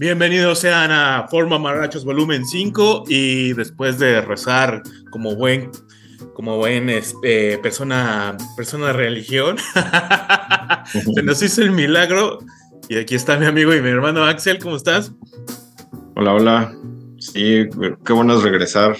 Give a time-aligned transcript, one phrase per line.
[0.00, 5.72] Bienvenidos sean a Forma Marrachos Volumen 5 y después de rezar como buen
[6.34, 9.56] como buen este, persona persona de religión
[11.14, 12.38] se nos hizo el milagro
[12.88, 15.10] y aquí está mi amigo y mi hermano Axel, ¿cómo estás?
[16.14, 16.72] Hola, hola.
[17.32, 17.68] Sí,
[18.04, 18.96] qué bueno es regresar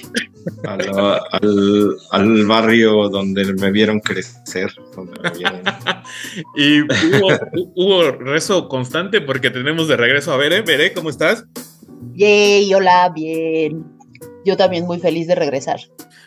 [0.64, 1.18] al,
[2.10, 4.70] al, barrio donde me vieron crecer.
[6.56, 6.82] y
[7.74, 10.62] hubo, rezo constante porque tenemos de regreso a Bere.
[10.62, 11.44] Bere, ¿cómo estás?
[12.14, 13.84] Yay, hola, bien.
[14.44, 15.80] Yo también muy feliz de regresar.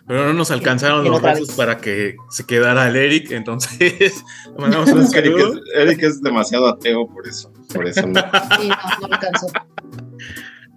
[0.07, 4.23] Pero no nos alcanzaron los rezos para que se quedara el Eric, entonces
[4.57, 7.51] mandamos un Eric, es, Eric es demasiado ateo, por eso.
[7.73, 8.19] Por eso no.
[8.59, 9.47] Sí, no, no alcanzó.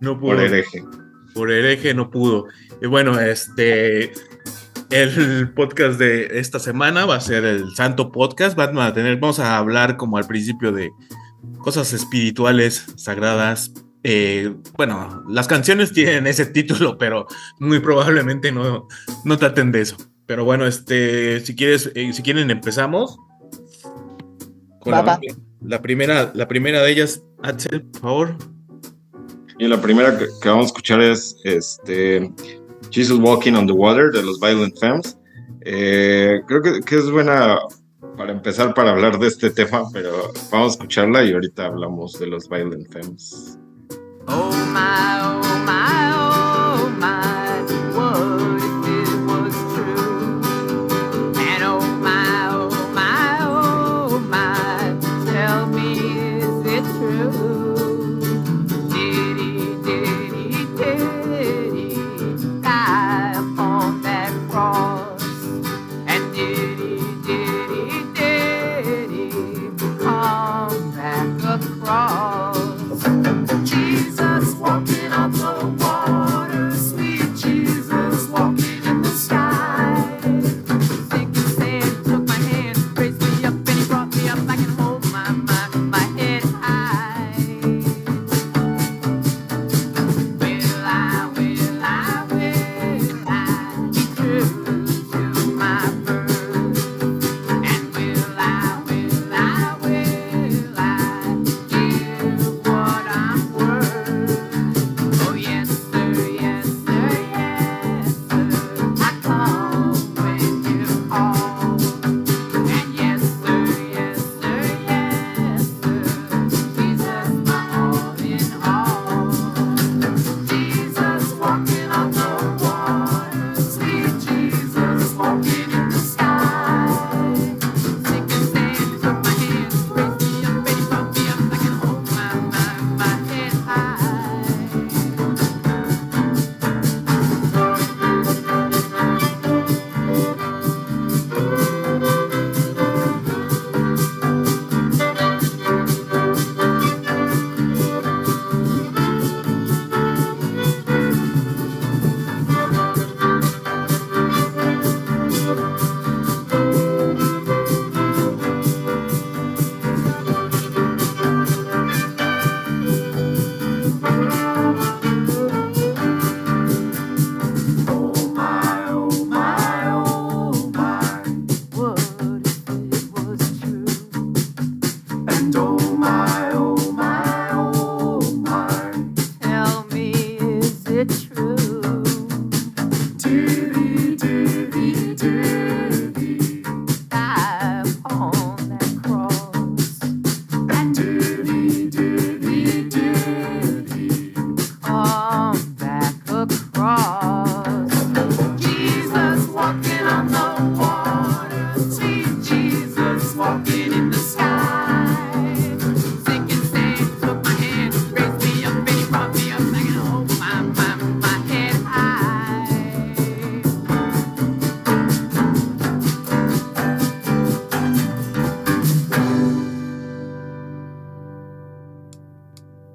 [0.01, 0.33] No pudo.
[0.33, 0.85] Por hereje.
[1.35, 2.47] Por hereje no pudo.
[2.81, 4.13] Y bueno, este.
[4.91, 8.57] El podcast de esta semana va a ser el Santo Podcast.
[8.57, 10.93] Vamos a tener, vamos a hablar como al principio de
[11.59, 13.73] cosas espirituales, sagradas.
[14.05, 17.27] Eh, bueno, las canciones tienen ese título, pero
[17.59, 18.87] muy probablemente no,
[19.25, 19.97] no traten de eso.
[20.27, 23.19] Pero bueno, este, si quieres, eh, si quieren empezamos.
[24.81, 28.54] Con la, primera, la primera de ellas, Axel, por favor.
[29.59, 32.33] Y la primera que, vamos a escuchar es este
[32.91, 35.17] Jesus Walking on the Water de los Violent Femmes.
[35.63, 37.59] Eh, creo que, que, es buena
[38.17, 42.27] para empezar para hablar de este tema, pero vamos a escucharla y ahorita hablamos de
[42.27, 43.59] los Violent Femmes.
[44.27, 47.34] Oh my, oh my, oh my.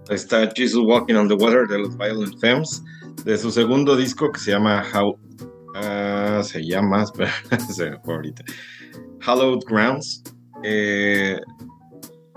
[0.10, 2.84] Está Jesus Walking on the Water de los Violent Femmes,
[3.24, 5.18] de su segundo disco que se llama How.
[5.76, 7.06] Uh, se llama.
[8.06, 8.44] ahorita.
[9.22, 10.24] Hallowed Grounds.
[10.64, 11.40] Eh,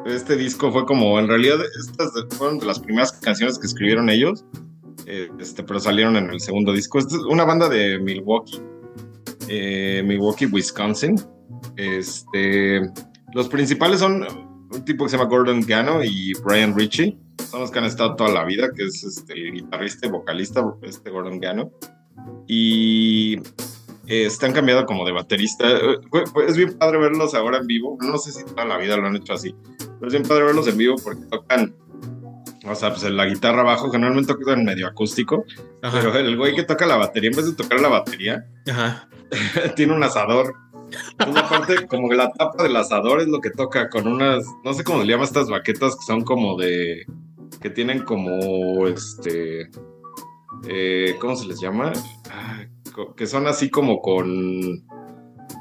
[0.04, 1.18] este disco fue como.
[1.18, 4.44] En realidad, estas fueron de las primeras canciones que escribieron ellos.
[5.06, 6.98] Eh, este, pero salieron en el segundo disco.
[6.98, 8.60] es una banda de Milwaukee.
[9.48, 11.20] Eh, Milwaukee, Wisconsin.
[11.76, 12.80] Este,
[13.34, 14.26] los principales son
[14.70, 17.18] un tipo que se llama Gordon Gano y Brian Ritchie
[17.52, 20.64] son los que han estado toda la vida, que es este, el guitarrista y vocalista,
[20.80, 21.70] este Gordon Gano.
[22.48, 23.36] Y
[24.06, 25.70] eh, están cambiando como de baterista.
[25.70, 25.98] Eh,
[26.48, 27.98] es bien padre verlos ahora en vivo.
[28.00, 30.66] No sé si toda la vida lo han hecho así, pero es bien padre verlos
[30.66, 31.76] en vivo porque tocan.
[32.66, 35.44] O sea, pues la guitarra abajo generalmente tocan medio acústico,
[35.82, 38.46] pero el güey que toca la batería, en vez de tocar la batería,
[39.76, 40.54] tiene un asador.
[41.26, 44.72] Una parte, como que la tapa del asador es lo que toca con unas, no
[44.72, 47.04] sé cómo se llaman estas baquetas que son como de,
[47.62, 49.70] que tienen como, este,
[50.68, 51.92] eh, ¿cómo se les llama?
[53.16, 54.84] que son así como con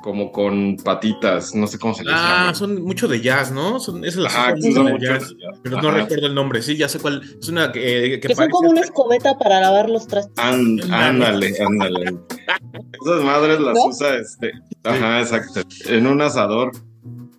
[0.02, 2.50] como con patitas, no sé cómo se les ah, llama.
[2.50, 3.80] Ah, son mucho de jazz, ¿no?
[3.80, 5.34] Son, es la ah, son de jazz,
[5.64, 7.22] pero no recuerdo el nombre, sí, ya sé cuál.
[7.40, 10.34] Es una que, que, son como una escobeta para lavar los trastes.
[10.38, 12.06] ándale, ándale.
[13.06, 14.52] Esas madres las usa este.
[14.84, 15.62] Ajá, exacto.
[15.86, 16.72] En un asador.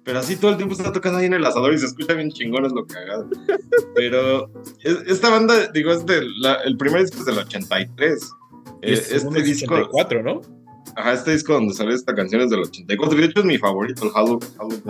[0.04, 2.30] Pero así todo el tiempo está tocando ahí en el asador y se escucha bien
[2.30, 3.28] chingón, es lo cagado.
[3.94, 4.50] Pero
[4.82, 6.28] esta banda, digo, es del,
[6.64, 8.30] el primer disco es del 83.
[8.82, 9.74] Eh, este disco.
[9.74, 10.40] 84, ¿no?
[10.96, 13.16] Ajá, este disco donde sale esta canción es del 84.
[13.16, 14.82] De hecho, es mi favorito, el Hollow, Hollow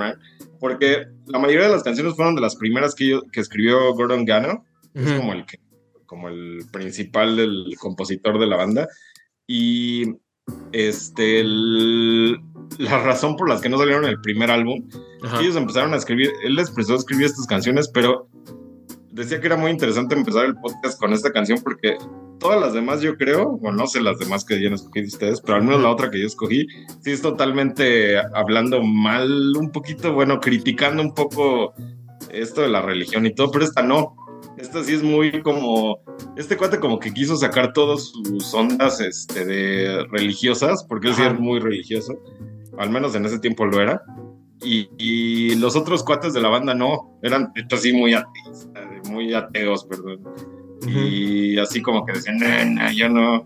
[0.59, 4.65] porque la mayoría de las canciones fueron de las primeras que, que escribió Gordon Gano.
[4.95, 5.45] Es como el,
[6.07, 8.89] como el principal, el compositor de la banda.
[9.47, 10.05] Y
[10.73, 11.41] este,
[12.79, 14.89] la razón por las que no salieron el primer álbum,
[15.41, 18.29] ellos empezaron a escribir, él les empezó a escribir estas canciones, pero
[19.11, 21.97] decía que era muy interesante empezar el podcast con esta canción porque
[22.43, 25.57] todas las demás yo creo, bueno, no sé las demás que hayan escogido ustedes, pero
[25.57, 26.67] al menos la otra que yo escogí,
[27.01, 31.73] sí es totalmente hablando mal, un poquito, bueno, criticando un poco
[32.33, 34.17] esto de la religión y todo, pero esta no.
[34.59, 36.01] Esta sí es muy como,
[36.37, 41.23] este cuate como que quiso sacar todas sus ondas este, de religiosas, porque él sí
[41.23, 42.21] es muy religioso,
[42.79, 44.03] al menos en ese tiempo lo era.
[44.65, 48.69] Y, los otros cuates de la banda no, eran así muy ateos,
[49.11, 50.21] muy ateos, perdón.
[50.87, 52.39] Y así como que decían,
[52.75, 53.45] no, yo no,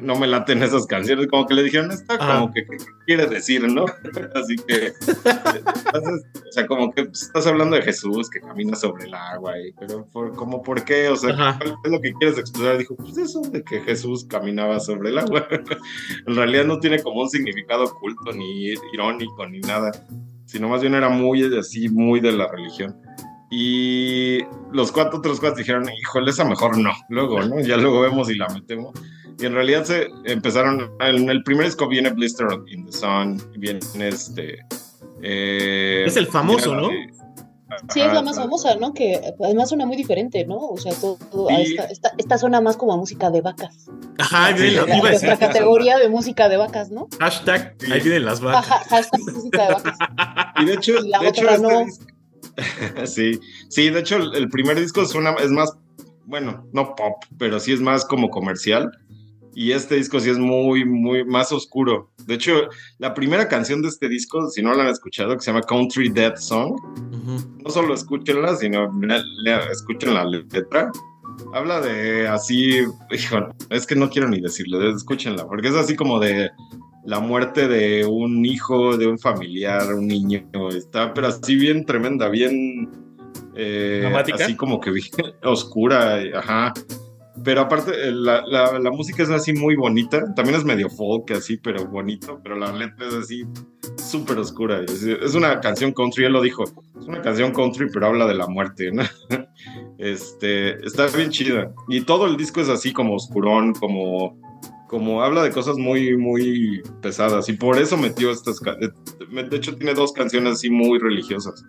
[0.00, 2.76] no me laten esas canciones, como que le dijeron, está como que, ¿qué
[3.06, 3.84] quiere decir, no?
[4.34, 4.92] Así que,
[5.94, 9.72] o sea, como que pues, estás hablando de Jesús que camina sobre el agua, y,
[9.72, 12.78] pero por, como por qué, o sea, ¿qué es lo que quieres expresar?
[12.78, 15.46] Dijo, pues eso de que Jesús caminaba sobre el agua.
[16.26, 19.92] en realidad no tiene como un significado oculto, ni irónico, ni nada,
[20.46, 22.96] sino más bien era muy así, muy de la religión.
[23.50, 24.38] Y
[24.72, 26.92] los cuatro otros cuatro dijeron, híjole, esa mejor no.
[27.08, 27.60] Luego, ¿no?
[27.60, 28.94] Ya luego vemos y la metemos.
[29.40, 33.80] Y en realidad se empezaron, en el primer disco viene Blister in the Sun, viene
[34.00, 34.58] este...
[35.22, 36.88] Eh, es el famoso, ¿no?
[37.92, 38.92] Sí, es la más famosa, ¿no?
[38.92, 40.56] Que además suena muy diferente, ¿no?
[40.58, 43.86] O sea, todo, esta, esta, suena más como música de vacas.
[44.18, 47.08] Ajá, ahí viene la, Nuestra categoría de música de vacas, ¿no?
[47.18, 48.70] Hashtag, ahí vienen las vacas.
[48.70, 49.98] Ajá, hashtag música de vacas.
[50.60, 52.06] Y de hecho, de hecho este disco,
[53.06, 55.72] sí, sí, de hecho el, primer disco es, una, es más,
[56.26, 58.90] bueno, no pop, pero sí es más como comercial.
[59.54, 62.10] Y este disco sí es muy, muy más oscuro.
[62.26, 62.68] De hecho,
[62.98, 66.08] la primera canción de este disco, si no la han escuchado, que se llama Country
[66.08, 66.76] Dead Song,
[67.62, 68.90] no solo escúchenla, sino
[69.70, 70.90] escuchen la letra.
[71.52, 76.20] Habla de así, hijo, es que no quiero ni decirle, escúchenla, porque es así como
[76.20, 76.50] de
[77.04, 82.28] la muerte de un hijo, de un familiar, un niño, está, pero así bien tremenda,
[82.28, 82.90] bien
[83.56, 85.08] eh, así como que bien
[85.42, 86.72] oscura, ajá.
[87.44, 91.56] Pero aparte, eh, la, la, música es así muy bonita, también es medio folk así,
[91.56, 93.44] pero bonito, pero la letra es así
[93.96, 94.82] súper oscura.
[94.82, 98.46] Es, una canción country, él lo dijo, es una canción country, pero habla de la
[98.46, 99.02] muerte, ¿no?
[99.98, 101.72] Este, está bien chida.
[101.88, 104.38] Y todo el disco es así como oscurón, como
[104.88, 109.94] como habla de cosas muy, muy pesadas y por eso metió estas, de hecho tiene
[109.94, 111.64] dos canciones así muy religiosas,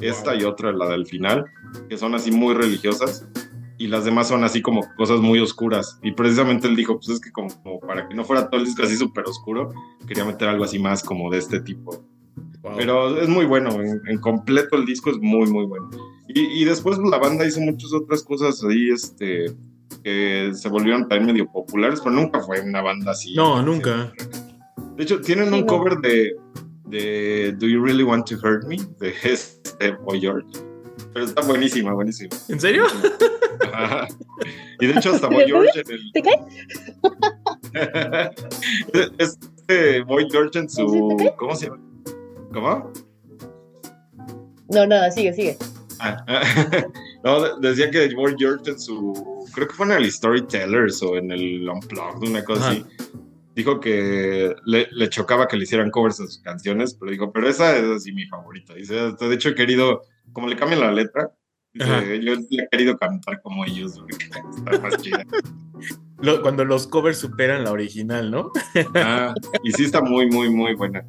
[0.00, 1.46] esta y otra, la del final,
[1.88, 3.26] que son así muy religiosas
[3.80, 7.18] y las demás son así como cosas muy oscuras y precisamente él dijo, pues es
[7.18, 7.48] que como,
[7.80, 9.72] para que no fuera todo el disco así súper oscuro,
[10.06, 12.04] quería meter algo así más como de este tipo.
[12.76, 15.88] Pero es muy bueno, en, completo el disco es muy, muy bueno.
[16.28, 19.46] Y, y después la banda hizo muchas otras cosas ahí, este,
[20.04, 23.34] que se volvieron también medio populares, pero nunca fue una banda así.
[23.34, 24.12] No, nunca.
[24.94, 26.36] De hecho, tienen un cover de,
[26.84, 28.76] de Do You Really Want to Hurt Me?
[28.98, 30.69] de este Boy George.
[31.12, 32.30] Pero está buenísima, buenísima.
[32.48, 32.84] ¿En serio?
[34.80, 36.12] Y de hecho, hasta Boy George en el.
[36.12, 36.40] ¿Te cae?
[39.18, 41.16] este Boy George en su.
[41.36, 41.80] ¿Cómo se llama?
[42.52, 42.92] ¿Cómo?
[44.68, 45.56] No, nada, sigue, sigue.
[45.98, 46.24] Ah,
[47.24, 51.30] no, decía que Boy George en su creo que fue en el Storytellers o en
[51.30, 52.84] el Unplugged, una cosa así,
[53.54, 57.76] dijo que le, chocaba que le hicieran covers a sus canciones, pero dijo, pero esa
[57.76, 58.74] es así mi favorita.
[58.74, 60.02] Dice, de hecho he querido,
[60.32, 61.30] como le cambian la letra,
[61.72, 65.24] yo he querido cantar como ellos, está más chida.
[66.42, 68.52] cuando los covers superan la original, ¿no?
[68.94, 69.34] Ah,
[69.64, 71.04] y sí está muy, muy, muy buena.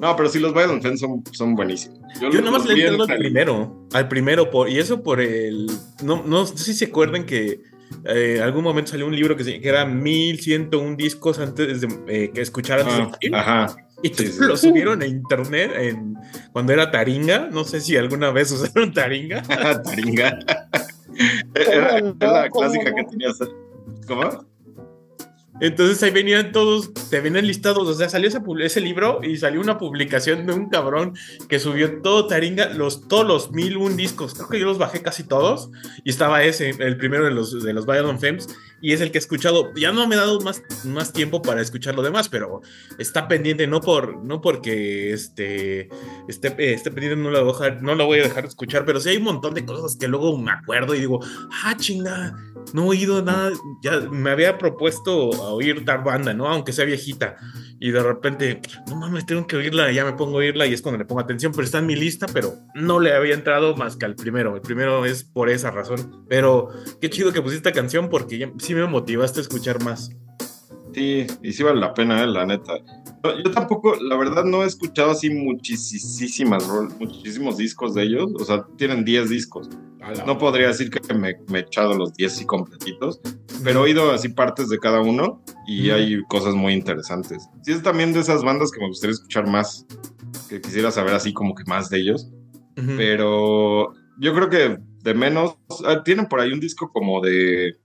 [0.00, 1.98] No, pero sí, los Violent Femmes son, son buenísimos.
[2.20, 5.66] Yo, yo nomás le entiendo al primero, al primero, por, y eso por el...
[6.04, 7.62] No, no sé si se acuerdan que
[8.04, 12.30] eh, algún momento salió un libro que, se, que era 1101 discos antes de eh,
[12.32, 13.76] que escucharan ah, Ajá.
[14.02, 16.16] Y lo subieron a internet en,
[16.52, 17.48] cuando era Taringa.
[17.50, 19.42] No sé si alguna vez usaron Taringa.
[19.84, 20.38] taringa.
[21.54, 23.38] era, la clásica que tenías.
[24.06, 24.47] ¿Cómo?
[25.60, 29.60] Entonces ahí venían todos, te venían listados, o sea, salió ese, ese, libro y salió
[29.60, 31.14] una publicación de un cabrón
[31.48, 35.02] que subió todo Taringa, los, todos los mil un discos, creo que yo los bajé
[35.02, 35.70] casi todos,
[36.04, 38.48] y estaba ese, el primero de los, de los Violent Femmes,
[38.80, 41.60] y es el que he escuchado, ya no me he dado más, más tiempo para
[41.60, 42.60] escuchar lo demás, pero
[42.98, 45.88] está pendiente, no, por, no porque este,
[46.28, 48.84] esté, esté pendiente, no lo, voy a dejar, no lo voy a dejar de escuchar,
[48.84, 51.20] pero sí hay un montón de cosas que luego me acuerdo y digo,
[51.64, 52.36] ah, chinga,
[52.72, 56.48] no he oído nada, ya me había propuesto oír tal banda, ¿no?
[56.48, 57.36] Aunque sea viejita.
[57.80, 60.82] Y de repente, no mames, tengo que oírla, ya me pongo a oírla y es
[60.82, 63.96] cuando le pongo atención, pero está en mi lista, pero no le había entrado más
[63.96, 64.54] que al primero.
[64.56, 66.24] El primero es por esa razón.
[66.28, 66.68] Pero
[67.00, 70.10] qué chido que pusiste esta canción porque sí me motivaste a escuchar más.
[70.92, 72.26] Sí, y sí vale la pena, ¿eh?
[72.26, 72.72] la neta.
[73.22, 78.30] Yo tampoco, la verdad, no he escuchado así muchísimas, muchísimos discos de ellos.
[78.38, 79.68] O sea, tienen 10 discos.
[80.26, 83.20] No podría decir que me, he echado los 10 así completitos,
[83.62, 87.48] pero he oído así partes de cada uno y hay cosas muy interesantes.
[87.62, 89.86] Sí, es también de esas bandas que me gustaría escuchar más,
[90.48, 92.30] que quisiera saber así como que más de ellos.
[92.96, 97.76] Pero yo creo que de menos, ah, tienen por ahí un disco como de,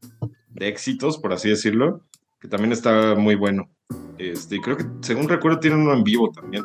[0.50, 2.02] de éxitos, por así decirlo,
[2.40, 3.70] que también está muy bueno.
[4.18, 6.64] Este, creo que, según recuerdo, tienen uno en vivo también.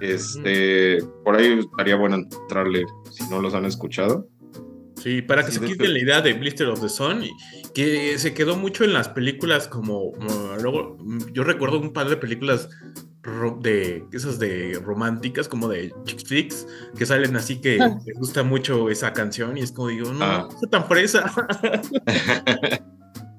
[0.00, 4.28] Este, por ahí estaría bueno entrarle si no los han escuchado.
[4.96, 7.22] Sí, para que se quiten la idea de Blister of the Sun,
[7.72, 10.12] que se quedó mucho en las películas como,
[10.60, 10.98] luego,
[11.32, 12.68] yo recuerdo un par de películas
[13.60, 18.88] de esas de románticas como de chick flicks que salen así que les gusta mucho
[18.88, 20.48] esa canción y es como digo no ah.
[20.62, 21.30] no tan fresa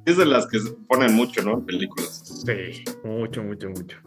[0.10, 3.98] es de las que se ponen mucho no en películas sí mucho mucho mucho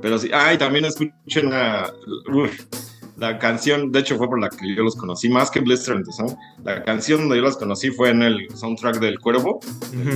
[0.00, 1.90] pero sí ay también escuchen a
[3.16, 6.04] la canción, de hecho fue por la que yo los conocí, más que Blister and
[6.04, 9.60] the La canción donde yo los conocí fue en el soundtrack del Cuervo,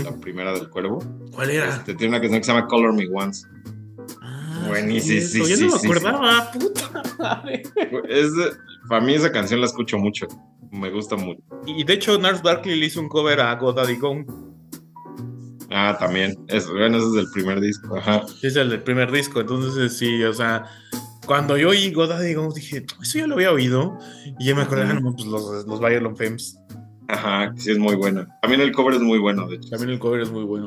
[0.04, 0.98] la primera del Cuervo.
[1.32, 1.68] ¿Cuál era?
[1.68, 3.46] Este, tiene una canción que se llama Color Me Once.
[4.20, 5.20] Ah, Buenísimo.
[5.20, 7.44] Sí, sí, yo no me acordaba, puta
[8.08, 8.30] Es
[8.88, 10.26] para mí esa canción la escucho mucho.
[10.70, 11.40] Me gusta mucho.
[11.66, 14.26] Y de hecho, Nars Barkley le hizo un cover a Godaddy Gone.
[15.70, 16.34] Ah, también.
[16.48, 17.96] Es, bueno, ese es el primer disco.
[17.96, 18.24] Ajá.
[18.42, 19.40] Es el del primer disco.
[19.40, 20.64] Entonces, sí, o sea,
[21.26, 23.98] cuando yo oí Goda, digo, dije, eso ya lo había oído.
[24.38, 26.58] Y ya me acordé, ah, pues los, los Violent Femmes.
[27.08, 28.26] Ajá, sí es muy buena.
[28.42, 29.68] También el cover es muy bueno, de hecho.
[29.70, 30.66] También el cover es muy bueno.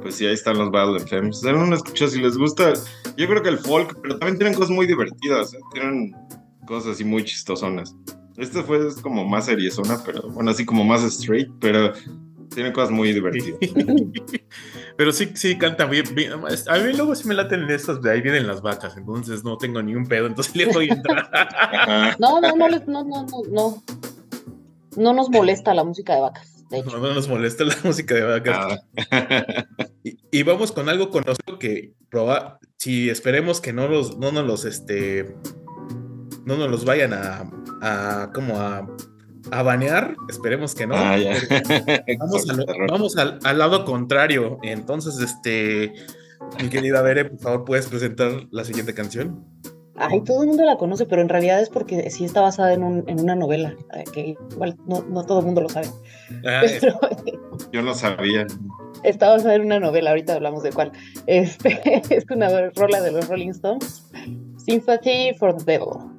[0.00, 1.40] Pues sí, ahí están los Violent Femmes.
[1.40, 2.72] Den una escucha si les gusta.
[3.16, 5.54] Yo creo que el folk, pero también tienen cosas muy divertidas.
[5.54, 5.58] ¿eh?
[5.72, 6.14] Tienen
[6.66, 7.94] cosas así muy chistosonas.
[8.36, 11.92] Este fue como más seriezona, pero bueno, así como más straight, pero
[12.54, 13.58] tiene cosas muy divertidas.
[14.96, 16.04] Pero sí, sí, canta bien,
[16.68, 19.82] A mí luego sí me laten estas de ahí vienen las vacas, entonces no tengo
[19.82, 22.16] ni un pedo, entonces le voy a entrar.
[22.18, 23.82] no, no, no, no, no, no,
[24.96, 25.12] no.
[25.14, 26.64] nos molesta la música de vacas.
[26.70, 28.80] No, no nos molesta la música de vacas.
[29.10, 29.66] Ah.
[30.34, 34.64] Y, vamos con algo conocido que proba, si esperemos que no los, no nos los,
[34.64, 35.36] este,
[36.44, 37.44] no nos los vayan a,
[37.80, 38.86] a como a
[39.50, 40.94] a banear, esperemos que no.
[40.96, 41.16] Ah,
[42.88, 44.58] vamos, al, lado contrario.
[44.62, 45.92] Entonces, este,
[46.62, 49.44] mi querida Bere, por favor, ¿puedes presentar la siguiente canción?
[49.96, 52.82] Ay, todo el mundo la conoce, pero en realidad es porque sí está basada en,
[52.82, 55.88] una novela, eh, que igual no, todo el mundo lo sabe.
[56.46, 56.62] Ah,
[57.72, 58.46] yo no sabía.
[59.02, 60.92] Está basada en una novela, ahorita hablamos de cuál.
[61.26, 61.80] Este,
[62.10, 64.10] es una rola de los Rolling Stones,
[64.56, 66.11] Sympathy for the Devil.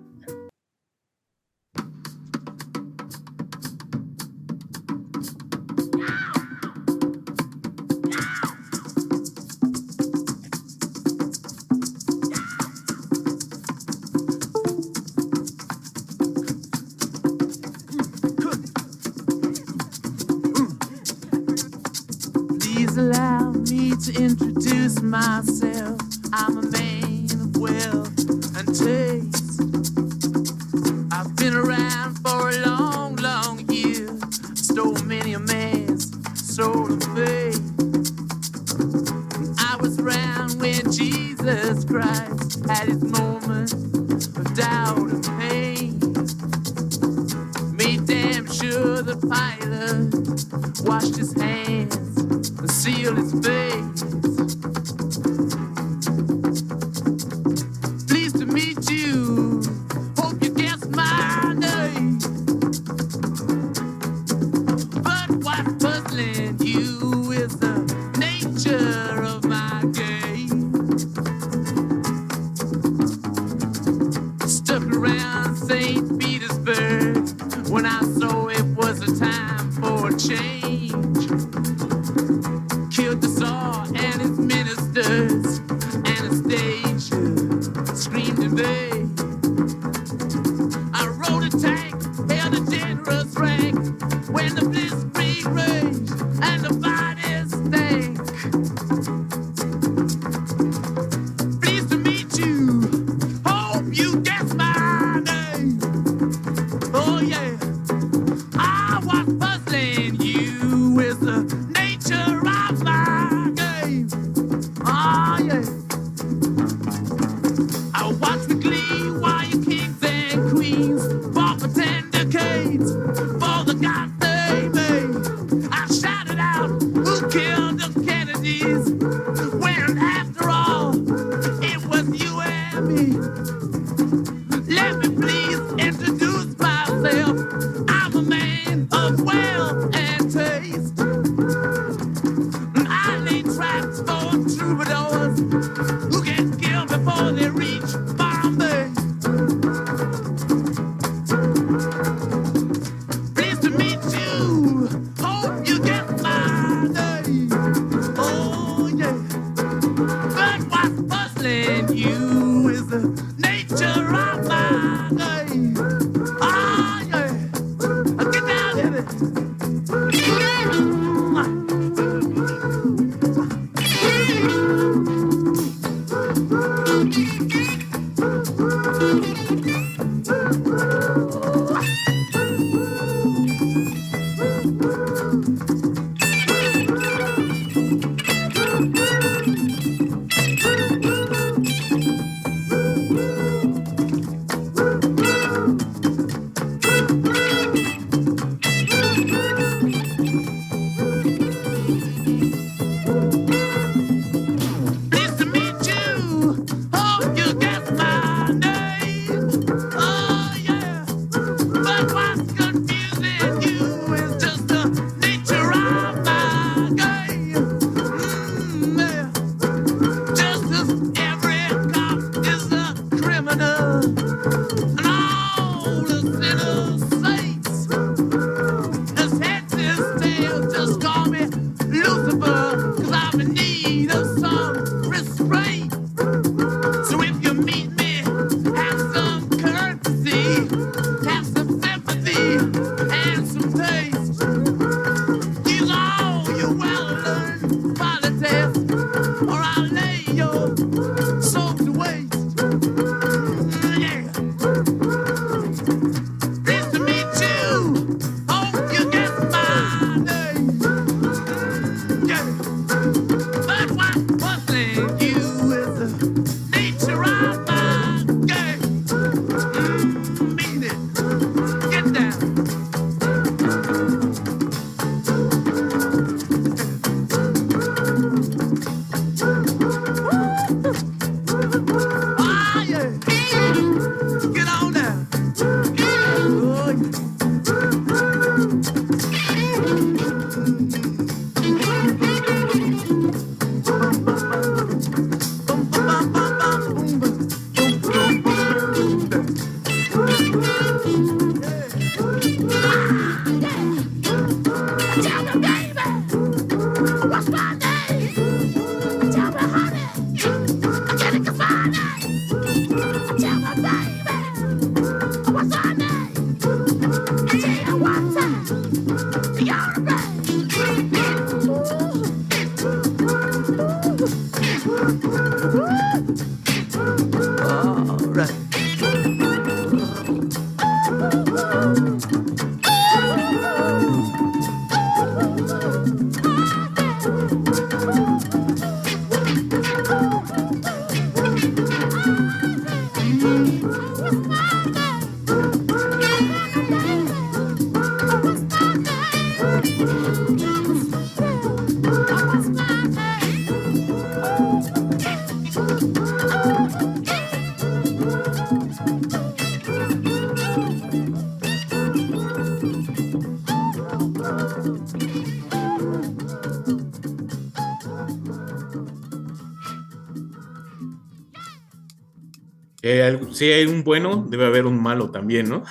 [373.52, 375.84] Si hay un bueno, debe haber un malo también, ¿no?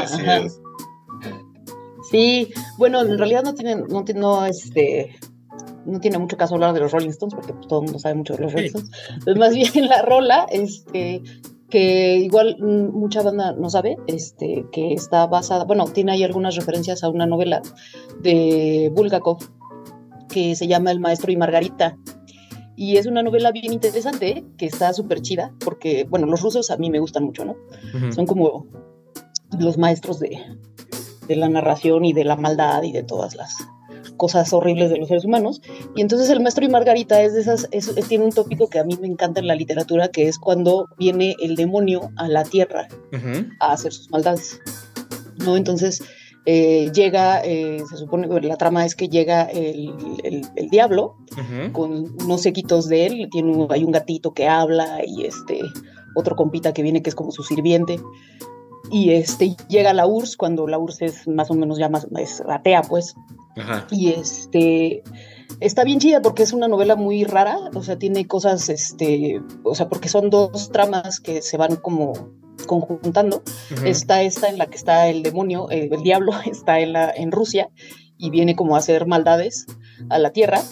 [0.00, 0.60] Así es.
[2.10, 5.14] Sí, bueno, en realidad no tienen, no, no, este,
[5.86, 8.14] no tiene mucho caso hablar de los Rolling Stones, porque pues, todo el mundo sabe
[8.14, 8.90] mucho de los Rolling Stones.
[9.24, 11.22] Pues, más bien la rola, este,
[11.68, 16.56] que igual mm, mucha banda no sabe, este, que está basada, bueno, tiene ahí algunas
[16.56, 17.62] referencias a una novela
[18.20, 19.38] de Bulgakov
[20.28, 21.96] que se llama El Maestro y Margarita.
[22.76, 26.76] Y es una novela bien interesante, que está súper chida, porque, bueno, los rusos a
[26.76, 27.56] mí me gustan mucho, ¿no?
[28.12, 28.66] Son como
[29.58, 30.38] los maestros de,
[31.28, 33.56] de la narración y de la maldad y de todas las
[34.16, 35.60] cosas horribles de los seres humanos.
[35.96, 37.68] Y entonces el maestro y Margarita es de esas,
[38.08, 41.36] tiene un tópico que a mí me encanta en la literatura, que es cuando viene
[41.42, 42.88] el demonio a la tierra
[43.60, 44.60] a hacer sus maldades.
[45.44, 45.56] ¿No?
[45.56, 46.02] Entonces
[46.44, 51.16] eh, llega, eh, se supone, la trama es que llega el, el, diablo
[51.72, 55.60] con unos sequitos de él, tiene hay un gatito que habla y este
[56.14, 58.00] otro compita que viene que es como su sirviente.
[58.90, 62.42] Y este llega la URSS cuando la URSS es más o menos ya más es
[62.46, 63.14] atea pues.
[63.90, 65.02] Y este
[65.60, 69.74] está bien chida porque es una novela muy rara o sea tiene cosas este o
[69.74, 72.14] sea porque son dos tramas que se van como
[72.66, 73.42] conjuntando
[73.84, 77.32] está esta en la que está el demonio eh, el diablo está en la en
[77.32, 77.70] Rusia
[78.18, 79.66] y viene como a hacer maldades
[80.08, 80.62] a la tierra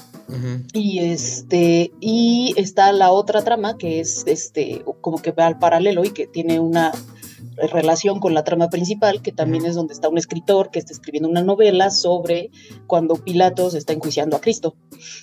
[0.72, 6.04] y este y está la otra trama que es este como que va al paralelo
[6.04, 6.92] y que tiene una
[7.68, 11.28] relación con la trama principal, que también es donde está un escritor que está escribiendo
[11.28, 12.50] una novela sobre
[12.86, 14.76] cuando Pilatos está enjuiciando a Cristo.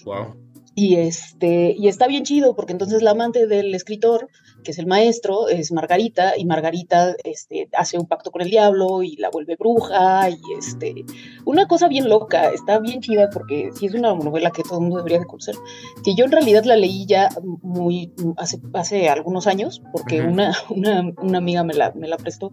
[0.05, 0.35] Wow.
[0.75, 4.29] Y, este, y está bien chido, porque entonces la amante del escritor,
[4.67, 9.01] que es el maestro, es Margarita, y Margarita este, hace un pacto con el diablo
[9.01, 11.05] y la vuelve bruja, y este,
[11.45, 14.81] una cosa bien loca, está bien chida, porque sí es una novela que todo el
[14.81, 15.55] mundo debería de conocer,
[16.03, 17.29] que yo en realidad la leí ya
[17.61, 22.51] muy hace, hace algunos años, porque una, una, una, amiga me la, me la prestó,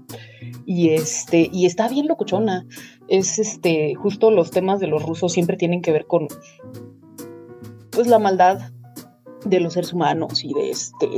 [0.65, 2.65] y, este, y está bien locochona,
[3.09, 6.29] es este, justo los temas de los rusos siempre tienen que ver con
[7.91, 8.71] pues la maldad
[9.45, 11.09] de los seres humanos y de este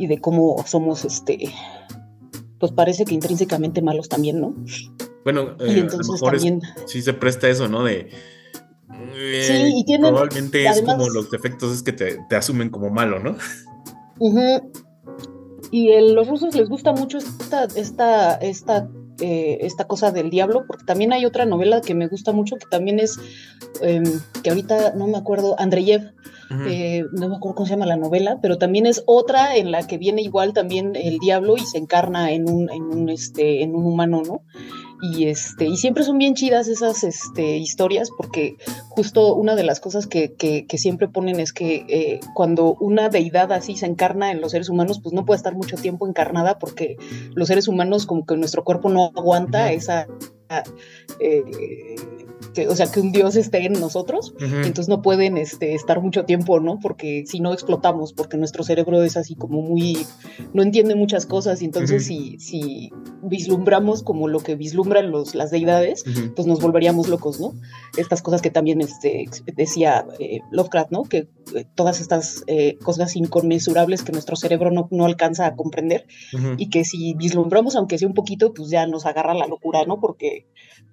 [0.00, 1.52] y de cómo somos este
[2.58, 4.54] pues parece que intrínsecamente malos también, ¿no?
[5.24, 6.40] Bueno, eh, a lo mejor
[6.86, 7.84] sí se presta eso, ¿no?
[7.84, 8.10] De
[9.14, 13.18] eh, sí, y tienen, probablemente es como los defectos es que te, asumen como malo,
[13.18, 13.36] ¿no?
[15.70, 18.88] Y a los rusos les gusta mucho esta, esta, esta
[19.20, 22.66] eh, esta cosa del diablo, porque también hay otra novela que me gusta mucho, que
[22.70, 23.18] también es,
[23.82, 24.04] em,
[24.42, 26.12] que ahorita no me acuerdo, Andreyev,
[26.66, 29.86] eh, no me acuerdo cómo se llama la novela, pero también es otra en la
[29.86, 33.76] que viene igual también el diablo y se encarna en un, en un, este, en
[33.76, 34.42] un humano, ¿no?
[35.02, 38.56] Y este y siempre son bien chidas esas este, historias porque
[38.88, 43.76] justo una de las cosas que, siempre ponen es que eh, cuando una deidad así
[43.76, 46.96] se encarna en los seres humanos pues no puede estar mucho tiempo encarnada porque
[47.34, 50.06] los seres humanos como que nuestro cuerpo no aguanta esa
[51.20, 51.44] eh,
[52.54, 56.24] que, o sea, que un Dios esté en nosotros, entonces no pueden este, estar mucho
[56.24, 56.78] tiempo, ¿no?
[56.80, 59.98] Porque si no explotamos, porque nuestro cerebro es así como muy,
[60.52, 62.90] no entiende muchas cosas, y entonces si, si
[63.22, 67.52] vislumbramos como lo que vislumbran los, las deidades, pues nos volveríamos locos, ¿no?
[67.96, 71.02] Estas cosas que también este, decía eh, Lovecraft, ¿no?
[71.04, 76.06] Que eh, todas estas eh, cosas inconmensurables que nuestro cerebro no, no alcanza a comprender
[76.56, 80.00] y que si vislumbramos, aunque sea un poquito, pues ya nos agarra la locura, ¿no?
[80.00, 80.46] Porque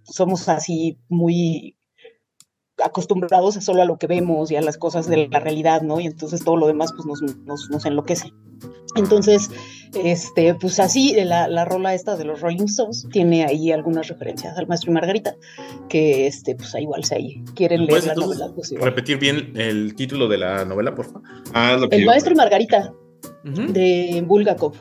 [0.04, 1.47] somos así muy
[2.84, 6.00] acostumbrados solo a lo que vemos y a las cosas de la realidad, ¿no?
[6.00, 8.32] Y entonces todo lo demás pues nos, nos, enloquece.
[8.96, 9.50] Entonces,
[10.04, 14.58] este, pues así, la, la, rola esta de los Rolling Stones tiene ahí algunas referencias
[14.58, 15.36] al maestro y Margarita,
[15.90, 18.52] que este, pues igual si ahí quieren leer la novela.
[18.56, 21.24] Pues, repetir bien el título de la novela, por favor?
[21.54, 22.94] Ah, el maestro y Margarita,
[23.44, 24.74] de Bulgakov.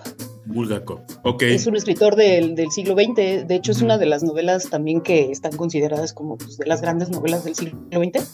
[0.47, 1.43] Bulgakov, ok.
[1.43, 5.01] Es un escritor del, del siglo XX, de hecho es una de las novelas también
[5.01, 8.25] que están consideradas como pues, de las grandes novelas del siglo XX.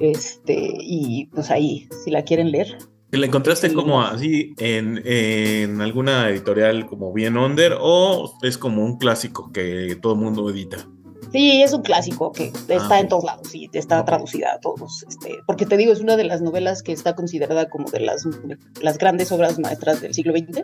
[0.00, 2.76] Este, y pues ahí, si la quieren leer.
[3.10, 8.98] ¿La encontraste como así en, en, alguna editorial como bien under o es como un
[8.98, 10.88] clásico que todo el mundo edita?
[11.34, 15.04] Sí, es un clásico que está ah, en todos lados y está traducida a todos.
[15.08, 18.22] Este, porque te digo, es una de las novelas que está considerada como de las,
[18.80, 20.62] las grandes obras maestras del siglo XX.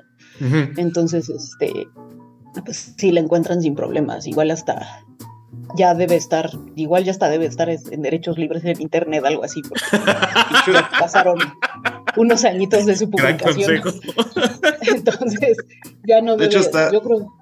[0.76, 1.88] Entonces, este,
[2.64, 4.28] pues sí la encuentran sin problemas.
[4.28, 5.04] Igual hasta
[5.76, 9.62] ya debe estar, igual ya hasta debe estar en derechos libres en internet, algo así,
[9.62, 9.82] porque
[11.00, 11.36] pasaron
[12.16, 13.82] unos añitos de su publicación.
[14.82, 15.56] Entonces,
[16.06, 17.39] ya no de hecho, está, yo creo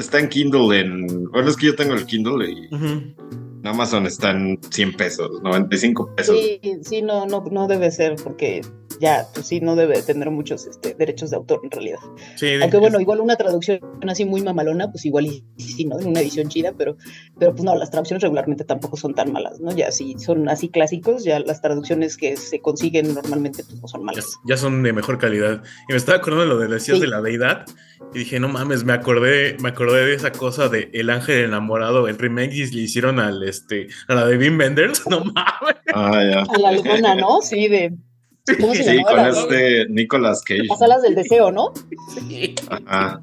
[0.00, 1.24] está en Kindle en.
[1.30, 6.36] Bueno, es que yo tengo el Kindle y en Amazon están 100 pesos, 95 pesos.
[6.36, 8.62] Sí, sí, no, no, no debe ser, porque
[8.98, 11.98] ya, pues sí, no debe tener muchos este, derechos de autor en realidad.
[12.36, 15.98] Sí, Aunque bueno, igual una traducción así muy mamalona, pues igual y sí, ¿no?
[16.00, 16.96] En una edición chida, pero,
[17.38, 19.70] pero pues no, las traducciones regularmente tampoco son tan malas, ¿no?
[19.74, 24.00] Ya si son así clásicos, ya las traducciones que se consiguen normalmente pues no son
[24.00, 24.26] ya, malas.
[24.46, 25.62] ya son de mejor calidad.
[25.88, 27.02] Y me estaba acordando de lo de decías Sí.
[27.02, 27.64] de la deidad.
[28.14, 32.08] Y dije, no mames, me acordé, me acordé de esa cosa de El Ángel enamorado,
[32.08, 35.76] el remake y le hicieron al este, a la de Wim Wenders, no mames.
[35.94, 36.40] Ah, ya.
[36.42, 37.40] A la alemana, ¿no?
[37.42, 37.94] Sí, de...
[38.60, 40.64] ¿Cómo se Sí, con este Nicolas Cage.
[40.68, 41.72] Las alas del deseo, ¿no?
[42.28, 42.54] Sí,
[42.86, 43.20] Ajá.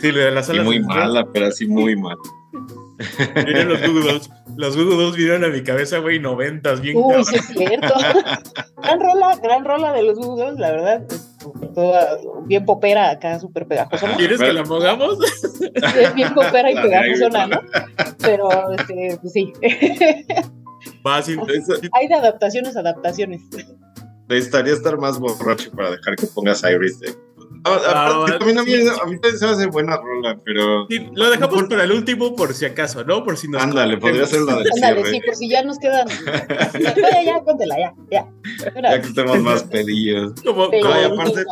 [0.00, 2.16] sí, de las Y alas muy del- mala, pero así muy mala.
[3.34, 4.30] Vinieron los Google Dolls.
[4.56, 7.92] Los Google Dolls vinieron a mi cabeza, güey, noventas, bien Uy, sí es cierto.
[8.82, 11.02] gran rola, gran rola de los Google, la verdad.
[11.74, 14.08] Toda bien popera acá, súper pegajosa.
[14.08, 14.16] ¿no?
[14.16, 15.18] ¿Quieres que la pongamos?
[15.94, 17.60] Es bien popera y La pegajosona, ¿no?
[18.22, 19.52] Pero, este, pues sí.
[19.60, 21.36] Sí,
[21.92, 23.42] Hay de adaptaciones, adaptaciones.
[24.28, 26.98] Necesitaría estar más borracho para dejar que pongas Iris.
[27.64, 28.38] Ah, Ah, aparte, bueno.
[28.38, 31.64] también a mí, a mí también se me hace buena rola, pero sí, lo dejamos
[31.64, 33.24] para el último por si acaso, ¿no?
[33.24, 36.06] Por si nos ándale, podría ser la del Ándale, sí, por si ya nos quedan.
[36.78, 38.28] Ya, ya, ya, póntela, ya, ya.
[38.82, 40.34] Ya que estemos más pedillos.
[40.44, 41.44] Como, pero- como Ay, aparte-.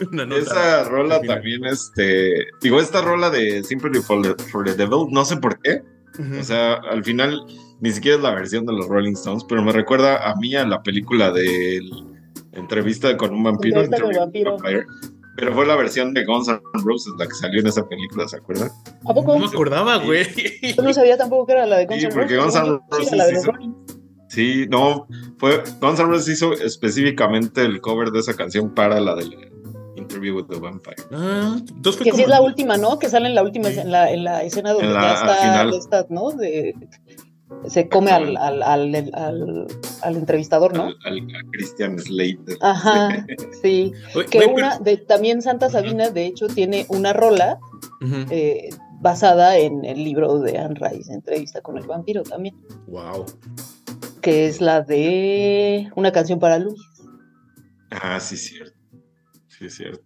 [0.38, 2.46] Esa rola también, este.
[2.60, 5.82] Digo, esta rola de Sympathy for the, for the Devil, no sé por qué.
[6.18, 6.40] Ujú.
[6.40, 7.42] O sea, al final
[7.80, 10.66] ni siquiera es la versión de los Rolling Stones, pero me recuerda a mí a
[10.66, 11.80] la película de
[12.52, 13.80] Entrevista con un vampiro.
[13.82, 14.52] Entrevista con vampiro.
[14.56, 14.84] Vampire.
[15.36, 18.36] Pero fue la versión de Guns N' Roses la que salió en esa película, ¿se
[18.38, 18.70] acuerdan?
[19.08, 19.34] ¿A poco?
[19.34, 20.26] no me acordaba, güey.
[20.76, 22.60] Yo no sabía tampoco que era la de Guns Sí, N' porque Roses.
[22.60, 23.74] Guns N' Sí, Roses la de los hizo- Rolling.
[24.28, 25.06] Sí, no,
[25.38, 29.24] fue Guns N' Roses hizo específicamente el cover de esa canción para la de
[29.96, 30.96] Interview with the Vampire.
[31.12, 32.98] Ah, entonces fue Que sí es la última, ¿no?
[32.98, 33.78] Que sale en la última, Sí.
[33.78, 35.08] en la, en la escena donde En la- ya
[35.62, 36.06] al está final.
[36.10, 36.30] ¿no?
[36.32, 36.74] De,
[37.66, 39.66] se come al, al, al, al,
[40.02, 40.90] al entrevistador, ¿no?
[41.04, 42.56] Al, Christian Slater.
[42.60, 43.26] Ajá,
[43.62, 43.92] sí.
[44.30, 47.58] Que una, de, también Santa Sabina, de hecho, tiene una rola
[48.30, 52.54] eh, basada en el libro de Anne Rice, Entrevista con el vampiro también,
[52.86, 53.26] Wow.
[54.22, 56.80] que es la de una canción para Luis,
[57.90, 58.76] Ah, sí, cierto.
[59.48, 60.04] Sí, cierto.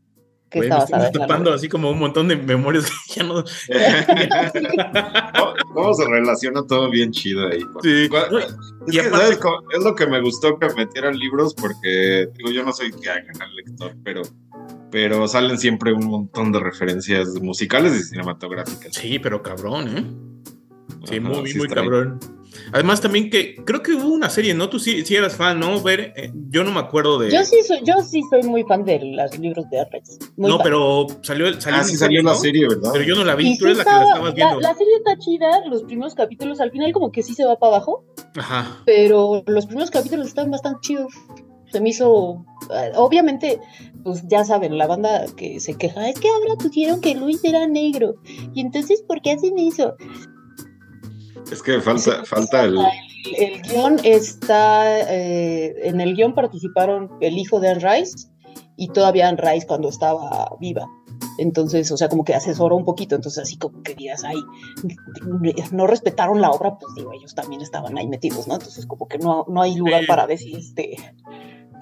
[0.53, 3.43] Que Güey, está me estoy tapando así como un montón de memorias que ya no.
[5.39, 7.61] ¿Cómo, cómo se relaciona todo bien chido ahí?
[7.83, 8.09] Sí.
[8.09, 8.55] ¿Cuál- No, Es,
[8.89, 9.57] y que, aparte- ¿sabes cómo?
[9.77, 13.41] es lo que me gustó que metieran libros porque, digo, yo no soy que hagan
[13.41, 14.23] al lector, pero,
[14.91, 18.95] pero salen siempre un montón de referencias musicales y cinematográficas.
[18.95, 20.05] Sí, pero cabrón, ¿eh?
[21.05, 22.19] Sí, Ajá, muy, sí muy bien.
[22.73, 24.69] Además, también que creo que hubo una serie, ¿no?
[24.69, 25.81] Tú sí, sí eras fan, ¿no?
[25.83, 27.31] Ver, eh, yo no me acuerdo de.
[27.31, 29.79] Yo sí, soy, yo sí soy muy fan de los libros de
[30.37, 30.65] muy no, fan.
[30.65, 32.31] pero salió, salió Ah, sí salió ¿no?
[32.31, 32.91] la serie, ¿verdad?
[32.93, 34.61] Pero yo no la vi, Y tú sí eres la que la estaba- estabas viendo.
[34.61, 37.77] la serie está chida, los primeros capítulos, al final como que sí se va para
[37.77, 38.05] abajo,
[38.37, 38.83] Ajá.
[38.85, 41.13] pero los primeros capítulos están bastante chidos.
[41.71, 43.59] Se me hizo, eh, obviamente,
[44.05, 47.67] pues ya saben, la banda que se queja, es que ahora pusieron que Luis era
[47.67, 48.17] negro,
[48.55, 49.95] y entonces, ¿por qué hacen eso?
[51.51, 52.77] Es que falta, Sí, falta el...
[52.79, 58.29] El, el guion está, eh, en el guion participaron el hijo de Anne Rice
[58.77, 60.87] y todavía Anne Rice cuando estaba viva.
[61.39, 64.37] Entonces, o sea, como que asesoró un poquito, entonces así como que digas, ay,
[65.73, 68.55] no respetaron la obra, pues digo, ellos también estaban ahí metidos, ¿no?
[68.55, 70.07] Entonces como que no, no hay lugar Sí.
[70.07, 70.97] para decir, este,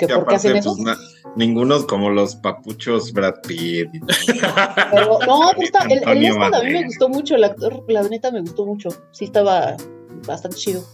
[0.00, 0.76] que que por qué hacen aparte, eso.
[0.76, 0.98] pues, na-
[1.36, 3.88] ninguno como los papuchos Brad Pitt.
[4.92, 7.84] Pero no, pues está, el, el Antonio Lestat a mí me gustó mucho, el actor,
[7.88, 9.76] la neta me gustó mucho, sí estaba
[10.26, 10.84] bastante chido.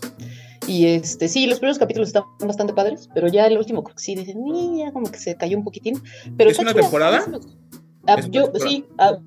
[0.67, 4.03] Y este, sí, los primeros capítulos están bastante padres, pero ya el último creo que
[4.03, 6.03] sí, dicen, "Ni, ya como que se cayó un poquitín.
[6.37, 7.23] Pero ¿Es una chida, temporada?
[7.25, 7.31] sí.
[8.07, 8.71] Ah, ¿Es una yo, temporada?
[8.71, 9.19] sí, ah,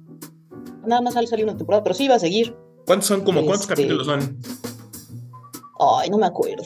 [0.86, 2.56] nada más sale salir una temporada, pero sí va a seguir.
[2.86, 3.22] ¿Cuántos son?
[3.24, 4.38] Como, ¿Cuántos Este- capítulos son?
[5.80, 6.64] Ay, no me acuerdo.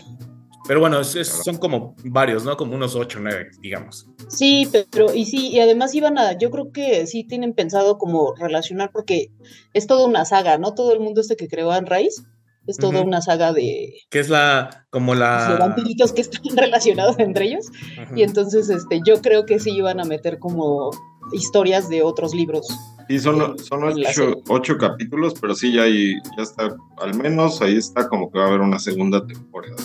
[0.68, 2.56] Pero bueno, es- es- son como varios, ¿no?
[2.56, 4.08] Como unos ocho, nueve, digamos.
[4.30, 8.34] Sí, pero y sí, y además iban a, yo creo que sí tienen pensado como
[8.36, 9.28] relacionar, porque
[9.74, 10.74] es toda una saga, ¿no?
[10.74, 12.22] Todo el mundo este que creó Anne Rice
[12.66, 13.08] es toda Ujú.
[13.10, 15.58] una saga de, Que es la, como de la...
[15.60, 17.66] vampiritos que están relacionados entre ellos.
[18.02, 18.16] Ujú.
[18.18, 20.92] Y entonces este, yo creo que sí iban a meter como
[21.34, 22.66] historias de otros libros.
[23.10, 27.14] Y son, son En la ocho, ocho capítulos, pero sí, ya, hay, ya está, al
[27.16, 29.76] menos ahí está como que va a haber una segunda temporada.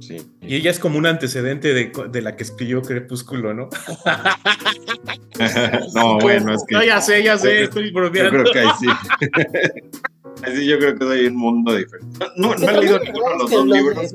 [0.00, 0.16] Sí.
[0.42, 3.68] Y ella es como un antecedente de, de la que escribió Crepúsculo, ¿no?
[5.94, 8.30] no, bueno, es que No, ya sé, ya sé, yo- estoy yo bromeando.
[8.30, 8.86] creo que ahí sí.
[10.44, 12.18] ahí sí, yo creo que hay un mundo diferente.
[12.36, 14.14] No, no he leído ninguno de los dos los- libros.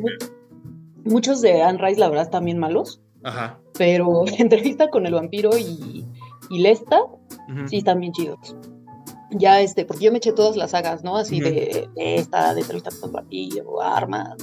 [1.06, 3.60] Muchos de Anne Rice, la verdad, están bien malos, Ajá.
[3.78, 6.06] pero entrevista con el vampiro y,
[6.50, 7.68] y Lesta Ujú.
[7.68, 8.56] sí están bien chidos.
[9.32, 11.16] Ya este, porque yo me eché todas las sagas, ¿no?
[11.16, 14.36] Así de, de esta, de entrevista con el vampiro, armas.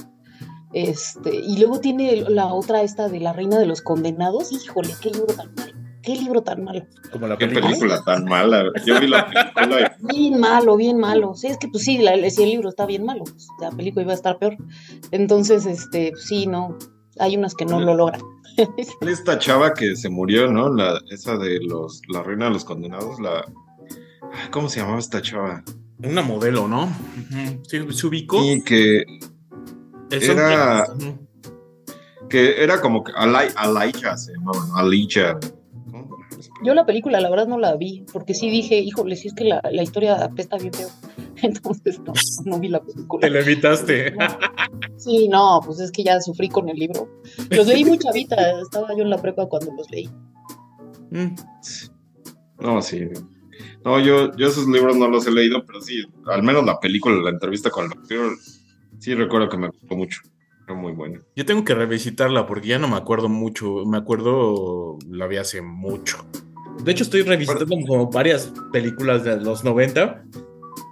[0.77, 4.51] Este, y luego tiene la otra esta de la reina de los condenados.
[4.51, 5.73] Híjole, qué libro tan malo.
[6.03, 6.85] Qué libro tan malo.
[7.11, 7.67] Como la Qué película.
[7.69, 8.63] película tan mala.
[8.85, 11.33] Yo vi la película Bien malo, bien malo.
[11.35, 14.03] Sí, es que pues sí, la- si el libro está bien malo, pues, la película
[14.03, 14.55] iba a estar peor.
[15.11, 16.77] Entonces, este, sí, no,
[17.19, 18.21] hay unas que no lo logran.
[19.01, 20.71] esta chava que se murió, ¿no?
[20.73, 23.43] La, esa de los, la reina de los condenados, la.
[24.51, 25.63] ¿Cómo se llamaba esta chava?
[26.03, 26.83] Una modelo, ¿no?
[26.83, 27.63] Ujú.
[27.67, 28.43] Sí, se ubicó.
[28.45, 29.03] Y que,
[30.11, 30.85] era-
[32.29, 34.75] que era como que Alai- Alaija se llamaba, ¿no?
[34.77, 35.37] Alicia.
[36.63, 39.43] Yo la película, la verdad, no la vi, porque sí dije, híjole, si es que
[39.45, 40.89] la, la historia apesta bien feo.
[41.41, 42.13] Entonces, no,
[42.45, 43.21] no vi la película.
[43.21, 44.15] Te lo evitaste.
[44.97, 47.07] Sí, no, pues es que ya sufrí con el libro.
[47.49, 50.09] Los leí muy chavita, estaba yo en la prepa cuando los leí.
[51.11, 51.35] Mm.
[52.59, 53.07] No, sí.
[53.85, 57.15] No, yo, yo esos libros no los he leído, pero sí, al menos la película,
[57.21, 58.33] la entrevista con el actor,
[58.99, 60.21] sí recuerdo que me gustó mucho.
[60.65, 61.21] Fue muy bueno.
[61.35, 63.85] Yo tengo que revisitarla porque ya no me acuerdo mucho.
[63.85, 66.25] Me acuerdo, la vi hace mucho.
[66.83, 70.25] De hecho, estoy revisitando como varias películas de los 90.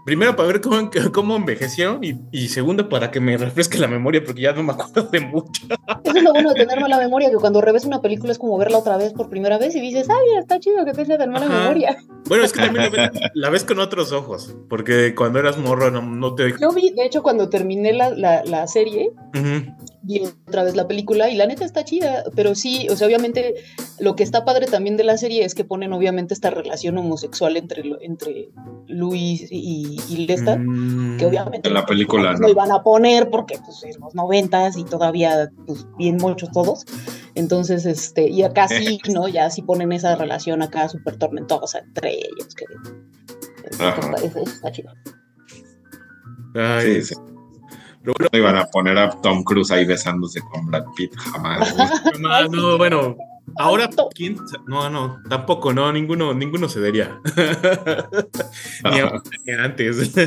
[0.05, 4.23] Primero para ver cómo, cómo envejecieron y, y segundo para que me refresque la memoria
[4.23, 5.63] porque ya no me acuerdo de mucho.
[6.03, 8.57] Eso es lo bueno de tener mala memoria, que cuando revés una película es como
[8.57, 11.31] verla otra vez por primera vez y dices, ay, mira, está chido que tenga tan
[11.31, 11.59] mala Ajá.
[11.61, 11.97] memoria.
[12.27, 15.89] Bueno, es que también la ves, la ves con otros ojos porque cuando eras morro
[15.89, 16.53] no, no te...
[16.59, 19.75] Yo vi, de hecho, cuando terminé la, la, la serie, Ujú.
[20.03, 23.55] vi otra vez la película y la neta está chida, pero sí, o sea, obviamente
[23.99, 27.57] lo que está padre también de la serie es que ponen obviamente esta relación homosexual
[27.57, 28.49] entre, entre
[28.87, 31.17] Luis y, y Lesta, Mm.
[31.17, 32.49] que obviamente En la película, no ¿no?
[32.49, 36.85] iban a poner porque pues en los noventas y todavía pues bien muchos todos.
[37.35, 39.27] Entonces, este, y acá sí, ¿no?
[39.27, 42.65] Ya sí ponen esa relación acá súper tormentosa entre ellos, que
[43.69, 44.91] eso está, eso está chido.
[46.55, 47.15] Ay, Sí, sí.
[48.03, 51.73] bueno, No iban a poner a Tom Cruise ahí besándose con Brad Pitt, jamás.
[52.13, 53.15] jamás, no, bueno,
[53.57, 57.19] ahora quién no, no, tampoco, no, ninguno, ninguno cedería.
[58.91, 60.11] ni, a- ni antes.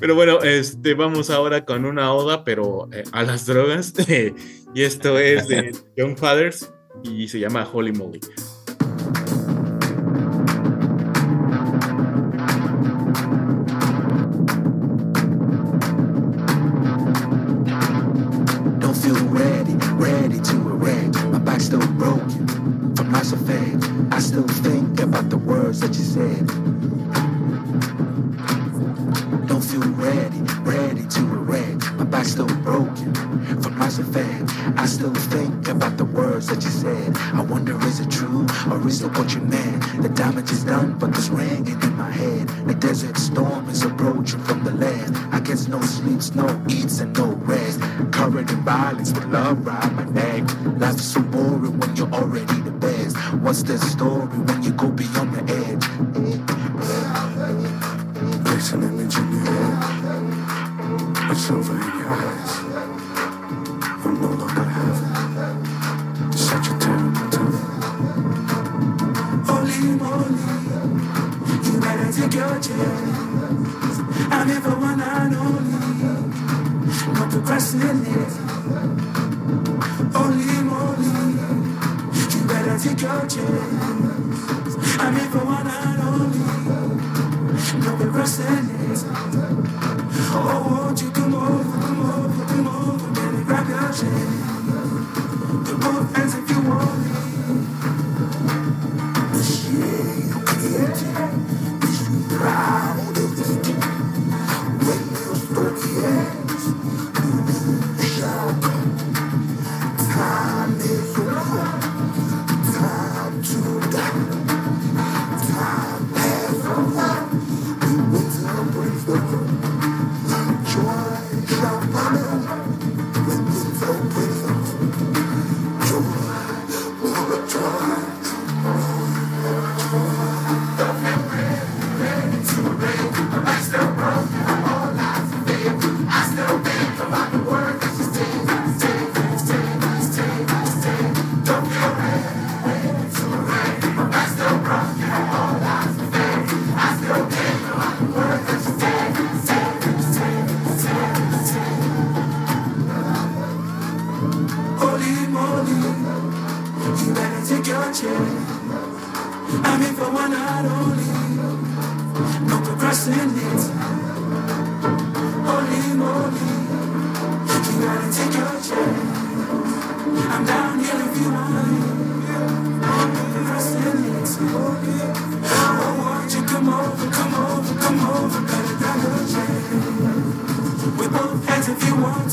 [0.00, 3.94] Pero bueno, este, vamos ahora con una oda, pero eh, a las drogas.
[4.74, 6.72] y esto es de Young Fathers
[7.04, 8.20] y se llama Holy Moly.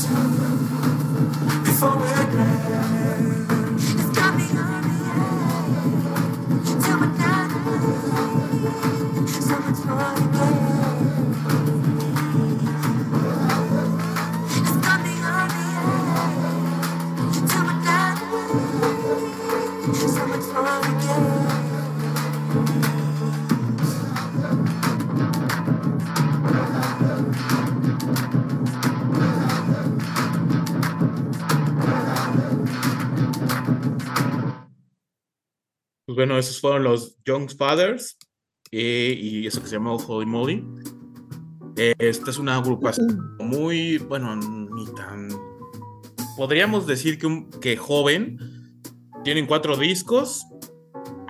[0.06, 0.27] You
[36.18, 38.18] bueno, esos fueron los Young Fathers
[38.72, 40.64] eh, y eso que se llamó Holy Moly.
[41.76, 45.28] Eh, esta es una agrupación muy, bueno, ni tan.
[46.36, 48.38] Podríamos decir que, un- que joven.
[49.22, 50.44] Tienen cuatro discos.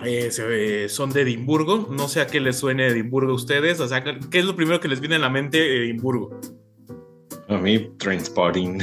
[0.03, 1.87] eh, se- son de Edimburgo.
[1.91, 3.79] No sé a qué les suene Edimburgo a ustedes.
[3.79, 6.39] O sea, ¿qué es lo primero que les viene a la mente Edimburgo?
[7.47, 8.79] A mí, Trainspotting.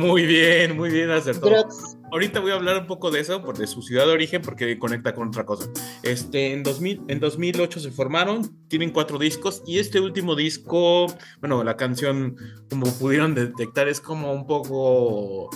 [0.00, 1.50] Muy bien, muy bien acertado.
[1.50, 1.97] Drugs.
[2.10, 5.14] Ahorita voy a hablar un poco de eso, de su ciudad de origen, porque conecta
[5.14, 5.70] con otra cosa.
[6.02, 11.06] Este, en, 2000, en 2008 se formaron, tienen cuatro discos, y este último disco,
[11.40, 12.36] bueno, la canción,
[12.70, 15.50] como pudieron detectar, es como un poco...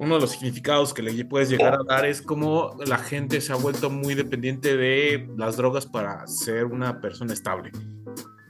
[0.00, 3.52] Uno de los significados que le puedes llegar a dar es como la gente se
[3.52, 7.72] ha vuelto muy dependiente de las drogas para ser una persona estable.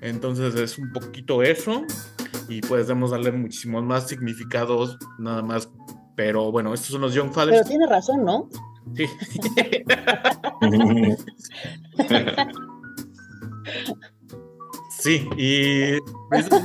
[0.02, 1.84] Entonces es un poquito eso,
[2.48, 5.70] y podemos darle muchísimos más significados, nada más
[6.18, 7.68] pero bueno, estos son los Young Pero Fathers.
[7.68, 8.48] tiene razón, ¿no?
[8.96, 9.06] Sí.
[14.90, 15.94] sí, y
[16.36, 16.62] esos-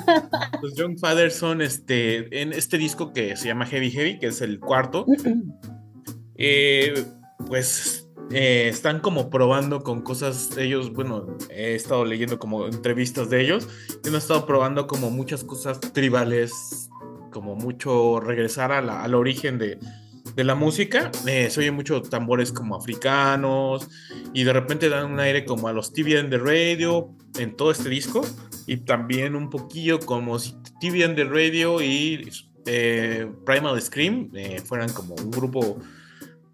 [0.61, 4.41] los Young Fathers son este, en este disco que se llama Heavy Heavy, que es
[4.41, 5.05] el cuarto,
[6.35, 7.05] eh,
[7.47, 13.41] pues eh, están como probando con cosas, ellos, bueno, he estado leyendo como entrevistas de
[13.41, 13.67] ellos,
[14.03, 16.89] y han estado probando como muchas cosas tribales,
[17.33, 19.79] como mucho regresar a la- al origen de,
[20.35, 21.11] de la música.
[21.27, 23.89] eh, se oye mucho tambores como africanos
[24.33, 27.09] y de repente dan un aire como a los TV and the Radio
[27.39, 28.21] en todo este disco
[28.67, 30.53] y también un poquillo como si
[31.03, 32.29] and the Radio y
[32.65, 35.77] eh, Primal Scream eh, fueran como un grupo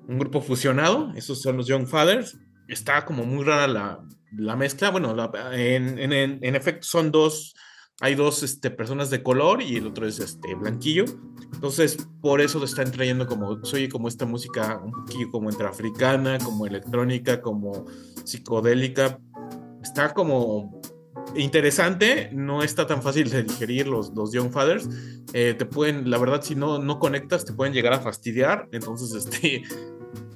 [0.07, 1.11] un grupo fusionado.
[1.15, 2.35] Esos son los Young Fathers.
[2.67, 3.99] Está como muy rara la,
[4.35, 4.89] la mezcla.
[4.89, 5.15] Bueno,
[5.53, 7.53] en, en- en- en efecto son dos,
[8.01, 11.05] hay dos este, personas de color y el otro es este, blanquillo.
[11.53, 15.67] Entonces, por eso lo están trayendo como, soy como esta música un poquillo como entre
[15.67, 17.85] africana, como electrónica, como
[18.23, 19.19] psicodélica.
[19.83, 20.79] Está como
[21.35, 24.87] interesante, no está tan fácil de digerir los, los Young Fathers.
[25.33, 28.67] Eh, te pueden, la verdad, si no, no conectas, te pueden llegar a fastidiar.
[28.71, 29.63] Entonces, este,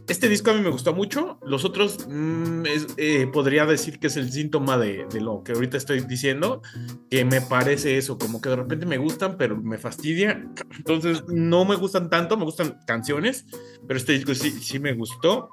[0.08, 1.39] este disco a mí me gustó mucho.
[1.45, 5.54] Los otros, mm, es- eh, podría decir que es el síntoma de, de lo que
[5.54, 6.62] ahorita estoy diciendo,
[7.10, 10.45] que me parece eso, como que de repente me gustan, pero me fastidia.
[10.78, 13.45] Entonces, no me gustan tanto, me gustan canciones,
[13.88, 15.49] pero este disco sí, sí me gustó.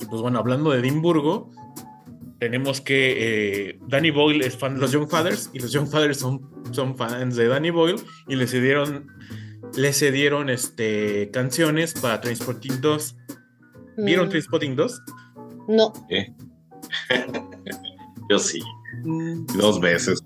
[0.00, 1.50] Y pues bueno, hablando de Edimburgo,
[2.40, 3.14] tenemos que
[3.70, 6.40] eh, Danny Boyle es fan de los Young Fathers y los Young Fathers son,
[6.72, 7.96] son fans de Danny Boyle
[8.28, 9.06] y le cedieron,
[9.76, 13.16] le cedieron este, canciones para Transporting 2.
[13.98, 15.02] ¿Vieron Mm, Transporting 2?
[15.68, 15.92] No.
[18.30, 18.60] Yo sí,
[19.56, 20.22] dos veces.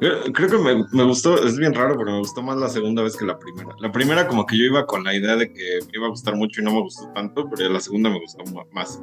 [0.00, 3.16] Creo, que me, me gustó, es bien raro, pero me gustó más la segunda vez
[3.16, 3.74] que la primera.
[3.80, 6.36] La primera como que yo iba con la idea de que me iba a gustar
[6.36, 9.02] mucho y no me gustó tanto, pero la segunda me gustó más.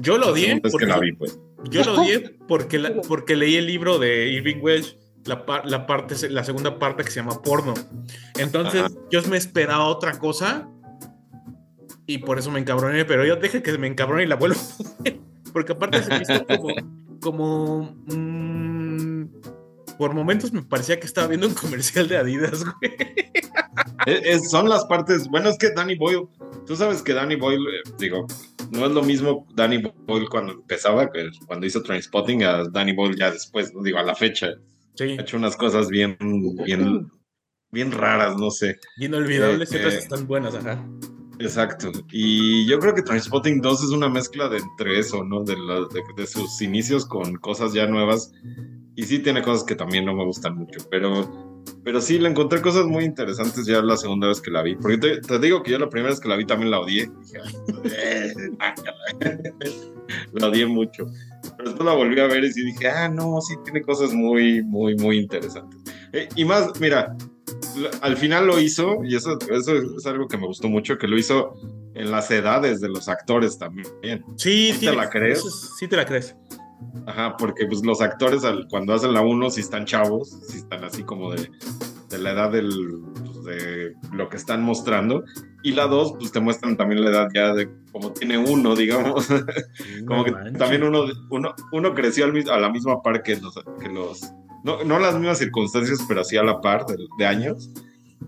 [0.00, 0.60] Yo lo odié.
[0.60, 1.40] porque- la vi, pues.
[1.70, 4.94] Yo lo odié porque, la- porque leí el libro de Irving Welsh,
[5.26, 7.74] la, par- la, parte, la segunda parte que se llama porno.
[8.38, 8.94] Entonces Ajá.
[9.10, 10.68] yo me esperaba otra cosa
[12.06, 14.56] y por eso me encabroné, pero yo dejé que me encabrone y la vuelvo
[15.52, 16.74] Porque aparte se me hizo como...
[17.20, 19.24] como mm,
[19.96, 22.94] por momentos me parecía que estaba viendo un comercial de Adidas, güey.
[24.06, 26.28] Es- es- son las partes, bueno, es que Danny Boyle,
[26.66, 28.26] tú sabes que Danny Boyle, eh, digo,
[28.70, 31.08] no es lo mismo Danny Boyle cuando empezaba,
[31.46, 34.48] cuando hizo Trainspotting, a Danny Boyle ya después, digo, a la fecha.
[34.94, 36.16] Sí, Ha hecho unas cosas bien,
[36.64, 37.08] bien,
[37.72, 38.78] bien raras, no sé.
[38.98, 39.98] inolvidables y Eh, otras eh.
[39.98, 40.84] están buenas, ajá.
[41.40, 41.90] Exacto.
[42.12, 45.42] Y yo creo que Trainspotting 2 es una mezcla de entre eso, ¿no?
[45.42, 48.32] De, la- de, de sus inicios con cosas ya nuevas.
[48.94, 51.43] Y sí tiene cosas que también no me gustan mucho, pero,
[51.82, 54.76] pero sí le encontré cosas muy interesantes ya la segunda vez que la vi.
[54.76, 57.10] Porque te, te digo que yo la primera vez que la vi también la odié.
[57.22, 57.38] Dije,
[57.84, 58.34] "Eh,
[60.32, 61.06] la odié mucho.
[61.56, 64.62] Pero después la volví a ver y sí dije, ah, no, sí tiene cosas muy,
[64.62, 65.80] muy, muy interesantes.
[66.12, 67.16] Eh, y más, mira,
[68.00, 71.18] al final lo hizo, y eso, eso es algo que me gustó mucho, que lo
[71.18, 71.54] hizo
[71.94, 73.86] en las edades de los actores también.
[74.36, 75.38] Sí, ¿Sí te la crees?
[75.44, 76.34] es- sí te la crees.
[77.06, 80.84] Ajá, porque pues los actores al, cuando hacen la 1 si están chavos, si están
[80.84, 81.50] así como de,
[82.08, 82.70] de la edad del,
[83.24, 85.24] pues, de lo que están mostrando.
[85.62, 89.28] Y la 2, pues te muestran también la edad ya de como tiene uno, digamos.
[90.06, 93.54] como No que también uno, uno, uno creció al a la misma par que los,
[93.80, 94.32] que los
[94.64, 97.70] no, no las mismas circunstancias, pero sí a la par de, de años.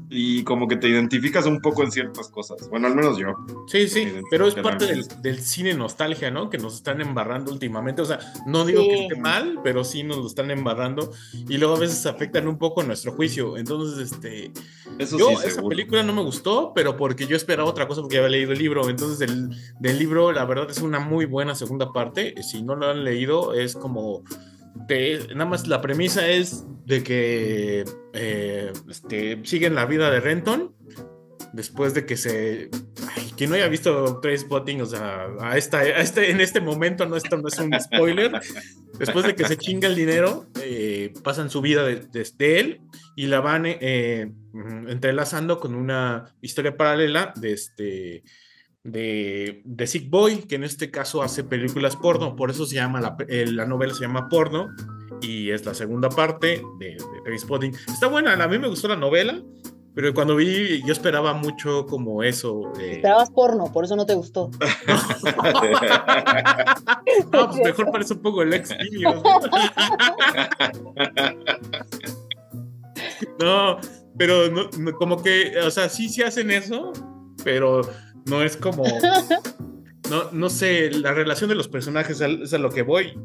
[0.09, 2.69] Y como que te identificas un poco en ciertas cosas.
[2.71, 3.35] Bueno, al menos yo.
[3.67, 6.49] Sí, sí, pero es parte del, del cine nostalgia, ¿no?
[6.49, 8.03] Que nos están embarrando últimamente.
[8.03, 11.11] O sea, no digo que esté mal, pero sí nos lo están embarrando
[11.49, 13.57] y luego a veces afectan un poco nuestro juicio.
[13.57, 14.53] Entonces, este,
[14.99, 15.71] Eso yo sí, esa seguro.
[15.71, 18.89] película no me gustó, pero porque yo esperaba otra cosa porque había leído el libro.
[18.89, 22.35] Entonces, del, del libro, la verdad es una muy buena segunda parte.
[22.43, 24.23] Si no lo han leído, es como
[25.35, 30.75] nada más la premisa es de que eh, este, siguen la vida de Renton
[31.53, 32.71] después de que se.
[33.17, 37.17] Ay, quien no haya visto Trainspotting, o sea, a esta, este, en este momento no,
[37.17, 38.33] esto no es un spoiler.
[38.99, 42.81] Después de que se chinga el dinero, eh, pasan su vida de- desde él
[43.15, 48.23] y la van eh, mm, entrelazando con una historia paralela de este.
[48.87, 53.01] De, de Sick Boy, que en este caso hace películas porno, por eso se llama
[53.01, 54.69] la, eh, la novela se llama Porno,
[55.21, 57.75] y es la segunda parte de, de Trainspotting.
[57.89, 59.41] Está buena, a mí me gustó la novela,
[59.95, 62.61] pero cuando vi, yo esperaba mucho como eso.
[62.79, 64.51] eh, Esperabas porno, por eso no te gustó.
[67.33, 68.75] no, pues mejor parece un poco el ex.
[73.39, 73.79] No,
[74.19, 76.93] pero no, no, como que, o sea, sí, sí hacen eso,
[77.45, 77.83] pero
[78.27, 78.85] no es como.
[80.09, 83.19] No, no sé, la relación de los personajes es a lo que voy.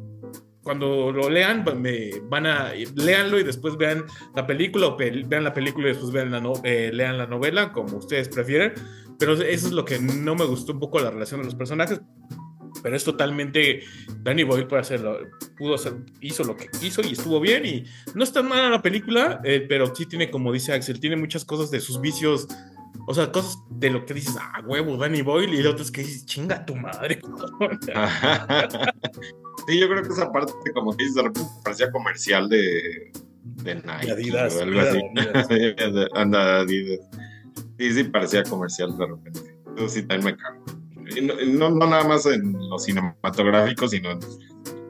[0.64, 5.43] Cuando lo lean, va- me van a leanlo y después vean la película o vean
[5.43, 8.74] la película y después vean la no- eh, lean la novela, como ustedes prefieren.
[9.20, 12.02] Pero eso es lo que no me gustó un poco la relación de los personajes.
[12.82, 13.84] Pero es totalmente
[14.24, 15.20] Danny Boyle puede hacerlo,
[15.56, 17.84] pudo hacer, hizo lo que quiso y estuvo bien y
[18.16, 21.45] no es tan mala la película, eh, pero sí tiene como dice Axel, tiene muchas
[21.45, 22.47] cosas de sus vicios,
[23.12, 26.01] o sea, cosas de lo que dices, ah, huevo, Danny Boyle y de otras que
[26.01, 27.20] dices, chinga tu madre.
[29.68, 33.12] sí, yo creo que esa parte, como que dices, de repente parecía comercial de,
[33.43, 34.12] de Nike.
[34.12, 34.99] Adidas, o algo era así.
[34.99, 36.09] de Adidas.
[36.16, 36.99] Anda, Adidas.
[37.78, 39.55] Sí, sí, parecía comercial de repente.
[39.78, 40.64] Eso sí, también me cago.
[41.22, 44.20] No, no, no nada más en lo cinematográfico, sino en-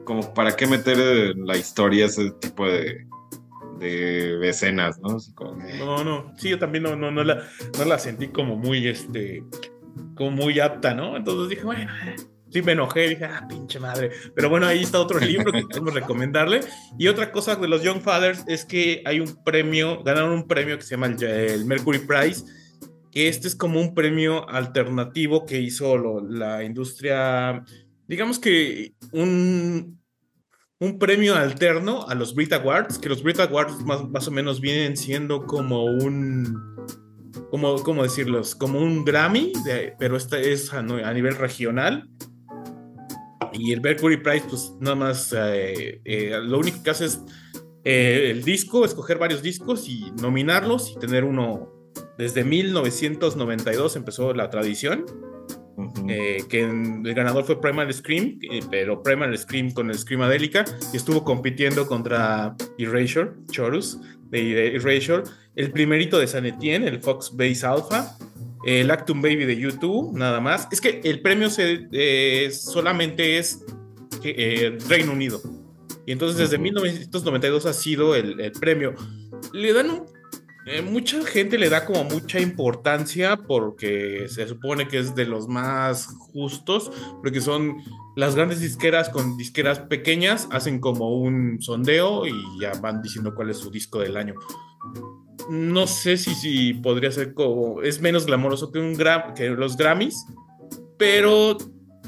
[0.04, 0.98] como para qué meter
[1.30, 3.06] en la historia ese tipo de,
[4.38, 5.18] de escenas, ¿no?
[5.78, 7.42] No, no, sí, yo también no, no, no, la,
[7.78, 9.42] no la sentí como muy, este,
[10.14, 11.16] como muy apta, ¿no?
[11.16, 11.90] Entonces dije, bueno,
[12.50, 14.10] sí me enojé, dije, ah, pinche madre.
[14.34, 16.60] Pero bueno, ahí está otro libro que podemos recomendarle.
[16.98, 20.76] Y otra cosa de los Young Fathers es que hay un premio, ganaron un premio
[20.76, 22.44] que se llama el, el Mercury Prize,
[23.10, 27.62] que este es como un premio alternativo que hizo lo- la industria,
[28.08, 30.01] digamos que un,
[30.82, 34.60] un premio alterno a los Brit Awards, que los Brit Awards más, más o menos
[34.60, 36.60] vienen siendo como un,
[37.52, 38.56] como, ¿cómo decirlos?
[38.56, 39.52] Como un Grammy,
[40.00, 42.10] pero este es a nivel regional.
[43.52, 47.20] Y el Mercury Prize, pues nada más, eh, eh, lo único que hace es
[47.84, 51.70] eh, el disco, escoger varios discos y nominarlos y tener uno.
[52.18, 55.04] Desde 1992 empezó la tradición
[56.08, 60.96] Eh, que el ganador fue Primal Scream, eh, pero Primal Scream con el Screamadelica y
[60.96, 63.98] estuvo compitiendo contra Erasure, Chorus
[64.30, 65.24] de, de Erasure,
[65.56, 68.16] el primerito de San Etienne, el Fox Base Alpha,
[68.64, 70.68] el Actum Baby de YouTube, nada más.
[70.70, 73.64] Es que el premio se, eh, solamente es
[74.88, 75.40] Reino Unido.
[76.06, 76.64] Y entonces desde Ujú.
[76.64, 78.94] 1992 ha sido el, el premio.
[79.52, 80.21] Le dan un
[80.66, 85.48] eh, mucha gente le da como mucha importancia porque se supone que es de los
[85.48, 86.90] más justos,
[87.22, 87.76] porque son
[88.16, 93.50] las grandes disqueras con disqueras pequeñas, hacen como un sondeo y ya van diciendo cuál
[93.50, 94.34] es su disco del año.
[95.50, 99.76] No sé si, si podría ser como, es menos glamoroso que, un gra- que los
[99.76, 100.26] Grammys,
[100.98, 101.56] pero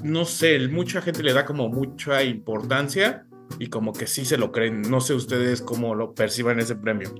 [0.05, 3.26] no sé, mucha gente le da como mucha importancia
[3.59, 4.82] y como que sí se lo creen.
[4.82, 7.12] No sé ustedes cómo lo perciban ese premio.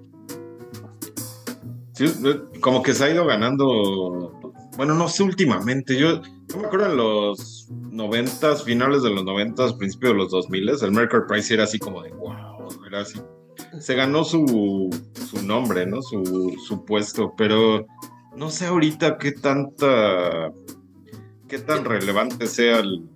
[2.01, 4.41] Eh, como que se ha ido ganando.
[4.77, 5.97] Bueno, no sé últimamente.
[5.99, 10.51] Yo, yo me acuerdo en los noventas, finales de los noventas, principios de los dos
[10.51, 13.21] miles, el Mercury Prize era así como de wow, era así.
[13.79, 14.91] Se ganó su,
[15.29, 16.03] su nombre, ¿no?
[16.03, 17.87] Su, su puesto, pero
[18.37, 20.53] no sé ahorita qué tanta.
[21.49, 23.09] qué tan relevante sea el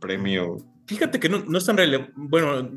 [0.00, 0.56] premio.
[0.86, 2.12] Fíjate que no, no es tan relevante.
[2.16, 2.68] Bueno,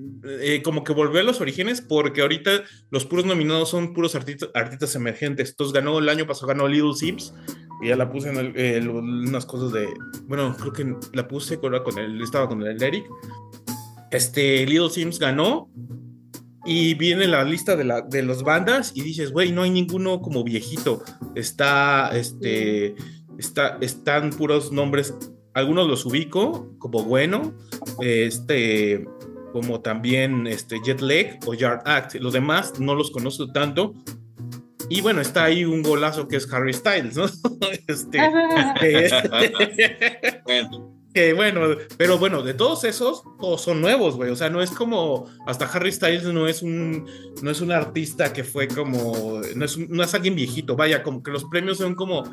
[0.41, 4.49] eh, como que volvió a los orígenes, porque ahorita los puros nominados son puros artistas,
[4.53, 5.49] artistas emergentes.
[5.49, 7.33] Entonces ganó el año pasado, ganó Little Sims,
[7.81, 9.87] y ya la puse en el- eh, unas cosas de.
[10.27, 13.05] Bueno, creo que la puse con, con el, estaba con el Eric.
[14.11, 15.69] este Little Sims ganó
[16.65, 20.21] y viene la lista de, la, de los bandas y dices, güey, no hay ninguno
[20.21, 21.03] como viejito.
[21.35, 22.95] Está, este,
[23.37, 25.13] está, están puros nombres.
[25.55, 27.55] Algunos los ubico como bueno,
[28.01, 29.07] este,
[29.53, 32.15] como también este Jet Lag o Yard Act.
[32.15, 33.93] Los demás no los conozco tanto.
[34.89, 37.25] Y bueno, está ahí un golazo que es Harry Styles, ¿no?
[37.87, 38.19] este,
[38.79, 41.61] que, bueno que bueno,
[41.97, 44.32] pero bueno, de todos esos, todos son nuevos, güey.
[44.32, 47.09] O sea, no es como, hasta Harry Styles no es un,
[47.41, 51.24] no es un artista que fue como, no es, no es alguien viejito, vaya, como
[51.24, 52.26] que los premios son como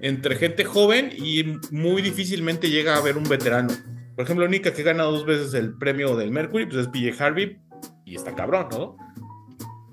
[0.00, 3.68] entre gente joven y muy difícilmente llega a haber un veterano.
[4.16, 7.22] Por ejemplo, la única que gana dos veces el premio del Mercury, pues es PJ
[7.22, 7.58] Harvey
[8.06, 8.96] y está cabrón, ¿no?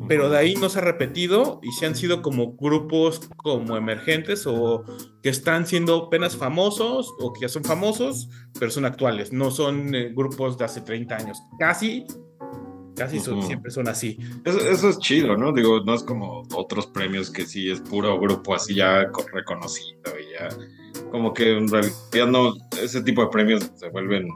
[0.08, 4.48] Pero de ahí no se ha repetido y se han sido como grupos como emergentes
[4.48, 4.84] o
[5.22, 9.94] que están siendo apenas famosos o que ya son famosos, pero son actuales, no son
[9.94, 11.42] eh, grupos de hace 30 años.
[11.60, 12.06] Casi,
[12.96, 14.18] casi son, siempre son así.
[14.46, 15.52] Eso, es chido, ¿no?
[15.52, 20.34] Digo, no es como otros premios que sí es puro grupo así ya reconocido y
[20.34, 20.50] ya.
[21.12, 24.28] Como que en realidad no, ese tipo de premios se vuelven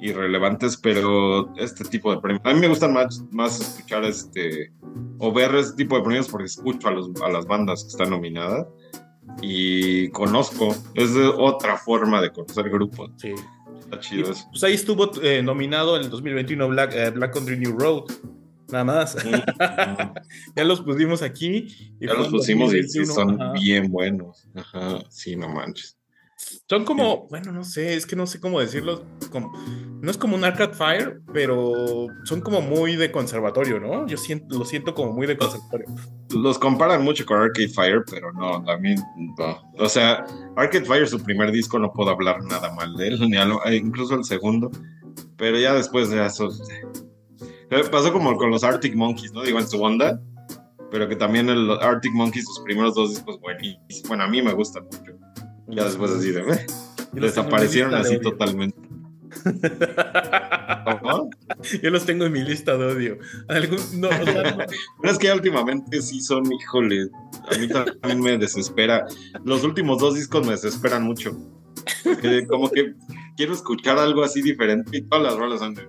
[0.00, 2.42] irrelevantes, pero este tipo de premios.
[2.44, 4.72] A mí me gustan más, más escuchar este
[5.18, 8.10] o ver este tipo de premios porque escucho a, los, a las bandas que están
[8.10, 8.66] nominadas
[9.42, 10.74] y conozco.
[10.94, 13.10] Es otra forma de conocer grupos.
[13.16, 13.34] Sí.
[13.78, 14.46] Está chido eso.
[14.50, 18.04] Pues ahí estuvo eh, nominado en el 2021 Black, eh, Black Country New Road.
[18.70, 19.16] Nada más.
[20.56, 21.68] ya los pusimos aquí.
[22.00, 24.46] ya los pusimos y son bien buenos.
[24.54, 25.97] Ajá, sí, no manches.
[26.68, 29.04] Son como, bueno, no sé, es que no sé cómo decirlo.
[29.32, 29.52] Como,
[30.00, 34.06] no es como un Arcade Fire, pero son como muy de conservatorio, ¿no?
[34.06, 35.86] Yo siento, lo siento como muy de conservatorio.
[36.30, 38.94] Los comparan mucho con Arcade Fire, pero no, a mí
[39.36, 39.62] no.
[39.78, 40.24] O sea,
[40.56, 44.14] Arcade Fire, su primer disco, no puedo hablar nada mal de él, ni eh, incluso
[44.14, 44.70] el segundo.
[45.36, 46.50] Pero ya después de eso.
[47.70, 49.42] Eh, pasó como con los Arctic Monkeys, ¿no?
[49.42, 50.20] Digo, en su onda.
[50.90, 54.08] Pero que también el Arctic Monkeys, sus primeros dos discos, buenísimos.
[54.08, 55.18] Bueno, a mí me gustan mucho.
[55.68, 56.66] Ya después así de, eh,
[57.12, 58.88] desaparecieron así totalmente.
[61.82, 63.18] Yo los tengo en mi lista de odio.
[63.94, 64.08] no,
[65.10, 67.08] es que últimamente sí son, híjole,
[67.50, 69.06] a mí también me desespera.
[69.44, 71.36] Los últimos dos discos me desesperan mucho.
[72.48, 72.94] como que
[73.36, 75.86] quiero escuchar algo así diferente y todas las rolas son de...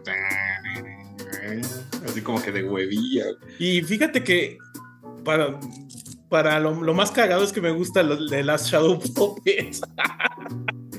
[2.05, 3.25] Así como que de huevilla.
[3.57, 4.57] Y fíjate que
[5.23, 5.59] para
[6.29, 9.81] para lo, más cagado es que me gusta de las Shadow Puppets.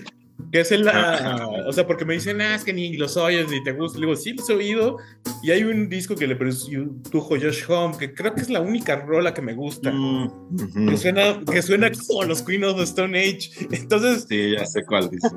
[0.53, 1.49] que es la.
[1.67, 3.99] o sea, porque me dicen, ah, es que ni los oyes ni te gusta.
[3.99, 4.97] Le digo, sí, los he oído.
[5.43, 8.97] Y hay un disco que le produjo Josh Home, que creo que es la única
[8.97, 9.93] rola que me gusta.
[9.93, 13.51] Mm, que, suena, que suena como los Queen of the Stone Age.
[13.71, 14.27] Entonces.
[14.29, 15.29] Sí, ya sé cuál dice.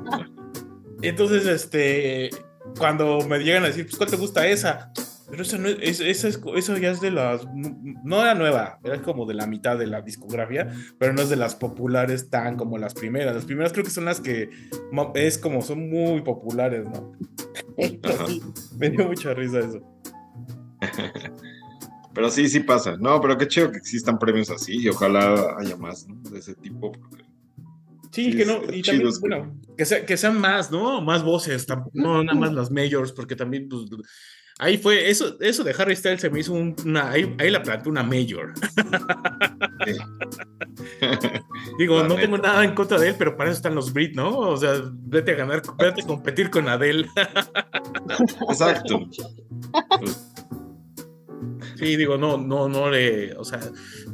[1.02, 2.30] entonces, este.
[2.78, 4.90] Cuando me llegan a decir, pues, ¿cuál te gusta esa?
[5.30, 7.46] Pero eso, no, eso ya es de las.
[8.04, 11.36] No era nueva, era como de la mitad de la discografía, pero no es de
[11.36, 13.34] las populares tan como las primeras.
[13.34, 14.50] Las primeras creo que son las que
[15.14, 17.12] es como son muy populares, ¿no?
[18.78, 19.80] Me dio mucha risa eso.
[22.14, 22.96] Pero sí, sí pasa.
[22.96, 26.30] No, pero qué chido que existan premios así y ojalá haya más ¿no?
[26.30, 26.92] de ese tipo.
[28.12, 31.00] Sí, que no, y también, bueno, que, que, sean más, ¿no?
[31.00, 33.86] Más voces, no nada más las majors, porque también, pues,
[34.58, 37.88] Ahí fue, eso, eso de Harry Styles se me hizo una, ahí, ahí la planté
[37.88, 38.54] una mayor.
[41.78, 44.38] Digo, no tengo nada en contra de él, pero para eso están los Brit, ¿no?
[44.38, 47.08] O sea, vete a ganar, vete a competir con Adele.
[48.48, 49.00] Exacto.
[51.76, 53.58] Sí, digo, no, no, no le, o sea,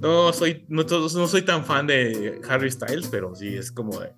[0.00, 4.12] no soy, no, no soy tan fan de Harry Styles, pero sí es como de,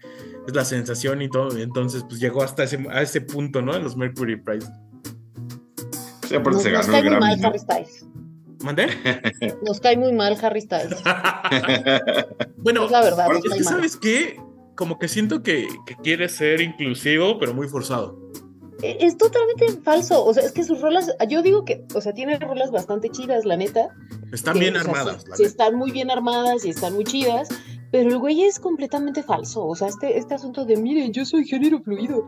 [0.47, 3.75] es la sensación y todo, entonces pues llegó hasta ese, a ese punto, ¿no?
[3.75, 4.69] En los Mercury Prize.
[6.45, 8.07] Nos, cae muy mal Harry Styles.
[8.63, 8.87] ¿Mandé?
[9.65, 11.03] Nos cae muy mal Harry Styles.
[12.59, 13.29] bueno, la verdad.
[13.37, 14.41] Es que, ¿sabes qué?
[14.75, 15.69] Como que siento que,
[16.03, 18.19] quiere ser inclusivo, pero muy forzado.
[18.83, 20.25] E, es totalmente falso.
[20.25, 23.45] O sea, es que sus rolas, yo digo que, o sea, tiene rolas bastante chidas,
[23.45, 23.89] la neta.
[24.33, 25.25] Están bien armadas.
[25.35, 27.49] Sí, están muy bien armadas y están muy chidas.
[27.91, 29.67] Pero el güey es completamente falso.
[29.67, 32.27] O sea, este, este asunto de, mire, yo soy género fluido.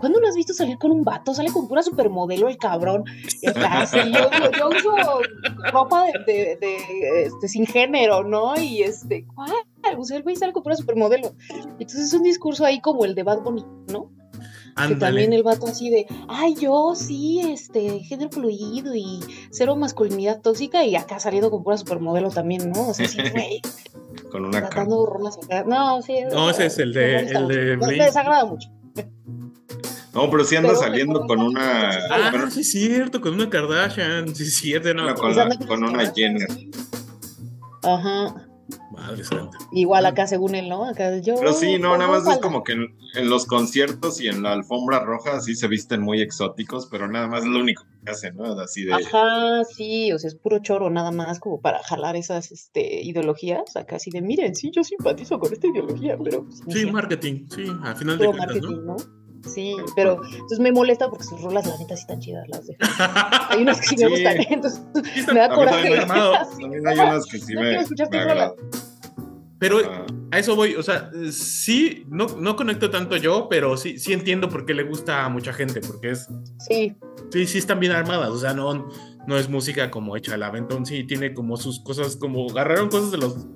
[0.00, 1.34] ¿Cuándo lo has visto salir con un vato?
[1.34, 3.04] Sale con pura supermodelo el cabrón.
[3.42, 5.20] yo, uso
[5.72, 6.58] ropa de,
[7.26, 8.58] este, sin género, ¿no?
[8.58, 9.52] Y este, ¿cuál?
[9.98, 11.34] O sea, el güey sale con pura supermodelo.
[11.78, 14.10] Entonces es un discurso ahí como el de Bad Bunny, ¿no?
[14.88, 19.20] Que también el vato así de, ay, yo sí, este, género fluido y
[19.50, 22.88] cero masculinidad tóxica y acá saliendo con pura supermodelo también, ¿no?
[22.88, 23.60] O sea, sí, güey.
[24.30, 25.64] con una Tratando rolas acá.
[25.64, 26.20] No, sí.
[26.30, 27.18] No, ese es el de.
[27.18, 28.70] El de me desagrada mucho.
[30.12, 31.90] No, pero sí anda Pero- saliendo con una.
[32.10, 35.14] Ah, bueno, sí es cierto, con una Kardashian, sí es cierto, no.
[35.14, 36.48] Con la- no- con una Jenner.
[37.82, 38.46] Ajá.
[38.92, 39.56] Madre santa.
[39.72, 40.84] Igual acá según él, ¿no?
[40.88, 41.34] Acá yo.
[41.36, 44.52] Pero sí, no, nada más es como que en, en los conciertos y en la
[44.52, 48.36] alfombra roja sí se visten muy exóticos, pero nada más es lo único que hacen,
[48.36, 48.52] ¿no?
[48.60, 48.92] Así de.
[48.94, 53.74] Ajá, sí, o sea, es puro choro nada más como para jalar esas este, ideologías,
[53.76, 56.44] acá así de, miren, sí, yo simpatizo con esta ideología, pero...
[56.44, 58.56] pues, no Sí, sé, marketing, sí, al final de cuentas.
[58.62, 58.96] ¿no?
[59.46, 62.76] Sí, pero entonces me molesta porque sus rolas, la neta, sí están chidas las de
[63.48, 64.10] Hay unas que sí me Sí.
[64.10, 64.80] gustan, entonces
[65.16, 65.96] están- me da coraje.
[66.06, 67.78] también hay unas que sí no me,
[68.10, 68.52] me rolas.
[69.58, 73.98] Pero Ah, a eso voy, o sea, sí, no, no conecto tanto yo, pero sí,
[73.98, 76.28] sí entiendo por qué le gusta a mucha gente, porque es,
[76.66, 76.94] Sí,
[77.30, 78.88] sí, sí están bien armadas, o sea, no,
[79.26, 83.10] no es música como hecha al aventón, sí, tiene como sus cosas, como agarraron cosas
[83.10, 83.48] de los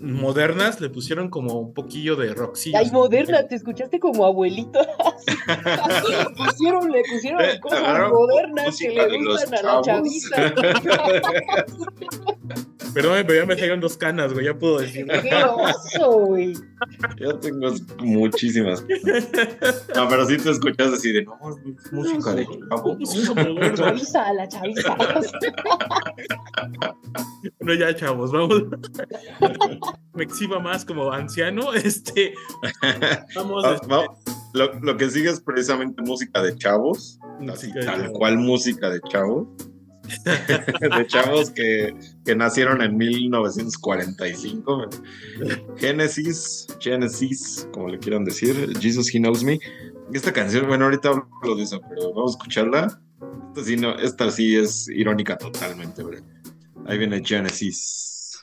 [0.00, 2.78] modernas, le pusieron como un poquillo de rockcillo.
[2.78, 4.80] ay, moderna, te escuchaste como abuelito.
[6.08, 10.54] le pusieron, le pusieron Eh, cosas agarraron modernas que le gustan a la chavita.
[12.94, 15.06] Perdón, pero ya me salieron dos canas, güey, ya puedo decir.
[15.06, 16.54] Qué oso, güey.
[17.18, 18.82] Yo tengo muchísimas.
[19.94, 22.96] No, pero sí te escuchas así de, no, es música de chavo.
[22.98, 24.96] La chaviza, la chaviza.
[27.58, 28.62] Bueno, ya, chavos, vamos.
[30.14, 31.72] Me exhiba más como anciano.
[31.74, 32.34] Este.
[33.34, 33.64] Vamos.
[33.64, 34.06] Va- este, va-
[34.54, 38.18] Lo, lo que sigue es precisamente música de chavos, así, música de tal chavos.
[38.18, 39.46] cual música de chavos.
[40.24, 41.94] de chavos que,
[42.24, 44.88] que nacieron en 1945.
[45.76, 49.60] Genesis, Genesis, como le quieran decir, Jesus He Knows Me.
[50.12, 53.00] Esta canción, bueno, ahorita hablo de eso, pero vamos a escucharla.
[53.50, 56.18] Esta sí, no, esta sí es irónica totalmente, bro.
[56.86, 58.40] Ahí viene Genesis.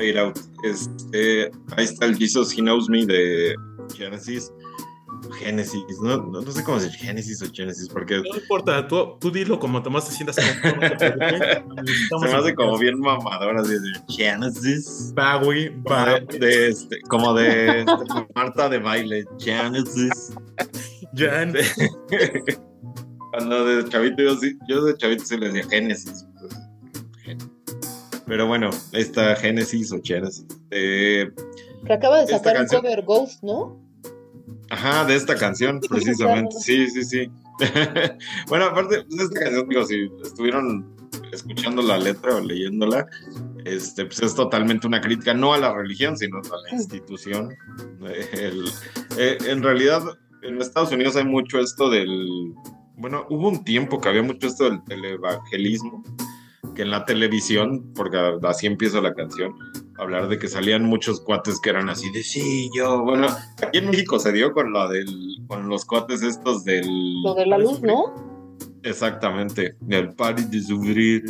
[0.00, 0.38] Fade Out.
[0.64, 3.54] Este, ahí está el Jesus He Knows Me de
[3.94, 4.50] Genesis.
[5.38, 9.30] Genesis, no, no, no sé cómo decir Genesis o Genesis, porque No importa, tú, tú
[9.30, 10.42] dilo como te más te sientas te
[10.96, 11.62] preocupes.
[12.08, 15.12] se me hace como bien mamador así de Genesis.
[15.14, 15.52] Como
[15.88, 16.20] va.
[16.20, 17.84] de, este, como de
[18.34, 20.32] Marta de baile, Genesis.
[21.12, 21.46] Ya,
[23.32, 26.24] Cuando de chavito yo sí, yo de chavito sí le decía Génesis.
[28.30, 30.46] Pero bueno, esta Génesis o Genesis.
[30.70, 31.28] eh,
[31.84, 33.76] Que acaba de sacar un canción- cover Ghost, ¿no?
[34.70, 36.54] ajá, de esta canción, precisamente.
[36.60, 37.28] Sí, sí, sí.
[38.48, 40.94] bueno, aparte, pues, esta canción, digo, si estuvieron
[41.32, 43.04] escuchando la letra o leyéndola,
[43.64, 47.52] este, pues es totalmente una crítica, no a la religión, sino a la institución.
[48.32, 48.70] El-
[49.18, 50.02] eh, en realidad,
[50.42, 52.54] en Estados Unidos hay mucho esto del.
[52.96, 56.04] Bueno, hubo un tiempo que había mucho esto del televangelismo,
[56.74, 59.52] que en la televisión, porque así empieza la canción,
[59.98, 63.02] hablar de que salían muchos cuates que eran así de sí, yo.
[63.02, 63.26] Bueno,
[63.62, 65.08] aquí en México se dio con la del.
[65.48, 66.86] con los cuates estos del.
[67.22, 68.14] Lo de la luz, ¿no?
[68.82, 71.24] Exactamente, del party de sufrir.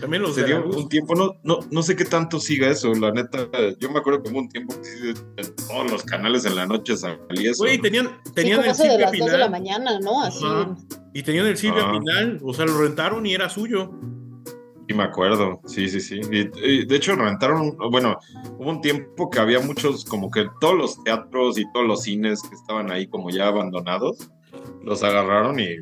[0.00, 3.10] También los Se dio un tiempo, no, no, no sé qué tanto siga eso, la
[3.10, 3.48] neta.
[3.80, 5.10] Yo me acuerdo que hubo un tiempo que
[5.42, 7.64] en todos los canales en la noche salía eso.
[7.64, 10.22] Güey, tenían, Sí, tenían el eso de Silvia las 2 de la mañana, ¿no?
[10.22, 10.44] Así.
[11.14, 11.98] Y tenían el Silvia Ah.
[11.98, 12.38] final.
[12.44, 13.90] O sea, lo rentaron y era suyo.
[14.92, 16.20] Sí, me acuerdo, sí, sí, sí.
[16.30, 18.18] Y, y de hecho, rentaron, bueno,
[18.58, 22.42] hubo un tiempo que había muchos, como que todos los teatros y todos los cines
[22.42, 24.30] que estaban ahí como ya abandonados,
[24.82, 25.76] los agarraron y,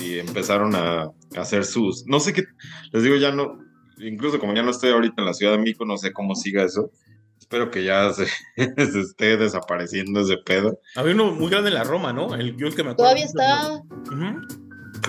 [0.00, 2.44] y empezaron a, a hacer sus, no sé qué,
[2.92, 3.58] les digo, ya no,
[3.98, 6.64] incluso como ya no estoy ahorita en la Ciudad de México, no sé cómo siga
[6.64, 6.90] eso.
[7.38, 8.26] Espero que ya se,
[8.56, 10.80] se esté desapareciendo ese pedo.
[10.96, 12.34] Había uno muy grande en la Roma, ¿no?
[12.34, 13.14] El, yo el que me acuerdo.
[13.14, 13.82] Todavía está.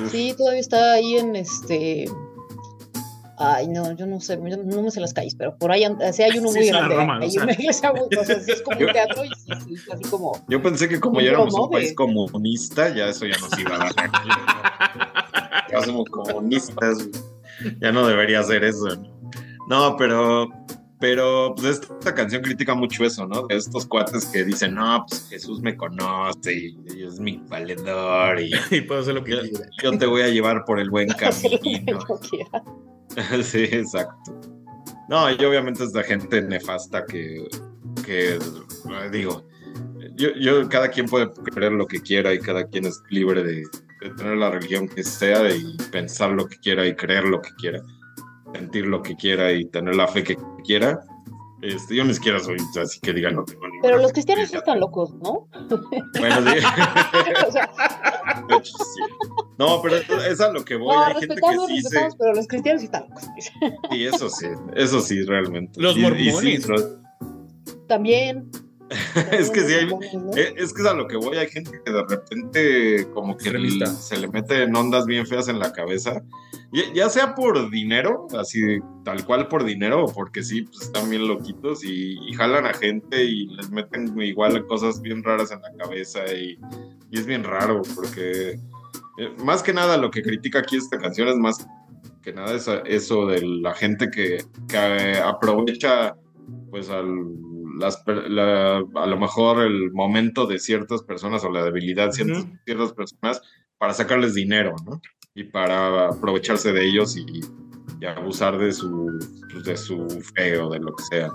[0.10, 2.06] Sí, todavía está ahí en este.
[3.40, 6.02] Ay, no, yo no sé, yo no me sé las calles, pero por ahí and-
[6.12, 6.96] sí hay uno Sí, muy grande.
[6.96, 7.44] Roma, hay o sea.
[7.44, 10.34] una iglesia muy, o sea, sí es como un teatro y sí, sí, así como.
[10.50, 13.76] Yo pensé que como ¿Cómo ya éramos un país comunista, ya eso ya nos iba
[13.76, 13.94] a dar.
[15.72, 16.98] ya somos comunistas,
[17.82, 18.88] ya no debería ser eso.
[18.96, 19.20] ¿no?
[19.92, 20.50] No, pero,
[21.00, 23.48] pero pues esta canción critica mucho eso, ¿no?
[23.48, 28.42] De estos cuates que dicen, no, pues Jesús me conoce y, y es mi valedor
[28.42, 29.66] y Y puedo hacer lo que yo, quiera.
[29.82, 32.00] yo te voy a llevar por el buen camino.
[33.44, 34.40] sí, exacto.
[35.08, 37.48] No, y obviamente es la gente nefasta que,
[38.06, 38.40] que eh,
[39.12, 39.44] digo,
[40.16, 43.64] yo, yo, cada quien puede creer lo que quiera y cada quien es libre de,
[44.02, 47.50] de tener la religión que sea y pensar lo que quiera y creer lo que
[47.58, 47.82] quiera,
[48.54, 51.00] sentir lo que quiera y tener la fe que quiera.
[51.62, 54.80] Este, yo ni siquiera soy así que diga no tengo ninguna Pero los cristianos están
[54.80, 55.50] locos, ¿no?
[56.18, 56.60] Bueno, sí.
[57.48, 57.70] O sea.
[59.58, 60.96] No, pero es a lo que voy.
[60.96, 63.24] no, Hay gente que sí se, pero los cristianos sí están locos.
[63.92, 65.80] Sí, eso sí, eso sí, realmente.
[65.82, 66.98] Los Y- y sí, mormones.
[67.88, 68.50] También.
[69.32, 69.74] es que sí,
[70.36, 71.38] es que es a lo que voy.
[71.38, 73.86] Hay gente que de repente como que Extremista.
[73.86, 76.24] l- se le mete en ondas bien feas en la cabeza.
[76.72, 78.62] Ya, ya sea por dinero, así
[79.06, 82.74] tal cual por dinero, o porque sí, pues están bien loquitos y, y jalan a
[82.74, 86.58] gente y les meten igual cosas bien raras en la cabeza y,
[87.12, 88.52] y es bien raro porque
[89.18, 91.66] eh, más que nada lo que critica aquí esta canción es más
[92.22, 94.38] que nada esa- eso de la gente que,
[94.68, 96.16] que eh, aprovecha
[96.70, 97.08] pues al,
[97.80, 102.14] las, per- la- a lo mejor el momento de ciertas personas o la debilidad de
[102.14, 102.58] ciertas, Ujú.
[102.66, 103.42] ciertas personas
[103.78, 105.02] para sacarles dinero, ¿no?
[105.34, 107.26] Y para aprovecharse de ellos y,
[108.02, 109.18] y abusar de su,
[109.52, 111.30] pues, de su fe o de lo que sea.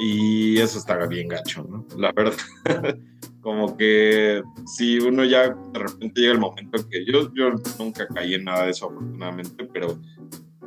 [0.00, 1.84] Y eso está bien gacho, ¿no?
[1.98, 2.32] La verdad,
[3.42, 8.34] como que si uno ya de repente llega el momento que yo, yo nunca caí
[8.34, 9.98] en nada de eso afortunadamente, pero,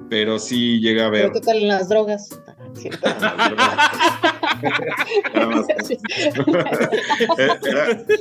[0.08, 1.24] pero sí llega a ver...
[1.24, 2.30] Pero ¿qué tal en las drogas?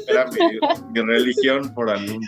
[0.09, 0.41] Era mi,
[0.93, 2.27] mi religión por algún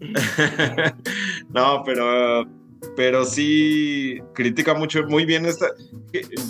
[1.50, 2.46] No, pero,
[2.96, 5.66] pero sí critica mucho, muy bien esta.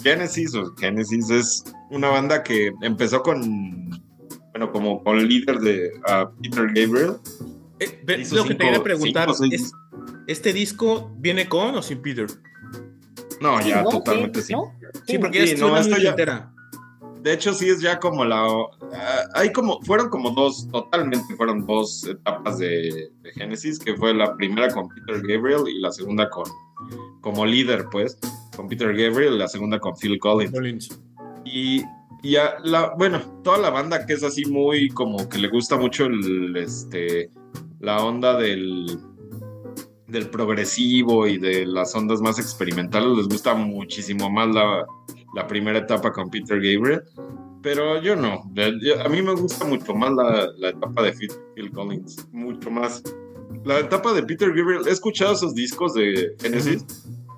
[0.02, 3.90] Genesis o Genesis es una banda que empezó con,
[4.50, 7.14] bueno, como con líder de ah, Peter Gabriel.
[7.80, 8.00] Eh,
[8.32, 9.72] lo que te quería preguntar cinco, seis- es,
[10.26, 12.26] ¿este disco viene con o sin Peter?
[13.40, 13.88] No, ya ¿no?
[13.90, 14.52] totalmente sí.
[14.52, 14.72] ¿no?
[15.06, 16.53] Sí, porque Sí, ya no, ya- entera.
[17.24, 18.36] De hecho, sí es ya como la.
[18.42, 19.80] ah, hay como.
[19.80, 24.88] Fueron como dos, totalmente fueron dos etapas de, de Genesis, que fue la primera con
[24.90, 26.44] Peter Gabriel y la segunda con.
[27.22, 28.18] Como líder, pues,
[28.54, 30.52] con Peter Gabriel y la segunda con Phil Collins.
[30.52, 31.00] Collins.
[31.46, 31.82] Y,
[32.22, 35.78] y a la, bueno, toda la banda que es así muy como que le gusta
[35.78, 37.30] mucho el, este,
[37.80, 38.98] la onda del,
[40.08, 44.84] del progresivo y de las ondas más experimentales les gusta muchísimo más la,
[45.34, 47.02] la primera etapa con Peter Gabriel,
[47.62, 48.44] pero yo no.
[49.02, 53.02] a mí me gusta mucho más la, la etapa de Phil, Collins, mucho más.
[53.64, 56.84] La etapa de Peter Gabriel, he escuchado esos discos de Genesis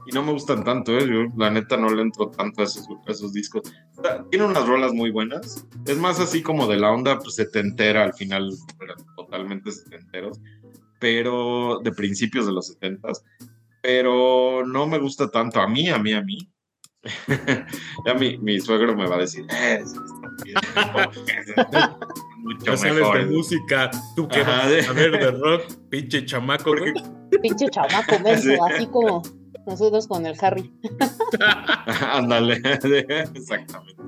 [0.06, 1.06] y no me gustan tanto, ¿eh?
[1.06, 3.62] yo la neta no le entro tanto a esos, esos discos.
[4.30, 8.14] tiene unas rolas muy buenas, es más así como de la onda pues, setentera, al
[8.14, 8.52] final
[9.16, 10.40] totalmente setenteros,
[11.00, 13.24] pero de principios de los setentas,
[13.82, 16.38] pero no me gusta tanto a mí, a mí, a mí.
[18.06, 19.82] Ya mi, mi, suegro me va a decir, eh,
[22.38, 23.18] mucho ya mejor.
[23.18, 26.72] de música, tú que vas a ver de rock, pinche chamaco.
[27.42, 29.22] Pinche chamaco, menso, así como
[29.66, 30.72] nosotros con el Harry.
[32.12, 32.60] Ándale,
[33.34, 34.02] exactamente.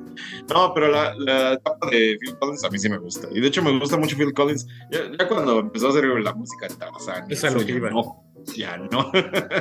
[0.48, 3.28] No, pero la, la, etapa de Phil Collins a mí sí me gusta.
[3.30, 4.66] Y de hecho me gusta mucho Phil Collins.
[4.90, 7.30] Ya, cuando empezó a hacer la música de Tarzan.
[7.30, 7.90] Esa lo que iba.
[7.90, 8.24] No,
[8.56, 9.10] ya no.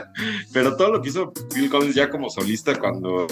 [0.54, 3.28] pero todo lo que hizo Phil Collins ya como solista, cuando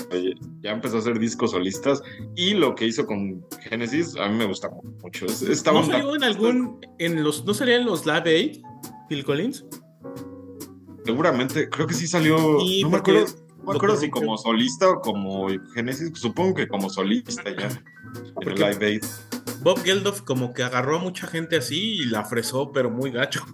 [0.62, 2.02] ya empezó a hacer discos solistas,
[2.36, 4.70] y lo que hizo con Genesis, a mí me gusta
[5.02, 5.26] mucho.
[5.26, 8.62] ¿No salió en algún, en los, no salía en los Live Aid,
[9.10, 9.66] Phil Collins?
[11.06, 12.38] Seguramente, creo que sí salió.
[12.82, 13.26] no me acuerdo,
[13.60, 17.70] no me acuerdo si como solista o como Genesis, supongo que como solista ya.
[18.42, 19.04] en el Live Aid.
[19.66, 23.44] Bob Geldof como que agarró a mucha gente así y la fresó, pero muy gacho.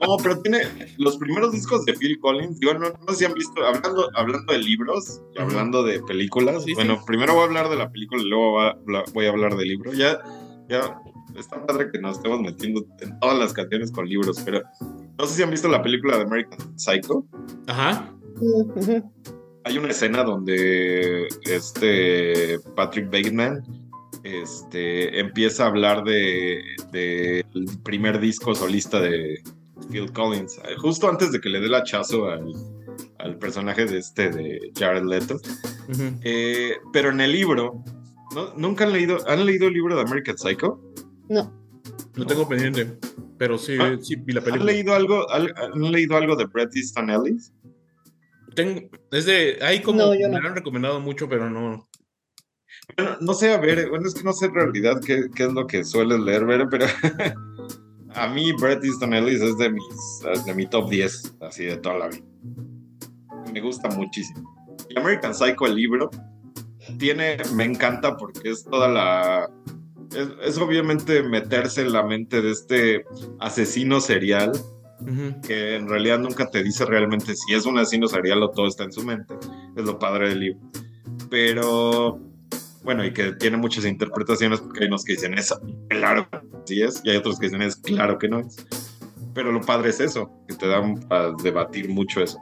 [0.00, 0.60] No, pero tiene
[0.96, 4.58] los primeros discos de Phil Collins, digo, no, sé si han visto, hablando, hablando de
[4.58, 8.58] libros y hablando de películas, bueno, primero voy a hablar de la película y luego
[9.12, 9.92] voy a hablar del libro.
[9.92, 10.18] Ya,
[10.66, 10.96] ya
[11.36, 14.62] está padre que nos estemos metiendo en todas las canciones con libros, pero
[15.18, 17.26] no sé si han visto la película de American Psycho.
[17.66, 18.14] Ajá.
[19.68, 23.62] Hay una escena donde este Patrick Bateman
[24.24, 27.44] este, empieza a hablar de, del
[27.82, 29.42] primer disco solista de
[29.90, 32.50] Phil Collins, justo antes de que le dé el hachazo al,
[33.18, 35.38] al personaje de este de Jared Leto.
[36.22, 37.84] Eh, pero en el libro,
[38.56, 40.80] ¿nunca han leído, han leído el libro de American Psycho?
[41.28, 41.52] No.
[42.16, 42.98] No tengo pendiente,
[43.36, 44.62] pero sí, ah, sí vi la película.
[44.62, 47.52] ¿Han leído algo, han leído algo de Bret Easton Ellis?
[48.58, 51.88] Tengo, es de, ahí como me lo han recomendado mucho, pero no.
[52.96, 55.52] Bueno, no sé, a ver, bueno, es que no sé en realidad qué, qué es
[55.52, 56.86] lo que sueles leer, pero
[58.14, 61.98] a mí Bret Easton Ellis es de mis, de mi top 10, así de toda
[61.98, 62.24] la vida.
[63.52, 64.52] Me gusta muchísimo.
[64.88, 66.10] Y American Psycho, el libro,
[66.98, 69.48] tiene, me encanta porque es toda la
[70.42, 73.04] es, obviamente meterse en la mente de este
[73.38, 74.50] asesino serial,
[75.46, 78.84] que en realidad nunca te dice realmente si es un asesino serial o todo está
[78.84, 79.34] en su mente.
[79.76, 80.60] Es lo padre del libro.
[81.30, 82.20] Pero,
[82.82, 85.54] bueno, y que tiene muchas interpretaciones, porque hay unos que dicen es
[85.88, 88.56] claro que sí es, y hay otros que dicen es claro que no es.
[89.34, 92.38] Pero lo padre es eso, que te dan a debatir mucho eso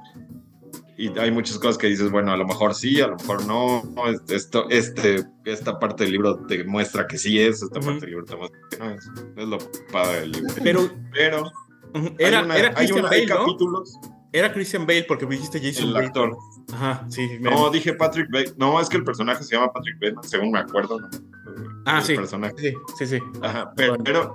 [0.98, 3.82] y hay muchas cosas que dices, bueno, a lo mejor sí, a lo mejor no,
[4.28, 8.24] esto, este, esta parte del libro te muestra que sí es, esta parte del libro
[8.24, 9.10] te muestra que no es.
[9.36, 9.58] Es lo
[9.92, 10.54] padre del libro.
[10.62, 11.52] Pero, pero
[12.18, 13.98] era, era Christian Bale, capítulos.
[14.32, 16.36] Era Christian Bale porque me dijiste Jason El actor.
[16.72, 17.38] Ajá, sí.
[17.40, 18.52] No, dije Patrick Bale.
[18.56, 20.98] No, es que el personaje se llama Patrick Bale, según me acuerdo.
[21.86, 22.16] Ah, el sí.
[22.16, 22.54] Personaje.
[22.58, 23.18] Sí, sí, sí.
[23.40, 24.34] Ajá, pero, pero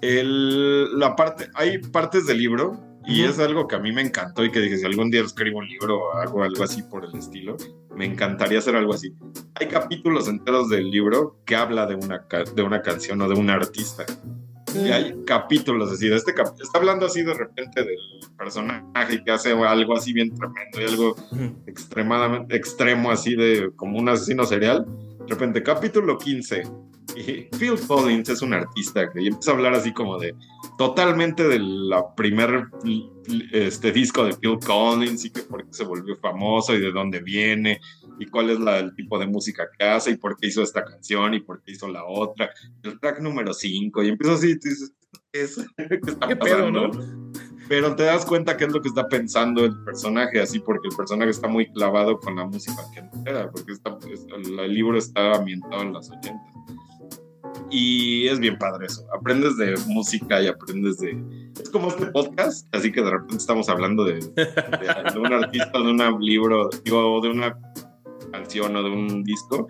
[0.00, 4.44] el, la parte, hay partes del libro y es algo que a mí me encantó
[4.44, 7.14] y que dije, si algún día escribo un libro o hago algo así por el
[7.14, 7.56] estilo,
[7.94, 9.14] me encantaría hacer algo así.
[9.54, 13.50] Hay capítulos enteros del libro que habla de una, de una canción o de un
[13.50, 14.04] artista.
[14.74, 17.96] Y hay capítulos así, de este está hablando así de repente del
[18.36, 21.16] personaje que hace algo así bien tremendo y algo
[21.66, 24.86] extremadamente extremo así de como un asesino serial.
[25.20, 26.62] De repente, capítulo 15,
[27.16, 30.34] y Phil Collins es un artista que empieza a hablar así como de
[30.80, 32.68] totalmente del primer
[33.52, 37.20] este, disco de Phil Collins y que por qué se volvió famoso y de dónde
[37.20, 37.82] viene
[38.18, 40.82] y cuál es la, el tipo de música que hace y por qué hizo esta
[40.82, 42.48] canción y por qué hizo la otra.
[42.82, 44.94] El track número 5 y empieza así, tú dices,
[45.30, 45.56] ¿qué, es?
[45.76, 46.90] ¿Qué está pasando?
[47.68, 50.96] Pero te das cuenta qué es lo que está pensando el personaje, así porque el
[50.96, 55.92] personaje está muy clavado con la música que era, porque el libro está ambientado en
[55.92, 56.49] las 80
[57.70, 59.06] y es bien padre eso.
[59.14, 61.22] Aprendes de música y aprendes de.
[61.60, 65.90] Es como este podcast, así que de repente estamos hablando de, de, un artista, de
[65.90, 67.58] un libro, digo, de una
[68.32, 69.68] canción o de un disco,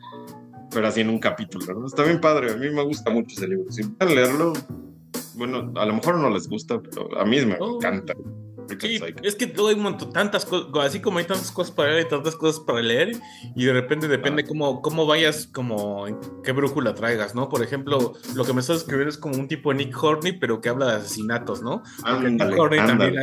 [0.71, 1.87] pero así en un capítulo, ¿no?
[1.87, 2.53] Está bien padre.
[2.53, 3.71] A mí me gusta mucho ese libro.
[3.71, 4.53] Si pueden leerlo,
[5.35, 7.77] bueno, a lo mejor no les gusta, pero a mí me oh.
[7.77, 8.15] encanta.
[8.79, 9.23] Sí, Psycho.
[9.23, 12.07] es que luego hay un montón, tantas cosas, así como hay tantas cosas para leer
[12.07, 13.13] y tantas cosas para leer,
[13.57, 14.47] y de repente depende Ah.
[14.49, 17.49] cómo, cómo vayas, como en qué brújula traigas, ¿no?
[17.49, 20.61] Por ejemplo, lo que me estás escribiendo es como un tipo de Nick Horney, pero
[20.61, 21.83] que habla de asesinatos, ¿no?
[22.05, 23.15] Ándale, Nick Horney también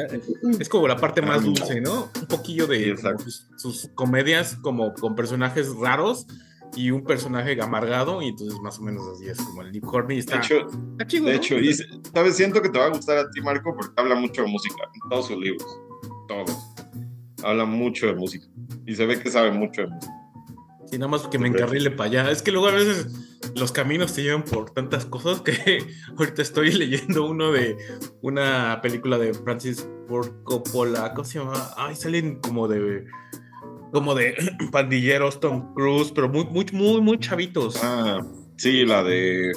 [0.60, 1.54] es como la parte más Ándale.
[1.60, 2.10] dulce, ¿no?
[2.20, 6.26] Un poquillo Sí, de como sus, sus comedias como con personajes raros
[6.76, 10.18] y un personaje amargado, y entonces más o menos así es como el Nick Horney
[10.18, 11.38] De está, hecho, está chido, de ¿no?
[11.38, 11.70] hecho, y
[12.18, 14.48] se- sabes, siento que te va a gustar a ti, Marco, porque habla mucho de
[14.50, 15.66] música, en todos sus libros,
[16.28, 16.58] todos.
[17.44, 18.46] Habla mucho de música.
[18.86, 20.14] Y se ve que sabe mucho de música.
[20.90, 22.32] Sí, nada más que me encarrile para allá.
[22.32, 23.08] Es que luego a veces
[23.56, 25.86] los caminos te llevan por tantas cosas que
[26.18, 27.78] ahorita estoy leyendo uno de
[28.22, 31.14] una película de Francis Ford Coppola.
[31.14, 31.72] ¿Cómo se llama?
[31.76, 33.06] Ay, salen como de
[33.92, 34.36] como de
[34.72, 37.78] pandilleros, Tom Cruise, pero muy, muy, muy, muy chavitos.
[37.84, 38.22] Ah,
[38.56, 39.52] sí, la de.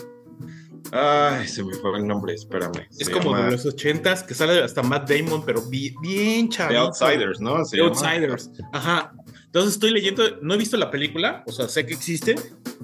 [0.92, 2.86] Ay, se me fue el nombre, espérame.
[2.90, 6.48] es Se como llama de los ochentas, que sale hasta Matt Damon, pero bi- bien
[6.48, 6.76] The.
[6.76, 7.64] Outsiders, ¿no?
[7.64, 7.90] Se The llama.
[7.90, 8.50] Outsiders.
[8.72, 9.12] Ajá.
[9.46, 12.36] Entonces estoy leyendo, no he visto la película, o sea, sé que existe,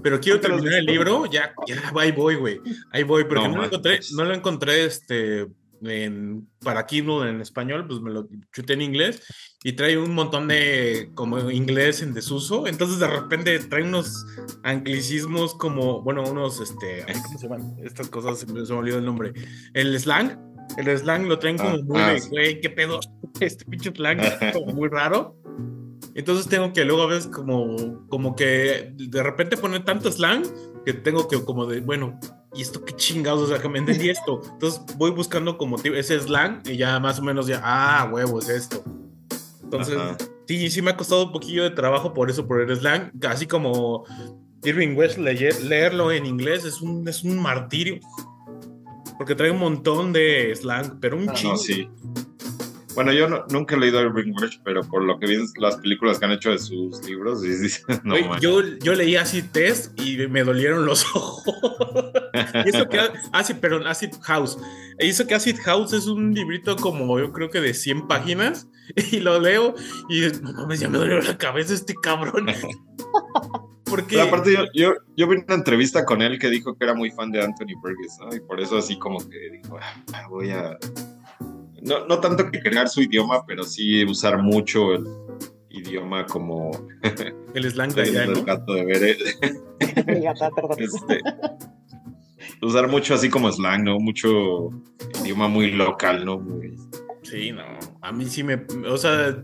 [0.03, 2.61] pero quiero ¿No te lo has terminar el libro, ya, ya, ahí voy, güey.
[2.91, 5.47] Ahí voy, porque No no, lo encontré, no lo encontré este
[5.83, 9.23] en, para Kindle en español, pues me lo chuté en inglés
[9.63, 14.25] y trae un montón de como inglés en desuso, entonces de repente trae unos
[14.63, 17.77] anglicismos como, bueno, unos, este, ¿cómo se llaman?
[17.83, 19.33] Estas cosas, se me, olvidó el nombre.
[19.75, 20.39] El slang,
[20.77, 22.29] el slang lo traen como Ah, muy ah, de, sí.
[22.31, 23.01] güey, qué pedo,
[23.41, 25.37] este pinche slang es como muy raro.
[26.15, 30.45] Entonces tengo que luego a veces como, como que de repente poner tanto slang
[30.85, 32.19] que tengo que como de, bueno,
[32.57, 33.43] ¿y esto qué chingados?
[33.43, 34.41] O sea, que me entendí esto.
[34.53, 38.49] Entonces voy buscando como ese slang y ya más o menos ya, ah, huevo, es
[38.49, 38.83] esto.
[39.63, 40.17] Entonces, Ajá.
[40.47, 43.11] sí, sí me ha costado un poquillo de trabajo por eso, por el slang.
[43.29, 44.05] Así como
[44.65, 47.99] Irving West leer- leerlo en inglés es un, es un martirio.
[49.19, 51.55] Porque trae un montón de slang, pero un Ah, chingo.
[51.55, 51.89] no, sí.
[52.97, 56.19] Bueno, yo no- nunca he leído Irving Welsh, pero por lo que vi las películas
[56.19, 57.49] que han hecho de sus libros, sí,
[58.05, 58.41] no manches.
[58.43, 61.45] yo, yo leí Acid Test y me dolieron los ojos.
[62.65, 62.99] y eso que
[63.33, 64.59] Acid, perdón, Acid House.
[64.99, 68.67] E hizo que Acid House es un librito como yo creo que de 100 páginas
[69.13, 69.75] y lo leo
[70.09, 72.47] y no mames, ya me dolió la cabeza este cabrón.
[73.85, 76.95] Porque Pero aparte, yo, yo, yo vi una entrevista con él que dijo que era
[76.95, 78.35] muy fan de Anthony Burgess, ¿no?
[78.35, 79.79] Y por eso así como que dijo,
[80.13, 80.77] "Ah, voy a...
[81.87, 85.07] No, no tanto que crear su idioma, pero sí usar mucho el
[85.71, 86.71] idioma como
[87.55, 88.45] el slang de el allá, ¿no?
[88.45, 89.17] gato de ver,
[90.07, 90.77] Mi gata, perdón.
[90.81, 91.21] este,
[92.63, 93.99] usar mucho así como slang, ¿no?
[93.99, 94.71] Mucho
[95.23, 96.39] idioma muy local, ¿no?
[96.39, 96.77] Muy-
[97.23, 97.65] Sí, no.
[98.03, 98.55] A mí sí me.
[98.89, 99.43] O sea,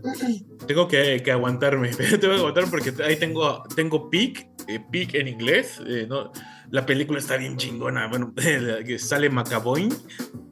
[0.67, 1.89] tengo que, que aguantarme.
[1.97, 5.81] tengo que aguantar porque ahí tengo, tengo Peak, eh, Peak en inglés.
[5.85, 6.31] eh, no,
[6.73, 8.07] la película está bien chingona.
[8.07, 9.89] Bueno, que sale McAvoy,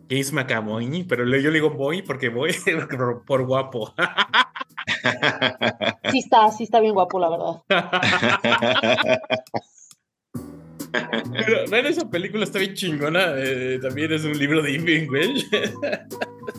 [0.08, 2.52] James McAvoy, pero le- yo le digo Boy porque voy
[2.98, 3.94] por, por guapo.
[6.12, 7.62] Sí está, sí está bien guapo, la verdad.
[10.92, 13.34] Pero vean, esa película está bien chingona.
[13.38, 15.46] eh, también es un libro de Welsh.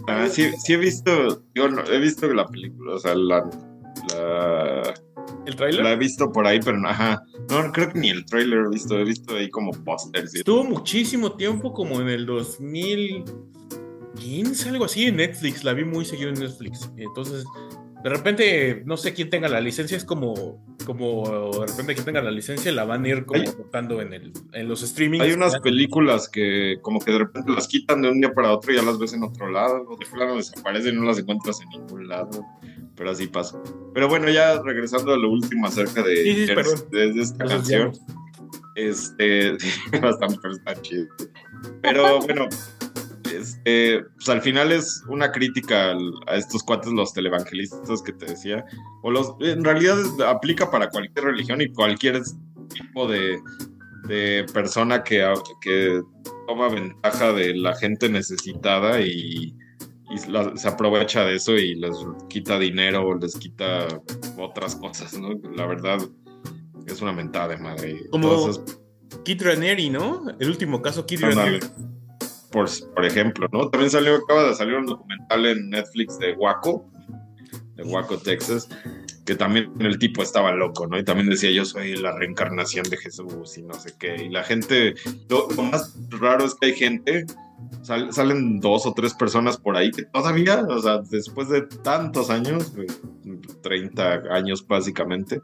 [0.09, 3.45] Ah, sí, sí he visto, yo no, he visto la película, o sea, la,
[4.15, 4.95] la,
[5.47, 5.82] ¿El trailer?
[5.82, 8.69] la he visto por ahí, pero no, ajá, no, creo que ni el trailer he
[8.70, 10.35] visto, he visto ahí como pósters.
[10.35, 15.64] Estuvo muchísimo tiempo, como en el 2015, algo así, en Netflix.
[15.64, 16.89] La vi muy seguido en Netflix.
[16.97, 17.44] Entonces,
[18.02, 22.20] de repente, no sé quién tenga la licencia, es como, como de repente quien tenga
[22.20, 25.24] la licencia la van a ir como botando en, el, en los streamings.
[25.24, 28.73] Hay unas películas que como que de repente las quitan de un día para otro
[28.73, 31.60] y ya las ves en otro lado, o de plano desaparecen y no las encuentras
[31.60, 32.44] en ningún lado,
[32.97, 33.62] pero así pasa.
[33.94, 36.55] Pero bueno, ya regresando a lo último acerca de, Sí, sí,
[36.90, 37.93] de- de- esta Nos canción,
[38.74, 39.52] este,
[40.02, 41.06] bastante, pero está chido.
[41.82, 42.48] Pero bueno,
[43.32, 45.93] este, pues al final es una crítica
[46.27, 48.64] a estos cuates, los televangelistas que te decía,
[49.02, 52.23] o los, en realidad aplica para cualquier religión y cualquier
[52.69, 53.39] tipo de,
[54.09, 55.23] de persona que,
[55.60, 56.01] que
[56.47, 59.55] toma ventaja de la gente necesitada y,
[60.13, 61.95] y la- se aprovecha de eso y les
[62.29, 63.87] quita dinero o les quita
[64.39, 65.31] otras cosas, ¿no?
[65.55, 65.99] La verdad
[66.87, 68.01] es una mentada de madre.
[68.11, 68.63] Como esas
[69.25, 70.25] Kid Ranieri, ¿no?
[70.39, 71.35] El último caso, Ándale.
[71.35, 71.67] Ranieri.
[72.51, 73.69] por, por ejemplo, ¿no?
[73.71, 76.91] También salió, acaba de salir un documental en Netflix de Waco,
[77.77, 78.69] de Waco, Texas,
[79.25, 80.99] que también el tipo estaba loco, ¿no?
[80.99, 84.17] Y también decía, yo soy la reencarnación de Jesús y no sé qué.
[84.25, 84.95] Y la gente,
[85.29, 87.25] lo, lo más raro es que hay gente,
[87.83, 92.31] sal- salen dos o tres personas por ahí que todavía, o sea, después de tantos
[92.31, 92.87] años, eh,
[93.63, 95.41] 30 años básicamente,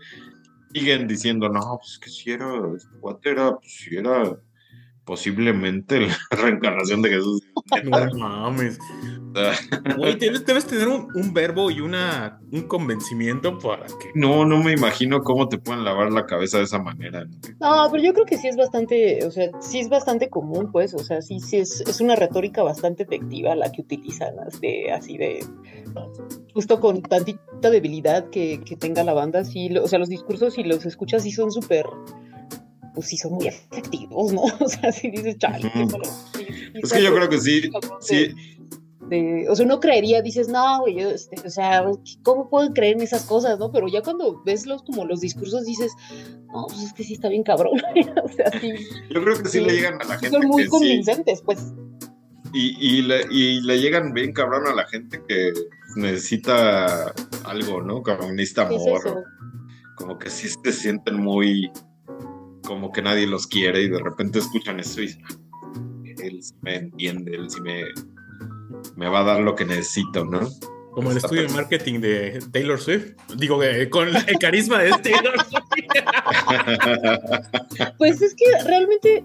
[0.73, 2.51] siguen diciendo, no, pues que si era,
[3.01, 3.17] pues
[3.63, 4.37] si era
[5.05, 7.41] posiblemente la reencarnación de Jesús.
[7.85, 8.79] No mames.
[9.97, 14.11] Güey, debes, debes tener un, un verbo y una, un convencimiento para que.
[14.15, 17.25] No, no me imagino cómo te pueden lavar la cabeza de esa manera.
[17.61, 17.89] ¿no?
[17.91, 20.99] Pero yo creo que sí es bastante, o sea, sí es bastante común, pues, o
[20.99, 25.45] sea, sí, sí es, es una retórica bastante efectiva la que utilizan, de, así de,
[26.55, 30.59] justo con tantita debilidad que, que tenga la banda, sí, lo- o sea, los discursos
[30.59, 31.87] y los escuchas sí son súper,
[32.95, 34.43] pues sí son muy efectivos, ¿no?
[34.61, 35.91] O sea, si dices, chale, qué Ujú.
[35.93, 36.05] malo".
[36.35, 37.63] Sí, sí Es que yo creo que sí,
[39.49, 41.85] o sea, uno creería, dices, no, güey, este, o sea,
[42.23, 43.71] ¿cómo pueden creer en esas cosas, no?
[43.73, 45.93] Pero ya cuando ves los, como los discursos dices,
[46.53, 47.81] no, pues es que sí está bien cabrón,
[48.25, 48.73] o sea, sí,
[49.11, 51.43] yo creo que sí, Sí, le llegan a la gente son muy que sí, convincentes,
[51.43, 51.73] pues.
[52.53, 55.53] y, y, le, y le llegan bien cabrón a la gente que
[55.97, 57.13] necesita
[57.45, 58.03] algo, ¿no?
[58.03, 59.25] Como necesita ¿Qué es amor,
[59.97, 61.71] como que sí se sienten muy
[62.67, 65.35] como que nadie los quiere y de repente escuchan eso y dicen, "Ah,
[66.23, 67.83] él sí me entiende, él sí me,
[68.97, 70.41] me va a dar lo que necesito, ¿no?
[70.93, 73.13] Como el estudio de marketing de Taylor Swift.
[73.37, 75.65] Digo, eh, con el carisma de Taylor Swift.
[77.99, 79.25] Pues es que realmente,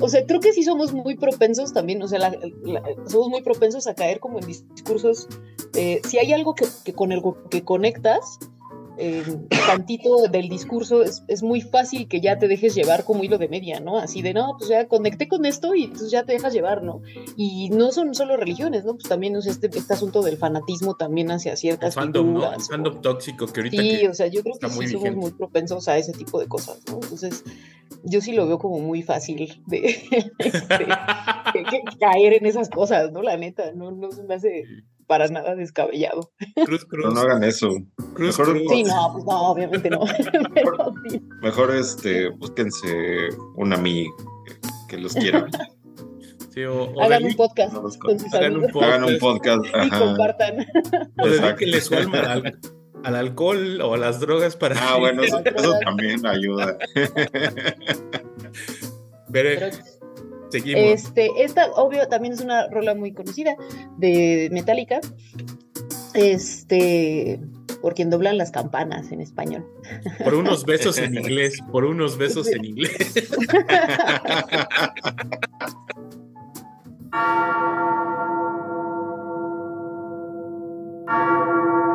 [0.00, 3.42] o sea, creo que sí somos muy propensos también, o sea, la- la- somos muy
[3.42, 5.28] propensos a caer como en discursos.
[5.74, 8.38] eh, si hay algo que, que con el que conectas,
[8.98, 9.22] eh,
[9.66, 13.48] tantito del discurso, es, es muy fácil que ya te dejes llevar como hilo de
[13.48, 13.98] media, ¿no?
[13.98, 17.02] Así de, no, pues ya conecté con esto y entonces ya te dejas llevar, ¿no?
[17.36, 18.94] Y no son solo religiones, ¿no?
[18.94, 22.38] Pues también, sea, este, este asunto del fanatismo también hacia El ciertas fandom, ¿no?
[22.38, 23.82] El figuras, o- fandom tóxico que ahorita.
[23.82, 26.46] Sí, que- o sea, yo creo que sí somos muy propensos a ese tipo de
[26.46, 26.94] cosas, ¿no?
[27.02, 27.42] Entonces,
[28.04, 29.96] yo sí lo veo como muy fácil de,
[32.00, 33.22] caer en esas cosas, ¿no?
[33.22, 34.64] La neta, no, no se me hace
[35.06, 36.32] para nada descabellado.
[36.64, 37.12] Cruz, cruz.
[37.14, 37.68] no hagan eso.
[38.14, 38.62] cruz, mejor- cruz.
[38.70, 40.00] Sí, no, pues no, obviamente no.
[40.54, 41.22] Pero sí.
[41.42, 44.14] Mejor este, búsquense un amigo
[44.46, 44.54] que,
[44.88, 45.46] que los quiera.
[46.52, 48.92] Sí, o, o Hagan un podcast No con sus hagan un podcast.
[48.94, 49.64] Hagan un podcast.
[49.66, 49.98] y Ajá.
[49.98, 50.66] compartan.
[51.20, 52.58] o dedíquenle su alma al,
[53.02, 54.76] al alcohol o a las drogas para.
[54.78, 56.78] Ah, bueno, eso, eso también ayuda.
[59.32, 59.50] Pero
[60.54, 60.84] Seguimos.
[60.84, 63.56] Este, esta, obvio, también es una rola muy conocida
[63.98, 65.00] de Metallica.
[66.14, 67.40] Este,
[67.82, 69.66] por quien doblan las campanas en español.
[70.22, 72.92] Por unos besos en inglés, por unos besos en inglés.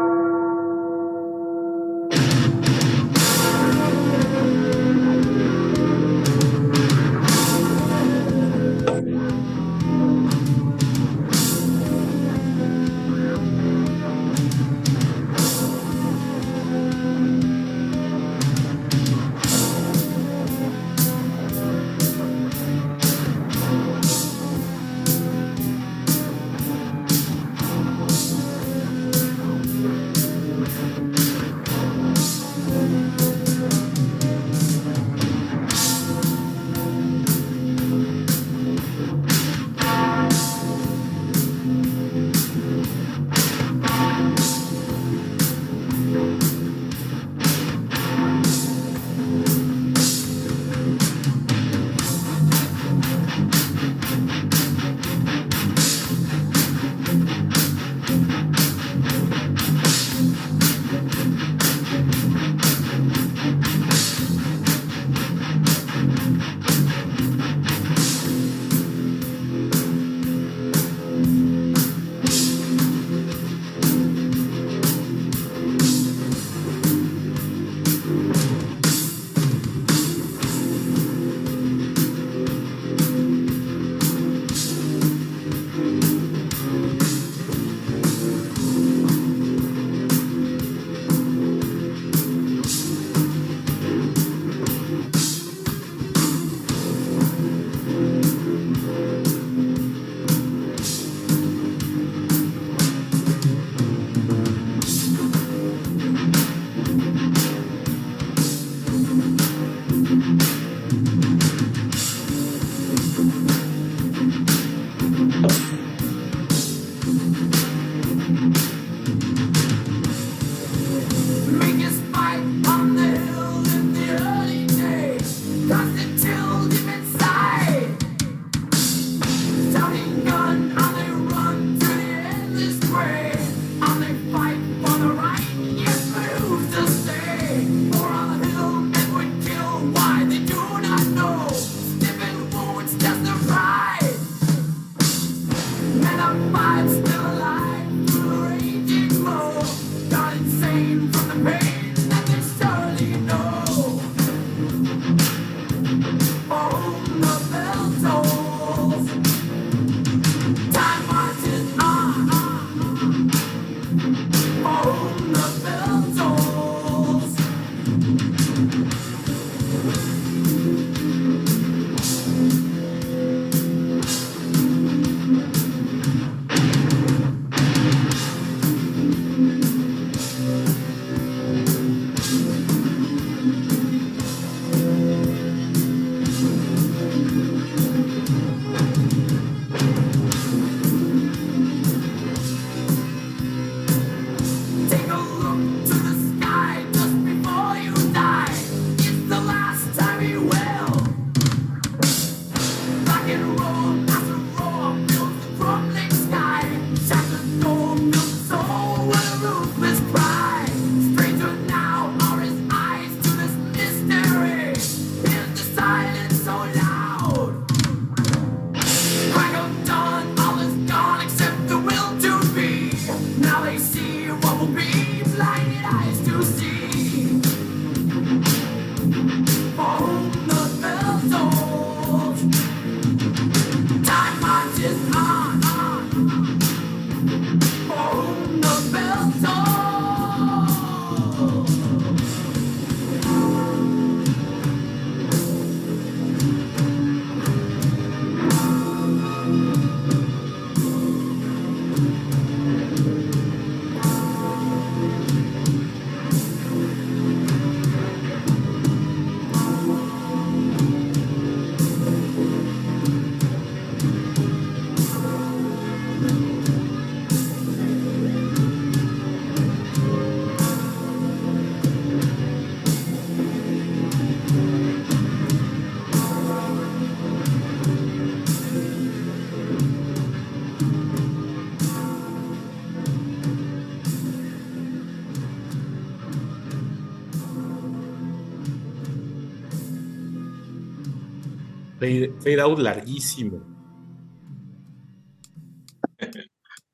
[292.40, 293.62] Fade, out larguísimo.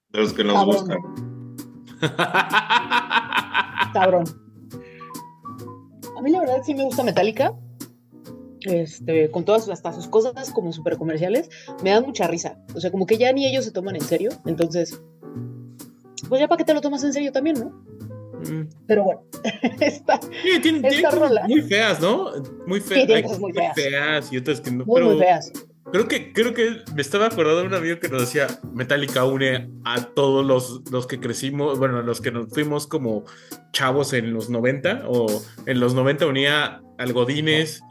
[0.09, 0.75] De los que nos Cabrón.
[0.75, 0.97] gustan.
[3.93, 4.25] Cabrón.
[6.17, 7.53] A mí la verdad sí me gusta Metallica.
[8.61, 11.49] Este, con todas hasta sus cosas como súper comerciales,
[11.83, 12.57] me dan mucha risa.
[12.73, 14.31] O sea, como que ya ni ellos se toman en serio.
[14.45, 14.99] Entonces,
[16.27, 17.84] pues ya para qué te lo tomas en serio también, ¿no?
[18.49, 18.69] Mm.
[18.87, 19.21] Pero bueno,
[19.79, 21.45] está Sí, tiene, Esta rola.
[21.47, 22.31] muy feas, ¿no?
[22.67, 23.05] Muy Sí, feas.
[23.07, 24.31] tiene cosas muy feas.
[24.33, 24.85] y otras que no.
[24.85, 25.51] muy, pero muy feas.
[25.91, 29.69] Creo que, creo que me estaba acordando de un amigo que nos decía Metallica une
[29.85, 33.23] a todos los, los que crecimos, bueno, los que nos fuimos como
[33.71, 35.27] chavos en los 90, o
[35.67, 37.81] en los 90 unía al Godines,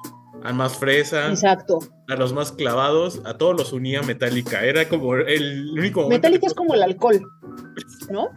[0.43, 1.79] al más fresa, Exacto.
[2.09, 4.65] a los más clavados, a todos los unía Metallica.
[4.65, 7.23] Era como el único Metallica es como el alcohol,
[8.11, 8.29] ¿no?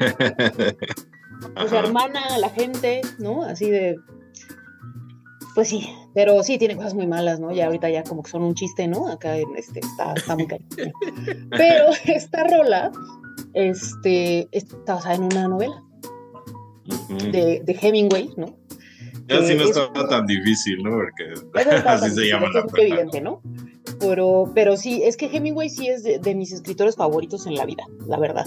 [1.56, 3.42] O sea, hermana a la gente, ¿no?
[3.44, 3.96] Así de.
[5.54, 7.52] Pues sí, pero sí tiene cosas muy malas, ¿no?
[7.52, 9.08] Ya ahorita ya como que son un chiste, ¿no?
[9.08, 10.66] Acá en este está, está muy cañón.
[11.50, 12.90] Pero esta rola,
[13.52, 15.82] este, está basada en una novela
[17.30, 18.56] de, de Hemingway, ¿no?
[19.28, 20.90] Ya sí no es- estaba tan difícil, ¿no?
[20.90, 21.34] Porque
[21.86, 23.42] así se llama la es evidente, ¿no?
[24.02, 27.64] Pero, pero sí, es que Hemingway sí es de, de mis escritores favoritos en la
[27.64, 28.46] vida, la verdad.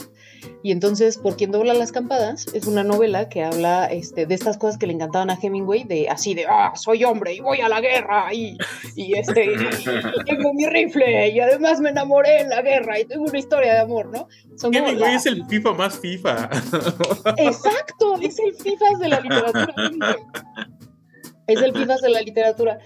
[0.63, 4.57] Y entonces, Por quien dobla las campanas, es una novela que habla este, de estas
[4.57, 7.69] cosas que le encantaban a Hemingway, de así de, ah, soy hombre y voy a
[7.69, 8.57] la guerra y,
[8.95, 13.05] y este, y, y tengo mi rifle y además me enamoré en la guerra y
[13.05, 14.27] tengo una historia de amor, ¿no?
[14.57, 16.49] Son Hemingway la- es el FIFA más FIFA.
[17.37, 19.73] Exacto, es el FIFAs de la literatura.
[21.47, 22.79] Es el FIFAs de la literatura.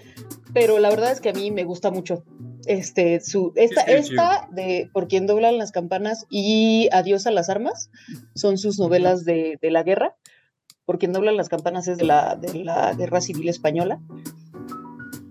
[0.52, 2.24] Pero la verdad es que a mí me gusta mucho.
[2.66, 7.90] Este, su, esta, esta de Por quien doblan las campanas y Adiós a las armas
[8.34, 10.16] son sus novelas de, de la guerra.
[10.84, 14.00] Por quien doblan las campanas es de la, de la guerra civil española.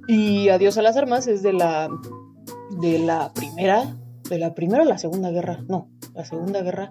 [0.07, 1.89] Y Adiós a las armas es de la,
[2.81, 3.95] de la primera,
[4.29, 5.63] de la primera o la segunda guerra.
[5.67, 6.89] No, la segunda guerra.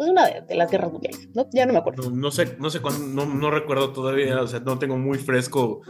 [0.00, 1.46] Es una de, de las guerras mundiales, ¿no?
[1.52, 2.10] Ya no me acuerdo.
[2.10, 5.18] No, no sé, no sé cuándo, no, no recuerdo todavía, o sea, no tengo muy
[5.18, 5.80] fresco.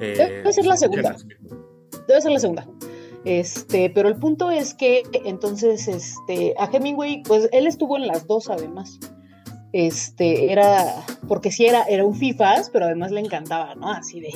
[0.00, 1.16] eh, Debe ser la segunda.
[2.06, 2.68] Debe ser la segunda.
[3.24, 8.26] Este, pero el punto es que entonces, este, a Hemingway, pues él estuvo en las
[8.26, 8.98] dos además.
[9.72, 13.90] Este, era, porque sí era, era un FIFAs, pero además le encantaba, ¿no?
[13.90, 14.30] Así de,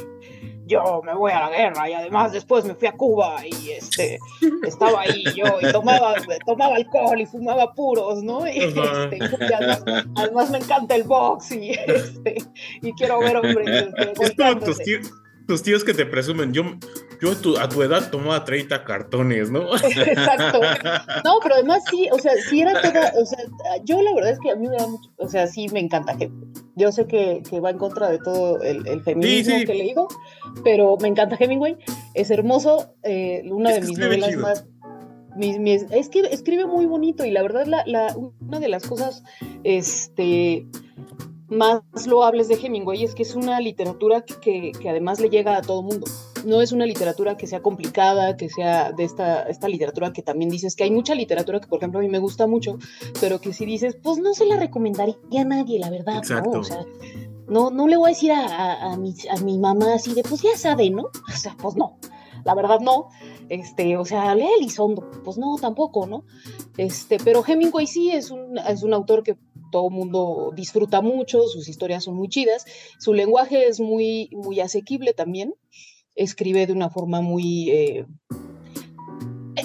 [0.67, 4.19] yo me voy a la guerra y además después me fui a Cuba y este,
[4.67, 8.49] estaba ahí yo y tomaba, tomaba alcohol y fumaba puros, ¿no?
[8.49, 9.85] Y, este, y además,
[10.17, 12.37] además me encanta el box y, este,
[12.83, 13.69] y quiero ver hombres.
[13.69, 14.85] este, Es como tus golpeándose.
[14.85, 15.13] tíos,
[15.47, 16.53] tus tíos que te presumen.
[16.53, 16.65] Yo,
[17.21, 19.75] yo a tu, a tu edad tomaba 30 cartones, ¿no?
[19.85, 20.61] Exacto.
[21.25, 23.39] No, pero además sí, o sea, sí era toda, o sea,
[23.85, 26.13] yo la verdad es que a mí me da mucho, o sea, sí me encanta
[26.13, 26.49] Hemingway.
[26.77, 29.67] Yo sé que, que va en contra de todo el, el feminismo Sí, sí.
[29.67, 30.07] que le digo,
[30.63, 31.77] pero me encanta Hemingway,
[32.15, 34.43] es hermoso, eh, una Es de que mis novelas chido.
[34.43, 34.67] más...
[35.37, 38.85] mis- mis- es que escribe muy bonito y la verdad la, la- una de las
[38.87, 39.25] cosas
[39.65, 40.67] este,
[41.49, 45.63] más loables de Hemingway es que es una literatura que, que además le llega a
[45.63, 46.07] todo mundo.
[46.45, 50.51] No es una literatura que sea complicada, que sea de esta, esta literatura que también
[50.51, 52.79] dices que hay mucha literatura que, por ejemplo, a mí me gusta mucho,
[53.21, 56.51] pero que si dices, pues no se la recomendaría a nadie, la verdad, Exacto.
[56.53, 56.61] ¿no?
[56.61, 56.85] O sea,
[57.49, 60.23] no, no le voy a decir a, a, a mi, a mi mamá así de,
[60.23, 61.05] pues ya sabe, ¿no?
[61.05, 61.99] O sea, pues no,
[62.45, 63.09] la verdad no.
[63.49, 66.25] Este, o sea, lee Elizondo, pues no, tampoco, ¿no?
[66.77, 69.39] Este, pero Hemingway sí es un, es un autor que
[69.71, 72.65] todo mundo disfruta mucho, sus historias son muy chidas,
[72.99, 75.55] su lenguaje es muy, muy asequible también,
[76.19, 77.71] escribe de una forma muy...
[77.71, 78.07] eh,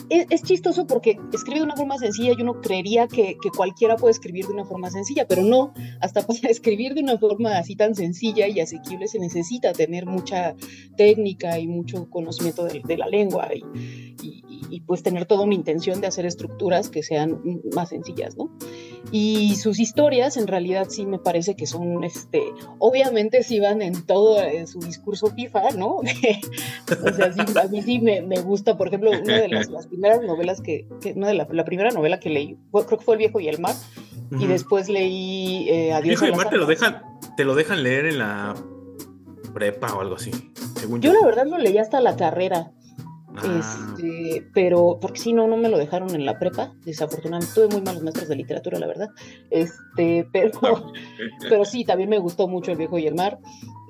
[0.10, 3.96] es, es chistoso porque escribe de una forma sencilla y uno creería que, que cualquiera
[3.96, 7.76] puede escribir de una forma sencilla, pero no, hasta para escribir de una forma así
[7.76, 10.56] tan sencilla y asequible se necesita tener mucha
[10.98, 16.02] técnica y mucho conocimiento de, de la lengua y- y, pues tener toda una intención
[16.02, 17.40] de hacer estructuras que sean
[17.76, 18.50] más sencillas, ¿no?
[19.12, 22.42] Y sus historias en realidad sí me parece que son, este,
[22.80, 25.98] obviamente sí van en todo en su discurso FIFA, ¿no?
[25.98, 29.88] o sea, sí, a mí sí me, me gusta, por ejemplo, una de las, las
[29.88, 33.16] primeras novelas que, que- una de la, la primera novela que leí, creo que fue
[33.16, 33.76] El viejo y el mar,
[34.32, 34.48] y Ujú.
[34.48, 37.04] después leí eh, Adiós Hijo a de las mar te lo dejan,
[37.38, 38.56] te lo dejan leer en la
[39.54, 40.32] prepa o algo así.
[40.80, 42.72] Según Yo la verdad lo leí hasta la carrera,
[43.36, 47.54] Ah, este, pero porque si no, no me lo dejaron en la prepa, desafortunadamente.
[47.56, 49.10] Tuve muy malos maestros de literatura, la verdad.
[49.50, 50.52] Este, pero,
[51.50, 53.40] pero sí, también me gustó mucho El viejo y el mar.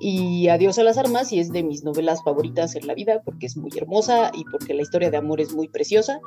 [0.00, 3.46] Y Adiós a las armas, y es de mis novelas favoritas en la vida, porque
[3.46, 6.20] es muy hermosa y porque la historia de amor es muy preciosa.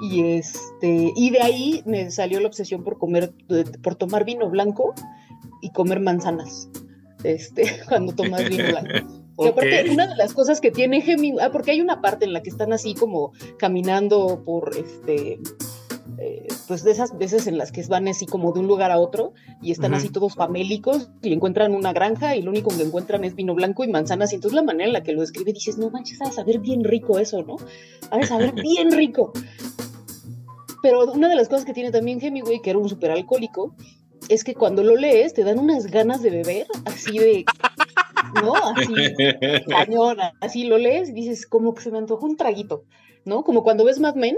[0.00, 3.32] Y este, y de ahí me salió la obsesión por comer,
[3.82, 4.94] por tomar vino blanco
[5.60, 6.68] y comer manzanas.
[7.22, 9.18] Este, cuando tomas vino blanco.
[9.38, 12.32] Y aparte, una de las cosas que tiene Hemingway, ah, porque hay una parte en
[12.32, 15.40] la que están así como caminando por este.
[16.18, 18.98] eh, pues de esas veces en las que van así como de un lugar a
[18.98, 19.32] otro
[19.62, 19.98] y están Ujú.
[19.98, 23.82] así todos famélicos y encuentran una granja y lo único que encuentran es vino blanco
[23.84, 26.30] y manzanas y entonces la manera en la que lo escribe dices, no manches, de
[26.30, 27.56] saber bien rico eso, ¿no?
[28.16, 29.32] De saber bien rico.
[30.82, 33.74] Pero una de las cosas que tiene también Hemingway, que era un super alcohólico,
[34.28, 37.44] es que cuando lo lees te dan unas ganas de beber, así de,
[38.42, 38.54] ¿no?
[38.54, 38.94] Así,
[39.68, 42.84] cañón, así lo lees y dices, como que se me antojó un traguito,
[43.24, 43.44] ¿no?
[43.44, 44.36] Como cuando ves Mad Men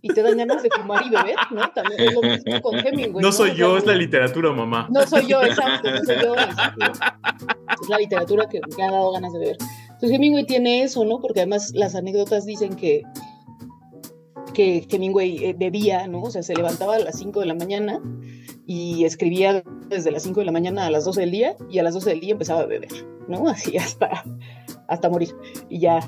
[0.00, 1.70] y te dan ganas de fumar y beber, ¿no?
[1.72, 3.22] También es lo mismo con Hemingway.
[3.22, 4.88] no soy O sea, yo, es la literatura, mamá.
[4.90, 6.34] No soy yo, exacto, no soy yo.
[6.34, 9.56] es la literatura que me ha dado ganas de beber.
[9.84, 11.20] Entonces Hemingway tiene eso, ¿no?
[11.20, 13.02] Porque además las anécdotas dicen que
[14.52, 16.22] que Hemingway eh, bebía, ¿no?
[16.22, 18.00] O sea, se levantaba a las 5 de la mañana
[18.66, 21.82] y escribía desde las 5 de la mañana a las 12 del día y a
[21.82, 22.90] las 12 del día empezaba a beber,
[23.28, 23.48] ¿no?
[23.48, 24.24] Así hasta,
[24.88, 25.34] hasta morir.
[25.68, 26.00] Y ya,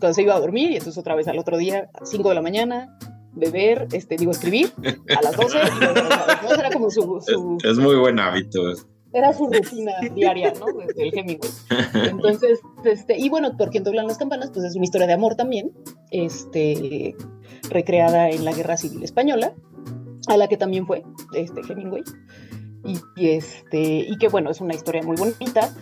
[0.00, 2.34] cuando se iba a dormir y entonces otra vez al otro día, a 5 de
[2.34, 2.98] la mañana,
[3.32, 4.72] beber, este, digo, escribir
[5.16, 6.00] a las 12, y luego
[6.42, 6.54] ¿no?
[6.54, 8.72] Era como su, su, Es muy buen hábito.
[9.12, 10.66] era su rutina diaria, ¿no?
[10.96, 11.50] El Hemingway.
[11.94, 15.36] Entonces, este, y bueno, por quien doblan las campanas, pues es una historia de amor
[15.36, 15.72] también,
[16.10, 17.14] este,
[17.70, 19.54] recreada en la Guerra Civil Española,
[20.26, 21.04] a la que también fue
[21.34, 22.02] este Hemingway.
[22.84, 25.74] Y, y este, y que bueno, es una historia muy bonita,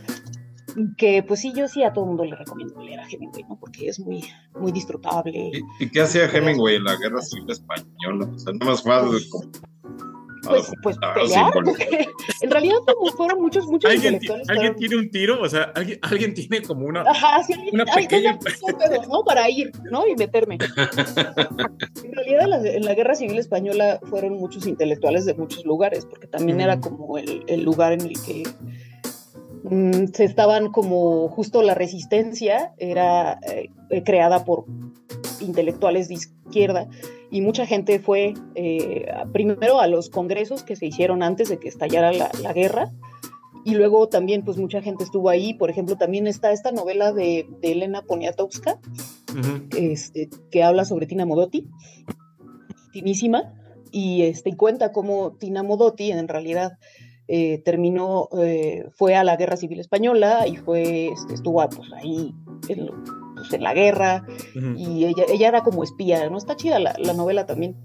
[0.74, 3.44] y que pues sí, yo sí a todo el mundo le recomiendo leer a Hemingway,
[3.48, 3.58] ¿no?
[3.58, 4.24] Porque es muy,
[4.58, 5.50] muy disfrutable.
[5.80, 8.30] ¿Y, y qué hacía Hemingway en la guerra civil española?
[8.34, 8.94] O sea, nada más fue
[9.30, 9.50] como-
[10.47, 12.09] Pues, pues documentar, pelear,
[12.43, 14.18] en realidad como fueron muchos, muchos ¿Alguien.
[14.48, 15.40] ¿alguien tiene un tiro?
[15.40, 17.02] O sea, ¿alguien, alguien tiene como una...
[17.02, 19.24] Ajá, sí, alguien- Una pequeña- un ¿no?
[19.24, 20.06] Para ir, ¿no?
[20.06, 20.59] Y meterme.
[22.05, 26.06] En realidad, en la, en la Guerra Civil Española fueron muchos intelectuales de muchos lugares,
[26.06, 28.44] porque también era como el, el lugar en el que
[29.64, 34.64] mm, se estaban como justo la resistencia era eh, creada por
[35.40, 36.89] intelectuales de izquierda
[37.31, 41.69] y mucha gente fue eh, primero a los congresos que se hicieron antes de que
[41.69, 42.93] estallara la, la guerra
[43.65, 47.48] y luego también pues mucha gente estuvo ahí, por ejemplo también está esta novela de,
[47.61, 48.78] de Elena Poniatowska
[49.77, 51.66] este, que habla sobre Tina Modotti,
[52.93, 53.53] finísima,
[53.90, 56.78] y este, cuenta cómo Tina Modotti en realidad
[57.28, 62.32] eh, terminó, eh, fue a la Guerra Civil Española y fue, este, estuvo pues, ahí
[62.69, 62.94] en, lo-
[63.48, 64.24] pues, en la guerra,
[64.55, 64.74] Ujú.
[64.77, 66.39] y ella, ella era como espía, ¿no?
[66.39, 67.77] Está chida la, la novela también.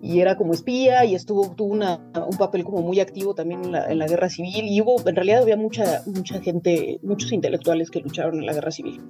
[0.00, 3.72] y era como espía y estuvo, tuvo una, un papel como muy activo también en
[3.72, 7.90] la, en la, guerra civil y hubo, en realidad había mucha, mucha gente, muchos intelectuales
[7.90, 9.00] que lucharon en la guerra civil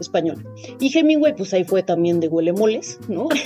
[0.00, 0.42] española.
[0.80, 3.28] Y Hemingway, pues ahí fue también de huele moles, ¿no?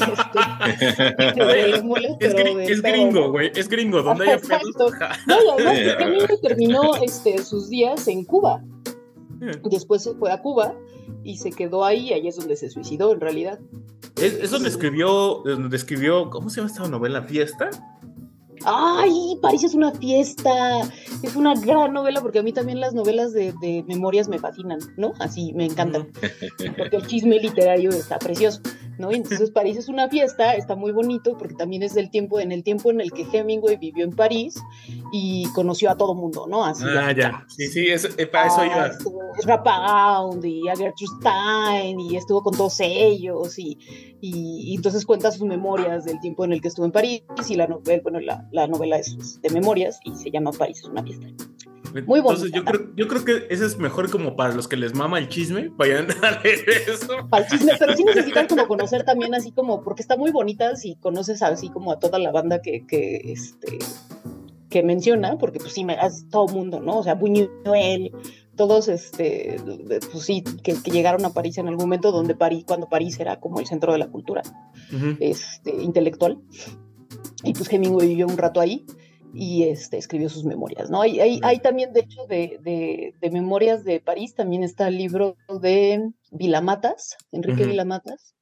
[0.80, 4.40] Este, de huele moles, es, pero gr es gringo, güey, es gringo, donde haya.
[5.26, 8.62] No, además que Hemingway terminó este, sus días en Cuba.
[9.70, 10.74] Después se fue a Cuba
[11.24, 13.58] y se quedó ahí, ahí es donde se suicidó en realidad.
[14.16, 17.22] Es, es donde escribió, donde escribió, ¿cómo se llama esta novela?
[17.22, 17.70] ¿Fiesta?
[18.64, 19.38] ¡Ay!
[19.40, 20.82] París es una fiesta.
[21.22, 24.78] Es una gran novela porque a mí también las novelas de, de memorias me fascinan,
[24.96, 25.12] ¿no?
[25.18, 26.08] Así me encantan.
[26.78, 28.60] Porque el chisme literario está precioso,
[29.02, 29.10] ¿no?
[29.10, 32.52] Y entonces París es una fiesta, está muy bonito porque también es del tiempo, en
[32.52, 34.54] el tiempo en el que Hemingway vivió en París
[35.12, 36.64] y conoció a todo mundo, ¿no?
[36.64, 37.44] Así ah, ya.
[37.48, 38.86] Sí, sí, es, eh, para eso iba.
[38.86, 43.76] Es Rapagound y a Gertrude Stein y estuvo con todos ellos y,
[44.22, 47.56] y, y, entonces cuenta sus memorias del tiempo en el que estuvo en París y
[47.56, 51.02] la novela, bueno, la, la novela es de memorias y se llama París es una
[51.02, 51.26] fiesta.
[52.06, 52.46] Muy bonito.
[52.46, 55.18] Entonces yo creo, yo creo que ese es mejor como para los que les mama
[55.18, 57.28] el chisme, vayan a leer eso.
[57.28, 60.76] Para el chisme, pero sí necesitan como conocer también así como, porque está muy bonita
[60.76, 63.78] si conoces así como a toda la banda que, que este
[64.70, 66.98] que menciona, porque pues sí, me, es todo mundo, ¿no?
[66.98, 68.12] O sea, Buñuel,
[68.56, 69.56] todos, este,
[70.10, 73.40] pues sí, que, que, llegaron a París en algún momento, donde París, cuando París era
[73.40, 74.42] como el centro de la cultura
[74.92, 75.16] uh -huh.
[75.20, 76.38] este, intelectual.
[77.44, 78.84] Y pues Hemingway vivió un rato ahí
[79.34, 81.00] y este, escribió sus memorias, ¿no?
[81.00, 84.98] Hay, hay, hay también, de hecho, de, de, de, memorias de París, también está el
[84.98, 87.70] libro de Vilamatas, Enrique uh -huh.
[87.70, 88.34] Vilamatas,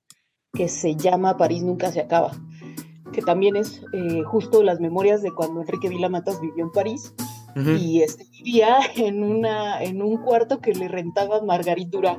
[0.53, 2.33] que se llama París nunca se acaba,
[3.13, 7.15] que también es eh, justo las memorias de cuando Enrique Vilamatas vivió en París
[7.57, 7.79] uh -huh.
[7.79, 12.19] y este, vivía en, una, en un cuarto que le rentaba Marguerite Duras,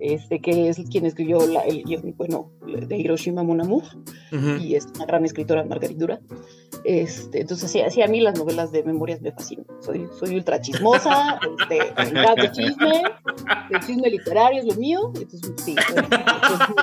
[0.00, 3.84] este, que es quien escribió la, el guion, bueno, de Hiroshima Mon Amour,
[4.32, 4.60] uh -huh.
[4.60, 6.20] y es una gran escritora, Marguerite Duras.
[6.84, 9.66] Este, entonces, sí, sí, a mí las novelas de memorias me fascinan.
[9.80, 13.02] Soy, soy ultra chismosa, este, me encanta el chisme,
[13.70, 15.12] el chisme literario es lo mío.
[15.14, 15.76] Entonces, sí,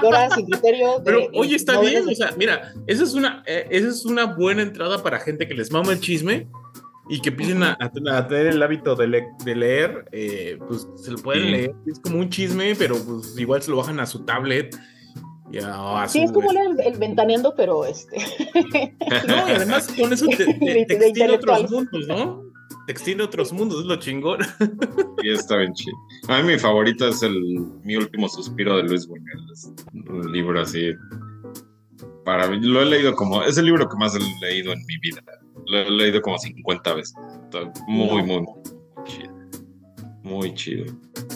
[0.02, 1.00] soy sin criterio.
[1.00, 2.14] De, Pero, oye, está bien, de...
[2.14, 5.54] o sea, mira, esa es, una, eh, esa es una buena entrada para gente que
[5.54, 6.48] les mama el chisme
[7.10, 7.90] y que empiecen a, a,
[8.28, 11.50] tener el hábito de, le, de leer, eh, pues se lo pueden sí.
[11.50, 11.76] leer.
[11.88, 14.78] Es como un chisme, pero pues igual se lo bajan a su tablet.
[15.52, 18.18] Y a, a sí, su, es como leer el, ventaneando, pero este.
[19.28, 22.44] no, y además con eso te, te, te extiende otros mundos, ¿no?
[22.86, 24.42] Te extiende otros mundos, es lo chingón.
[25.24, 25.98] Y está bien chido.
[26.28, 27.34] A mí mi favorito es el
[27.84, 29.40] Mi último suspiro de Luis Buñuel.
[29.52, 30.92] Es un libro así.
[32.24, 33.42] Para mí, lo he leído como.
[33.42, 35.24] Es el libro que más he leído en mi vida
[35.70, 37.14] lo he leído como 50 veces.
[37.88, 38.46] Muy, muy, muy,
[39.06, 39.34] chido.
[40.24, 40.86] Muy chido.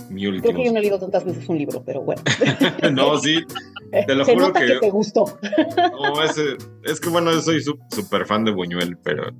[0.09, 0.43] Mi último.
[0.43, 2.21] Creo que yo no he leído tantas veces un libro, pero bueno.
[2.91, 3.43] no, sí.
[4.07, 4.65] Te lo Se juro nota que.
[4.65, 5.25] que te gustó.
[6.01, 9.31] no, ese, es que bueno, yo soy súper fan de Buñuel, pero,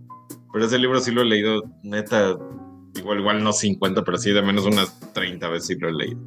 [0.52, 2.38] pero ese libro sí lo he leído, neta.
[2.96, 6.20] Igual, igual no 50, pero sí de menos unas 30 veces sí lo he leído.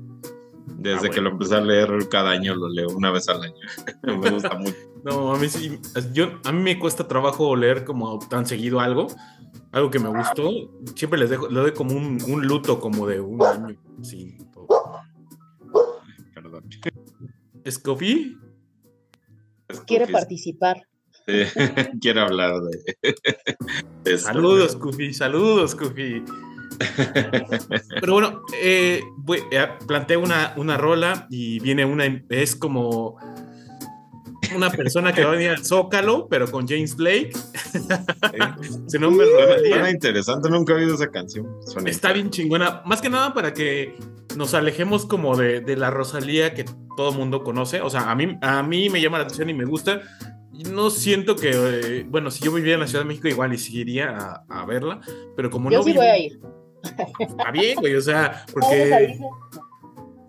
[0.66, 1.14] Desde ah, bueno.
[1.14, 3.55] que lo empecé a leer cada año lo leo una vez al año.
[4.02, 4.76] me gusta mucho.
[5.05, 5.78] No, a mí sí,
[6.12, 9.06] yo, a mí me cuesta trabajo leer como tan seguido algo,
[9.72, 10.51] algo que me gustó.
[10.97, 13.76] Siempre les dejo, le doy como un, un luto como de un año.
[14.02, 14.36] Sí.
[16.34, 16.64] Perdón.
[17.70, 18.36] ¿Scofy?
[19.86, 20.82] Quiere participar.
[21.26, 21.32] Sí,
[22.01, 23.14] quiere hablar de.
[24.05, 26.22] de saludos, Scufy, saludos, Scufy.
[28.01, 32.05] Pero bueno, eh, voy, eh, planteé una, una rola y viene una.
[32.28, 33.16] Es como
[34.55, 37.32] una persona que va a venir al Zócalo, pero con James Blake.
[38.86, 41.47] Su nombre es Suena interesante, nunca he oído esa canción.
[41.66, 42.82] Suena Está bien chingona.
[42.85, 43.97] Más que nada para que
[44.36, 46.65] nos alejemos como de, de la Rosalía que
[46.97, 47.81] todo mundo conoce.
[47.81, 50.03] O sea, a mí, a mí me llama la atención y me gusta.
[50.73, 53.59] No siento que, eh, bueno, si yo viviera en la Ciudad de México, igual y
[53.59, 55.01] seguiría a, a verla,
[55.36, 56.40] pero como yo no sí vivo, voy a ir.
[57.19, 59.19] Está bien, güey, o sea, porque.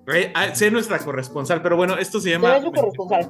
[0.07, 2.61] Eh, sé nuestra corresponsal, pero bueno, esto se llama.
[2.61, 3.29] corresponsal.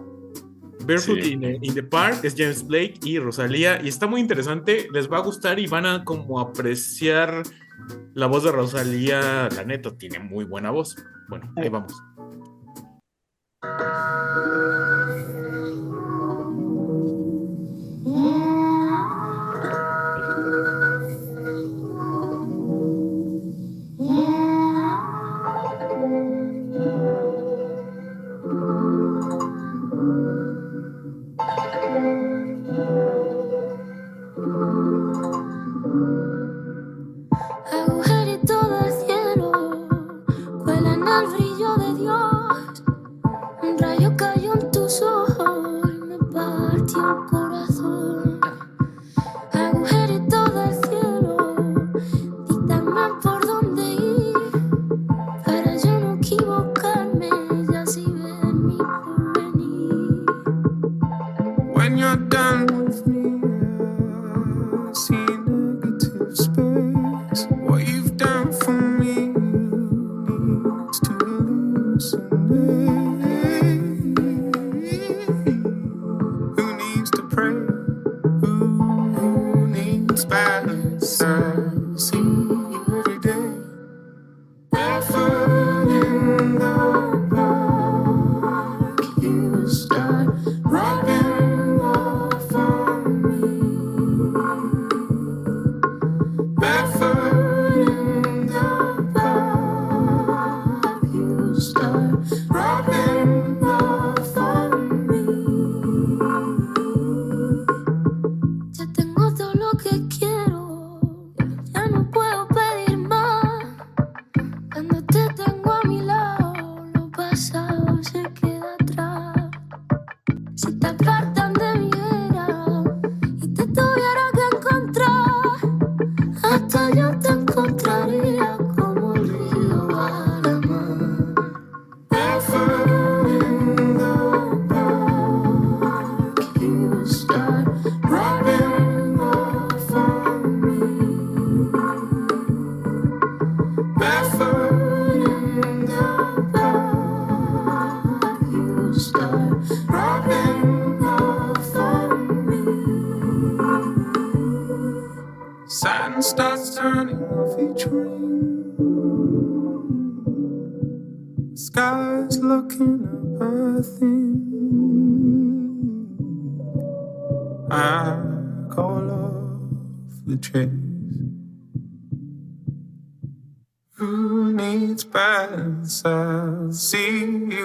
[0.86, 1.34] Barefoot sí.
[1.34, 5.12] in, the, in, the, Park es James Blake y Rosalía y está muy interesante, les
[5.12, 7.44] va a gustar y van a como apreciar
[8.14, 10.96] la voz de Rosalía, la neta tiene muy buena voz.
[11.28, 11.94] Bueno, ahí vamos.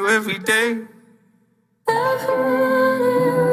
[0.09, 0.87] Every day.
[1.89, 3.52] You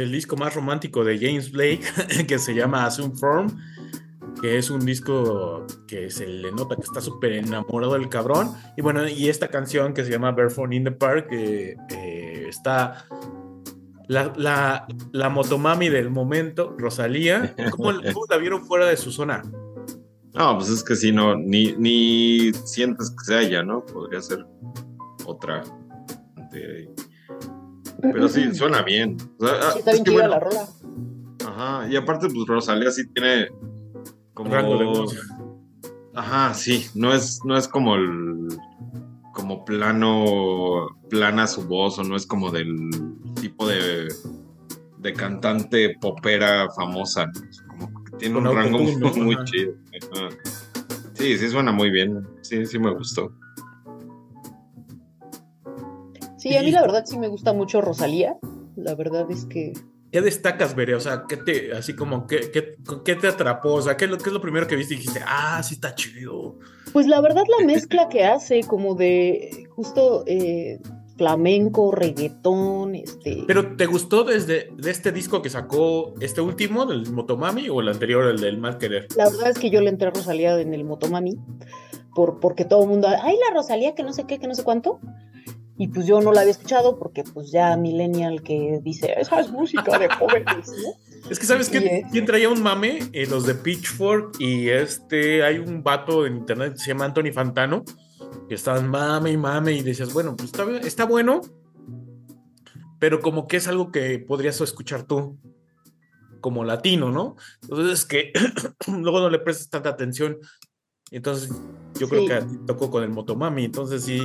[0.00, 1.82] del disco más romántico de James Blake,
[2.26, 3.48] que se llama Assume Form,
[4.40, 8.54] que es un disco que se le nota que está súper enamorado del cabrón.
[8.76, 11.76] Y bueno, y esta canción que se llama Barefoot in the Park, eh,
[12.48, 13.04] está
[14.08, 17.54] la, la, la motomami del momento, Rosalía.
[17.70, 19.42] ¿Cómo, la vieron fuera de su zona?
[20.32, 23.84] No, pues es que si no, ni, ni sientes que sea ella, ¿no?
[23.84, 24.46] Podría ser
[25.26, 25.62] otra.
[28.00, 29.16] Pero sí, suena bien.
[29.38, 30.68] O sea, ah, Sí, está es bien que chida bueno, la rola.
[31.46, 33.48] Ajá, y aparte, pues Rosalía sí tiene
[34.34, 34.54] como.
[34.54, 35.16] Rango de voz.
[36.14, 38.48] Ajá, sí, no es, no es como el.
[39.32, 40.88] como plano.
[41.08, 42.90] plana su voz, o no es como del
[43.40, 44.08] tipo de.
[44.98, 47.48] de cantante popera famosa, ¿no?
[47.48, 49.74] Es como que tiene Con un rango muy, muy chido.
[50.12, 50.28] Ajá.
[51.14, 52.26] Sí, sí suena muy bien.
[52.40, 53.30] Sí, sí me gustó.
[56.40, 58.38] Sí, a mí la verdad sí me gusta mucho Rosalía.
[58.74, 59.74] La verdad es que
[60.10, 60.94] ¿Qué destacas, Bere?
[60.96, 63.74] O sea, ¿qué te, así como, ¿qué, qué, qué te atrapó?
[63.74, 65.74] O sea, ¿qué es, lo, ¿qué es lo primero que viste y dijiste, ah, sí
[65.74, 66.58] está chido?
[66.92, 70.80] Pues la verdad la mezcla que hace como de justo eh,
[71.16, 73.44] flamenco, reggaetón, este...
[73.46, 77.88] ¿Pero te gustó desde de este disco que sacó este último, del Motomami, o el
[77.88, 79.06] anterior, el del Mal Querer?
[79.16, 81.38] La verdad es que yo le entré a Rosalía en el Motomami,
[82.16, 84.64] por, porque todo el mundo, ay, la Rosalía, que no sé qué, que no sé
[84.64, 84.98] cuánto.
[85.80, 89.50] Y pues yo no la había escuchado porque pues ya Millennial que dice, esa es
[89.50, 91.30] música de jóvenes, ¿no?
[91.30, 92.02] Es que, ¿sabes eh.
[92.12, 92.98] ¿Quién traía un mame?
[93.14, 97.32] Eh, los de Pitchfork y este, hay un vato en internet que se llama Anthony
[97.32, 97.82] Fantano,
[98.46, 101.40] que estaban mame y mame y decías, bueno, pues está, está bueno,
[102.98, 105.38] pero como que es algo que podrías escuchar tú
[106.42, 107.36] como latino, ¿no?
[107.62, 108.32] Entonces es que
[108.86, 110.36] luego no le prestas tanta atención.
[111.10, 111.50] Entonces
[111.98, 112.28] yo creo Sí.
[112.28, 114.20] que tocó con el Motomami, entonces sí,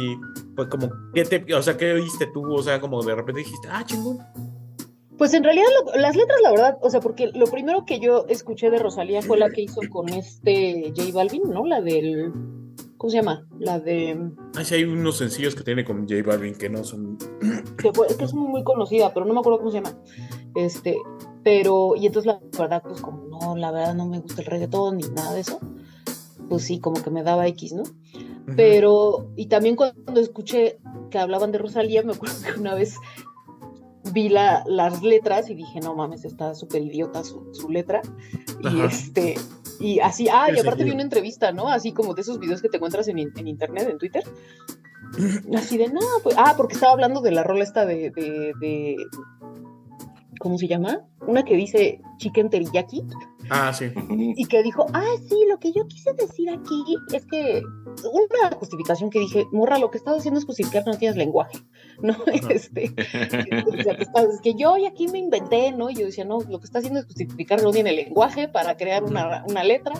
[0.55, 2.53] pues como, ¿qué te, o sea, qué oíste tú?
[2.53, 4.19] O sea, como de repente dijiste, ah, chingón.
[5.17, 8.25] Pues en realidad lo- las letras, la verdad, o sea, porque lo primero que yo
[8.27, 11.65] escuché de Rosalía fue la que hizo con este J Balvin, ¿no?
[11.65, 12.33] La del,
[12.97, 13.47] ¿cómo se llama?
[13.57, 17.17] La de, Ay, sí, hay unos sencillos que tiene con J Balvin que no son
[17.77, 19.97] que fue, es que es muy, muy conocida, pero no me acuerdo cómo se llama.
[20.53, 20.97] Este,
[21.43, 24.97] pero, y entonces la verdad, pues como no, la verdad no me gusta el reggaetón
[24.97, 25.59] ni nada de eso,
[26.49, 27.83] pues sí, como que me daba X, ¿no?
[28.55, 30.77] Pero, y también cuando escuché
[31.09, 32.95] que hablaban de Rosalía, me acuerdo que una vez
[34.13, 38.01] vi la, las letras y dije, no mames, está súper idiota su, su letra.
[38.61, 39.35] Y este,
[39.79, 41.67] y así, ah, y aparte vi una entrevista, ¿no?
[41.69, 44.23] Así como de esos videos que te encuentras en, en internet, en Twitter.
[45.55, 48.97] Así de, no, pues, ah, porque estaba hablando de la rola esta de, de, de-
[50.39, 51.01] ¿cómo se llama?
[51.25, 53.03] Una que dice chicken teriyaki
[53.49, 53.91] Ah, sí.
[54.09, 57.61] y que dijo, ah, sí, lo que yo quise decir aquí es que
[58.03, 61.59] una justificación que dije, morra, lo que estás haciendo es justificar que no tienes lenguaje,
[62.01, 62.15] ¿no?
[62.49, 62.93] Este,
[63.67, 65.89] o sea, que, estás- que yo y aquí me inventé, ¿no?
[65.89, 68.75] Y yo decía, no, lo que está haciendo es justificar que no tiene lenguaje para
[68.77, 69.93] crear una, una letra.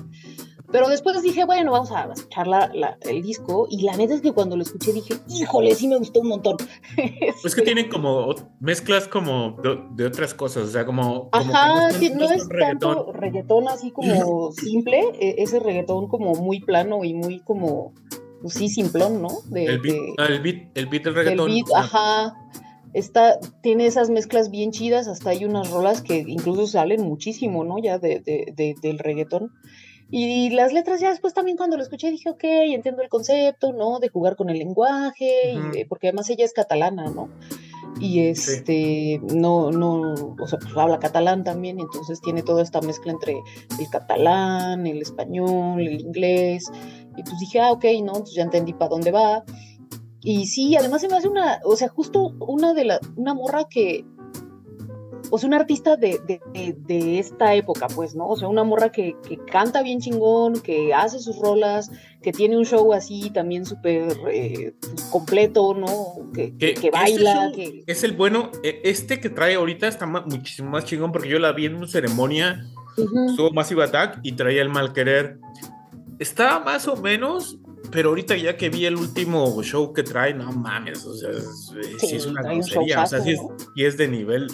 [0.72, 3.68] Pero después dije, bueno, vamos a escuchar la- la- el disco.
[3.70, 6.58] Y la neta es que cuando lo escuché dije, híjole, sí me gustó un montón.
[7.42, 11.30] Pues que tienen como mezclas como de, de otras cosas, o sea, como.
[11.30, 12.96] como que Ajá, son- sí, no es reggaetón.
[12.96, 17.94] tanto reggaetón así como simple, eh, ese reggaetón como muy plano y muy como,
[18.42, 19.30] pues sí, simplón, ¿no?
[19.50, 21.46] De, El beat, de- el beat, el beat del reggaetón.
[21.52, 22.36] beat, o sea, ajá.
[22.94, 27.78] Está, tiene esas mezclas bien chidas, hasta hay unas rolas que incluso salen muchísimo, ¿no?
[27.78, 29.52] Ya de, de- de- del reggaetón.
[30.12, 34.00] Y las letras ya después también cuando lo escuché dije, ok, entiendo el concepto, ¿no?
[34.00, 35.72] De jugar con el lenguaje, y Ujú.
[35.72, 37.30] de- porque además ella es catalana, ¿no?
[38.00, 42.82] Y este, no, no, o sea, pues habla catalán también, y entonces tiene toda esta
[42.82, 43.34] mezcla entre
[43.80, 46.70] el catalán, el español, el inglés.
[47.18, 49.44] Y pues dije, ah, ok, no, pues ya entendí para dónde va.
[50.22, 53.66] Y sí, además se me hace una, o sea, justo una de la, una morra
[53.70, 54.04] que,
[55.30, 58.28] o sea, una artista de, de, de- de esta época, pues, ¿no?
[58.28, 61.90] O sea, una morra que, que canta bien chingón, que hace sus rolas,
[62.22, 64.74] que tiene un show así también súper eh,
[65.12, 66.30] completo, ¿no?
[66.34, 67.84] Que, que- que este baila, show que...
[67.88, 68.52] Es el bueno.
[68.64, 71.76] e- Este que trae ahorita está ma- muchísimo más chingón porque yo la vi en
[71.76, 72.66] una ceremonia.
[72.98, 73.30] Ujú.
[73.30, 75.38] Estuvo Massive Attack y traía el mal querer.
[76.18, 77.58] Está más o menos,
[77.92, 81.72] pero ahorita ya que vi el último show que trae, no mames, o sea, es,
[82.00, 83.40] sí, es una trae un grosería, o sea, sí es,
[83.76, 84.48] sí es de nivel,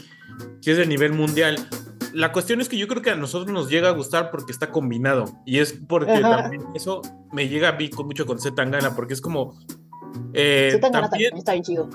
[0.61, 1.57] sí es de nivel mundial.
[2.13, 4.69] La cuestión es que yo creo que a nosotros nos llega a gustar porque está
[4.69, 6.41] combinado y es porque Ajá.
[6.43, 7.01] también eso
[7.31, 9.57] me llega a mí con mucho con Z Tangana porque es como
[10.33, 11.89] eh, también también está bien chido.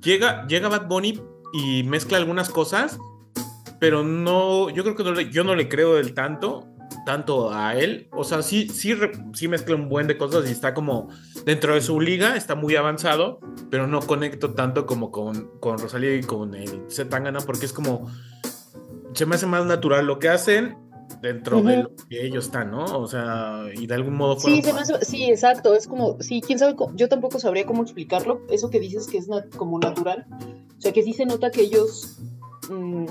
[0.00, 1.20] llega, llega Bad Bunny
[1.52, 2.98] y mezcla algunas cosas,
[3.80, 6.66] pero no, yo creo que no le- yo no le creo del tanto,
[7.08, 8.06] tanto a él.
[8.12, 8.92] O sea, sí, sí,
[9.32, 11.08] sí mezcla un buen de cosas y está como
[11.46, 13.40] dentro de su liga, está muy avanzado,
[13.70, 17.72] pero no conecto tanto como con, con Rosalía y con el Z Tangana, porque es
[17.72, 18.10] como,
[19.14, 20.76] se me hace más natural lo que hacen
[21.22, 21.82] dentro de Ujú.
[21.84, 22.84] lo que ellos están, ¿no?
[22.84, 26.42] O sea, y de algún modo Sí, se me hace- sí, exacto, es como, sí,
[26.46, 29.78] quién sabe, cómo- yo tampoco sabría cómo explicarlo, eso que dices que es na- como
[29.78, 30.26] natural,
[30.76, 32.18] o sea, que sí se nota que ellos
[32.70, 33.06] mm,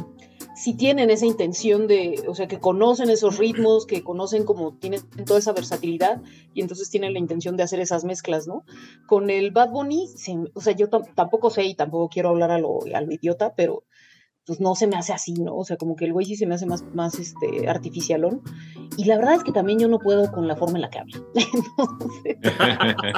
[0.63, 5.01] sí tienen esa intención de, o sea, que conocen esos ritmos, que conocen como tienen
[5.25, 6.21] toda esa versatilidad
[6.53, 8.63] y entonces tienen la intención de hacer esas mezclas, ¿no?
[9.07, 12.49] Con el Bad Bunny, se- o sea, yo tam- tampoco sé y tampoco quiero hablar
[12.51, 13.83] a lo, a lo idiota, pero
[14.47, 15.55] pues no se me hace así, ¿no?
[15.57, 18.41] O sea, como que el güey sí se me hace más, más este, artificialón.
[18.95, 20.99] Y la verdad es que también yo no puedo con la forma en la que
[20.99, 21.21] habla.
[22.23, 22.37] Entonces,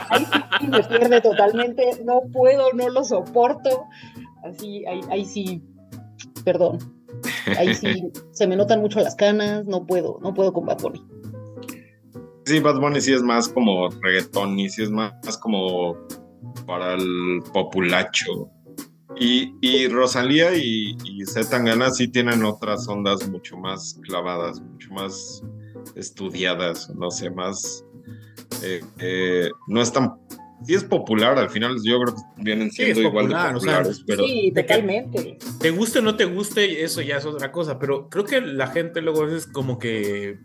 [0.09, 0.25] ahí
[0.59, 2.03] sí me pierde totalmente.
[2.03, 3.85] No puedo, no lo soporto.
[4.43, 5.61] Así, ahí, ahí sí,
[6.43, 6.79] perdón.
[7.57, 9.65] Ahí sí se me notan mucho las canas.
[9.65, 11.03] No puedo, no puedo con Bad Bunny.
[12.45, 15.95] Sí, Bad Bunny sí es más como reggaetón y sí es más, más como
[16.65, 18.49] para el populacho.
[19.19, 25.43] Y, y Rosalía y, y sí tienen otras ondas mucho más clavadas, mucho más
[25.95, 27.83] estudiadas, no sé, más...
[28.63, 30.15] eh, eh, no es tan...
[30.65, 33.57] Sí es popular, al final yo creo que vienen Sí, es siendo igual popular, de
[33.57, 34.23] o sea, populares, pero...
[34.25, 35.37] sí, totalmente.
[35.59, 38.67] te guste o no te guste, eso ya es otra cosa, pero creo que la
[38.67, 40.37] gente luego a veces como que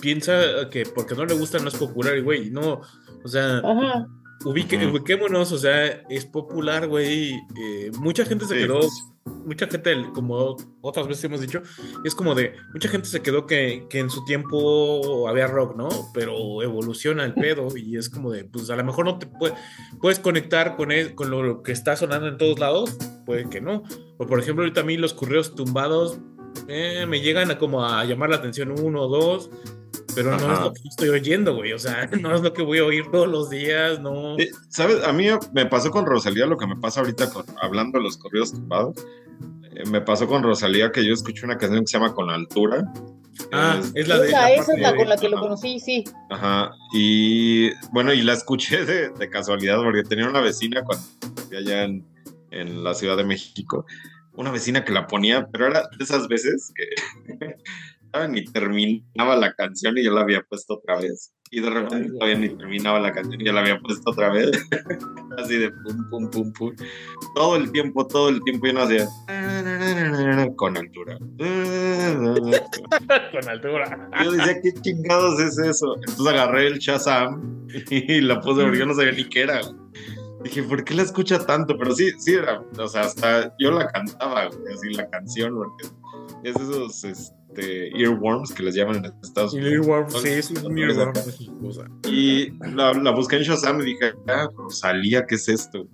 [0.00, 2.80] piensa que porque no le gusta no es popular, y güey, no,
[3.24, 4.08] o sea, Ajá.
[4.44, 9.04] ubique- ubiquémonos, o sea, es popular, güey, eh, mucha gente se Sí, quedó, pues.
[9.24, 11.62] Mucha gente, como otras veces hemos dicho,
[12.04, 15.88] es como de, mucha gente se quedó que, que en su tiempo había rock, ¿no?
[16.14, 19.54] Pero evoluciona el pedo y es como de, pues a lo mejor no te puede-
[20.00, 22.96] puedes conectar con, el- con lo que está sonando en todos lados,
[23.26, 23.82] puede que no.
[24.18, 26.18] O por ejemplo, ahorita a mí los correos tumbados
[26.68, 29.50] eh, me llegan a como a llamar la atención uno o dos,
[30.14, 31.72] pero no es lo que estoy oyendo, güey.
[31.72, 34.38] O sea, no es lo que voy a oír todos los días, no.
[34.38, 35.02] Eh, ¿Sabes?
[35.04, 38.16] A mí me pasó con Rosalía lo que me pasa ahorita con, hablando de los
[38.16, 38.96] corridos tumbados.
[39.74, 42.84] Eh, me pasó con Rosalía que yo escuché una canción que se llama Con Altura.
[43.50, 44.28] Ah, Es- es la de.
[44.28, 46.04] Esa, la esa es la con la que lo conocí, sí.
[46.30, 46.70] Ajá.
[46.92, 51.04] Y bueno, y la escuché de, de casualidad porque tenía una vecina cuando
[51.50, 52.04] vivía allá en,
[52.50, 53.86] en la Ciudad de México.
[54.34, 57.44] Una vecina que la ponía, pero era de esas veces que.
[58.28, 61.32] ni terminaba la canción y yo la había puesto otra vez.
[61.50, 64.50] Y de repente todavía ni terminaba la canción y ya la había puesto otra vez.
[65.38, 66.74] Así de pum, pum, pum, pum.
[67.34, 69.06] Todo el tiempo, todo el tiempo yo no hacía.
[70.56, 71.18] con altura.
[73.32, 74.10] Con altura.
[74.24, 75.96] Yo decía, ¿qué chingados es eso?
[75.96, 79.60] Entonces agarré el Shazam y la puse porque yo no sabía ni qué era.
[80.42, 81.76] Dije, ¿por qué la escucha tanto?
[81.78, 85.86] Pero sí, sí era, o sea, hasta yo la cantaba, güey, así la canción, porque
[86.42, 89.72] es esos este, earworms que les llaman en Estados Unidos.
[89.72, 91.12] Earworm, sí, es un earworm.
[92.08, 95.86] Y la, la busqué en Shazam y dije, ah, Rosalía, ¿qué es esto?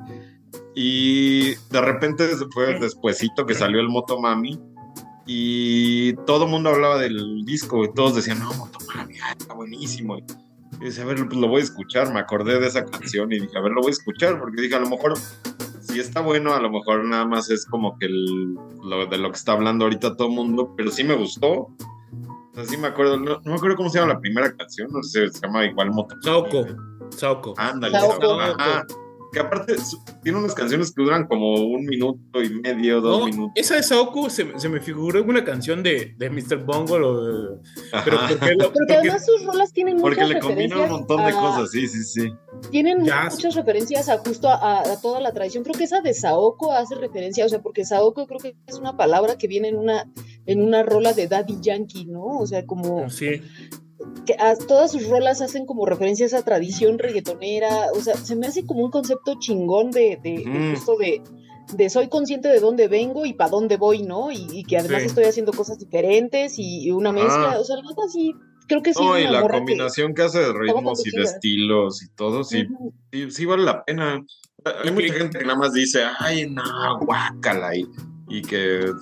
[0.74, 4.58] Y de repente fue despuesito que salió el Motomami
[5.26, 10.18] y todo el mundo hablaba del disco y todos decían, no, Motomami, ah, está buenísimo.
[10.18, 13.40] Y decía, a ver, pues lo voy a escuchar, me acordé de esa canción y
[13.40, 15.14] dije, a ver, lo voy a escuchar, porque dije, a lo mejor,
[16.00, 19.36] está bueno, a lo mejor nada más es como que el- lo, de lo que
[19.36, 21.50] está hablando ahorita todo el mundo, pero sí me gustó.
[21.50, 21.68] O
[22.54, 25.02] sea, sí me acuerdo, no, no me acuerdo cómo se llama la primera canción, no
[25.02, 26.24] sé, se llama igual Motomami.
[26.24, 26.66] Saoko.
[27.10, 27.54] Saoko.
[27.56, 28.32] Ándale, Saoko.
[28.40, 28.86] ajá.
[29.30, 29.74] Que aparte
[30.22, 33.52] tiene unas canciones que duran como un minuto y medio, dos No, minutos.
[33.56, 36.64] esa de Saoko se, se me figuró una canción de, de Mr.
[36.64, 37.04] Bungle.
[37.04, 37.60] o-
[38.04, 40.90] Pero porque, lo- Porque porque- además sus rolas tienen Porque muchas le combina un referencias
[40.90, 42.32] montón de a- cosas, sí, sí, sí.
[42.70, 43.34] Tienen Jazz.
[43.34, 45.62] muchas referencias a justo a, a toda la tradición.
[45.62, 48.96] Creo que esa de Saoko hace referencia, o sea, porque Saoko creo que es una
[48.96, 50.10] palabra que viene en una,
[50.46, 52.24] en una rola de Daddy Yankee, ¿no?
[52.38, 53.42] O sea, como Sí,
[54.26, 57.86] que a- todas sus rolas hacen como referencia a esa tradición reggaetonera.
[57.94, 60.70] O sea, se me hace como un concepto chingón de, de, de Ujú.
[60.76, 61.22] justo de,
[61.74, 64.30] de soy consciente de dónde vengo y para dónde voy, ¿no?
[64.30, 65.06] Y, y que además Sí.
[65.08, 67.52] estoy haciendo cosas diferentes y, y una mezcla.
[67.54, 67.60] Ah.
[67.60, 68.32] O sea, la neta sí,
[68.68, 69.04] creo que sí.
[69.04, 72.66] No, y la que- combinación que hace de ritmos y de estilos y todo, sí,
[73.12, 74.24] sí, sí vale la pena.
[74.84, 76.62] Hay mucha gente que nada más dice, ay, no,
[77.00, 77.84] guácala, y,
[78.28, 78.92] y que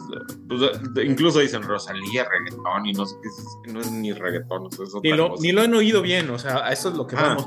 [0.48, 0.60] pues,
[0.94, 4.84] de- incluso dicen Rosalía, reggaetón, y no sé qué, no es ni reggaetón, o sea,
[4.84, 5.42] es ni lo, cosa.
[5.42, 7.22] ni lo han oído bien, o sea, a eso es lo que Ah.
[7.28, 7.46] vamos.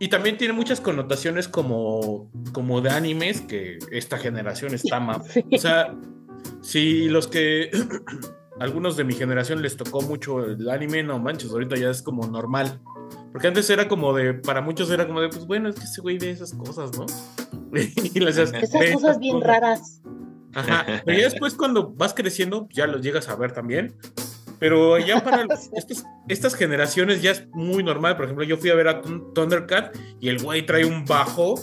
[0.00, 5.22] Y también tiene muchas connotaciones como, como de animes que esta generación está más.
[5.32, 5.44] Sí.
[5.52, 5.94] O sea,
[6.62, 7.70] si los que
[8.60, 12.26] algunos de mi generación les tocó mucho el anime, no manches, ahorita ya es como
[12.26, 12.80] normal.
[13.32, 16.00] Porque antes era como de, para muchos era como de, pues bueno, es que ese
[16.00, 17.06] güey ve esas cosas, ¿no?
[17.74, 20.00] y decías, Esas "Ve cosas bien raras.
[20.54, 23.94] Ajá, pero ya después cuando vas creciendo, ya los llegas a ver también.
[24.60, 25.42] Pero ya para
[25.74, 28.16] estas, estas generaciones ya es muy normal.
[28.16, 31.54] Por ejemplo, yo fui a ver a Thun- Thundercat y el güey trae un bajo,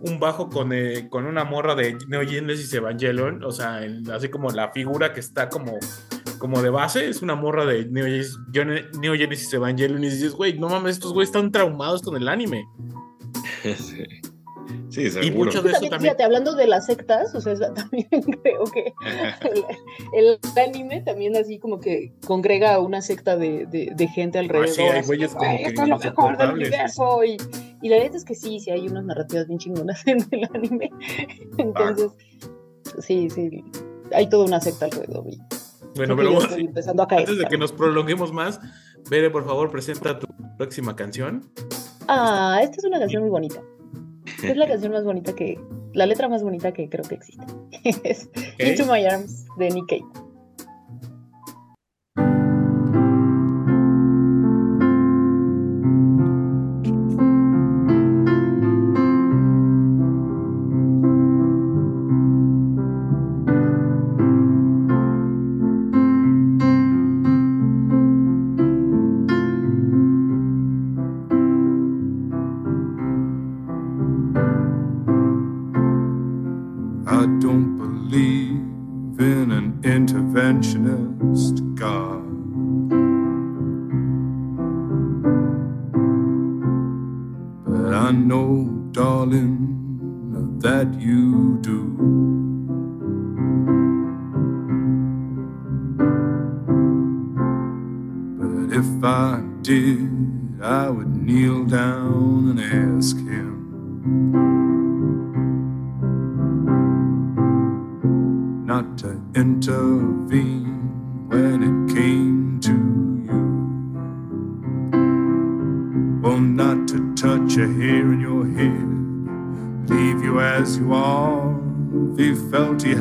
[0.00, 3.42] un bajo con, eh, con una morra de Neo Genesis Evangelion.
[3.44, 5.78] O sea, el- así como la figura que está como,
[6.38, 8.38] como de base es una morra de Neo Genesis,
[9.00, 10.04] Neo Genesis Evangelion.
[10.04, 12.64] Y dices, güey, no mames, estos güeyes están traumados con el anime.
[13.64, 14.04] sí.
[14.94, 15.46] Sí, seguro.
[15.46, 16.00] mucho de eso También, también.
[16.00, 18.06] fíjate, hablando de las sectas, o sea, también
[18.42, 18.92] creo que
[20.12, 24.38] el, el anime también así como que congrega a una secta de, de, de gente
[24.38, 24.68] alrededor.
[24.68, 26.68] Ah, sí, hay así güeyes como "Ay, que esto es lo mejor del insoportables".
[26.68, 27.24] universo.
[27.24, 27.36] Y,
[27.82, 30.90] y la verdad es que sí, sí hay unas narrativas bien chingonas en el anime.
[31.58, 32.10] Entonces,
[33.00, 33.64] sí, sí,
[34.12, 35.24] hay toda una secta alrededor.
[35.28, 35.38] y
[35.96, 37.22] Bueno, pero empezando a caer.
[37.22, 38.60] antes de que nos prolonguemos más,
[39.10, 40.26] Bere, por favor, presenta tu
[40.56, 41.50] próxima canción.
[42.08, 43.60] Ah, esta es una canción muy bonita.
[44.42, 45.58] Es la canción más bonita que,
[45.92, 47.44] la letra más bonita que creo que existe.
[48.04, 48.28] es
[48.58, 50.23] Into My Arms de Nick Cave.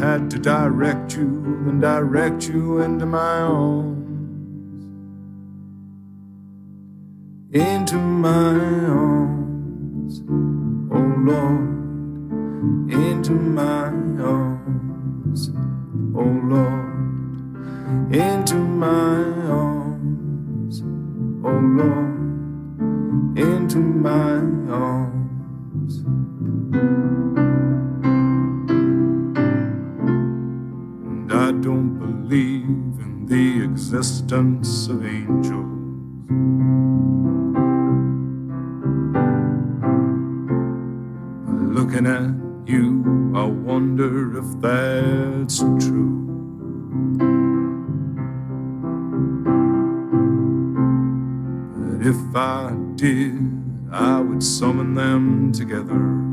[0.03, 1.27] Had to direct you,
[1.67, 3.99] and direct you into my arms.
[7.51, 8.59] Into my
[8.89, 10.21] arms,
[10.91, 13.85] oh Lord, into my
[14.21, 15.51] arms
[16.15, 20.83] oh Lord, into my arms,
[21.43, 24.35] oh Lord, into my
[24.71, 26.03] arms.
[31.43, 35.73] I don't believe in the existence of angels.
[41.77, 42.31] Looking at
[42.65, 46.15] you, I wonder if that's true.
[51.75, 56.32] But if I did, I would summon them together.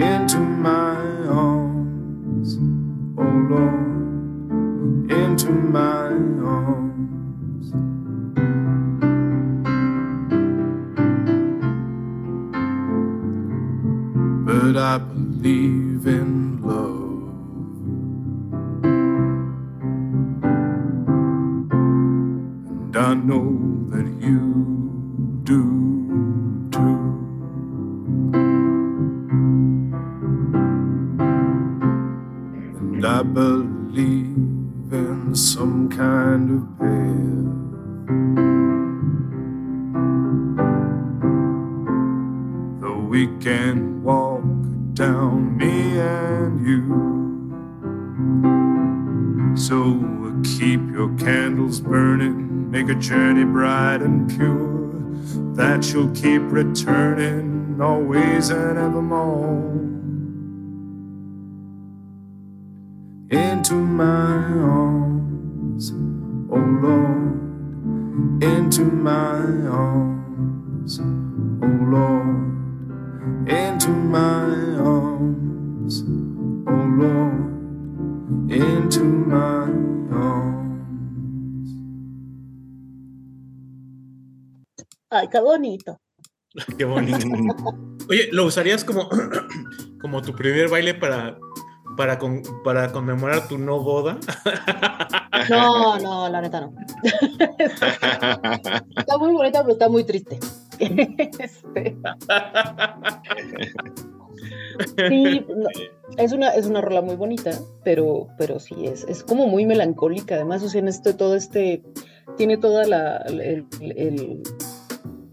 [0.00, 0.96] into my
[1.28, 2.56] arms,
[3.18, 6.08] oh Lord, into my
[6.42, 7.72] arms.
[14.46, 17.10] But I believe in love.
[22.80, 23.59] And I know
[33.02, 37.46] And I believe in some kind of path.
[42.82, 44.42] Though we can walk
[44.92, 46.84] down, me and you.
[49.56, 49.98] So
[50.44, 54.92] keep your candles burning, make a journey bright and pure,
[55.54, 59.99] that you'll keep returning always and evermore.
[63.70, 64.34] Into my
[64.66, 65.92] arms,
[66.50, 69.38] oh Lord, into my
[69.70, 76.02] arms, oh Lord, into my arms,
[76.66, 79.70] oh Lord, into my
[80.18, 81.70] arms.
[85.10, 86.00] Ay, qué bonito.
[86.76, 87.24] Qué bonito.
[88.08, 89.08] Oye, ¿lo usarías como,
[90.00, 91.38] como tu primer baile para,
[92.00, 94.18] para, con- para conmemorar tu no boda?
[95.50, 96.72] No, no, la neta no.
[98.96, 100.38] Está muy bonita, pero está muy triste.
[100.78, 101.94] Este,
[105.10, 105.44] sí,
[106.16, 107.50] es una, es una rola muy bonita,
[107.84, 110.36] pero, pero sí, es, es como muy melancólica.
[110.36, 111.82] Además, o sea, en este, todo este,
[112.38, 113.66] tiene toda la, el,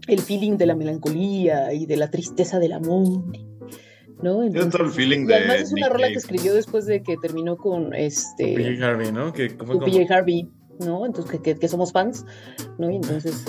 [0.06, 3.22] el feeling de la melancolía y de la tristeza del amor.
[4.22, 4.40] ¿No?
[4.40, 6.18] Tiene todo el Entonces, feeling de además es una Nick rola que Cave.
[6.18, 9.32] escribió después de que terminó con este PJ Harvey, ¿no?
[9.32, 10.48] Que como- PJ Harvey,
[10.80, 11.06] ¿no?
[11.06, 12.24] Entonces que, que- que somos fans,
[12.78, 12.90] ¿no?
[12.90, 13.44] Y entonces,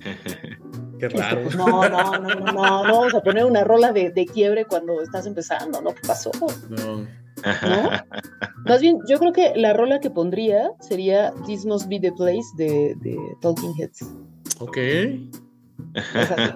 [0.98, 1.42] Qué raro.
[1.44, 4.66] pues no, no, no, no, no, no vamos a poner una rola de, de quiebre
[4.66, 5.94] cuando estás empezando, ¿no?
[5.94, 6.30] ¿Qué pasó?
[6.68, 7.06] No.
[8.66, 12.46] Más bien, yo creo que la rola que pondría sería This Must Be the Place
[12.58, 14.04] de, de Talking Heads.
[14.58, 14.76] Ok.
[15.94, 16.52] Esa sí,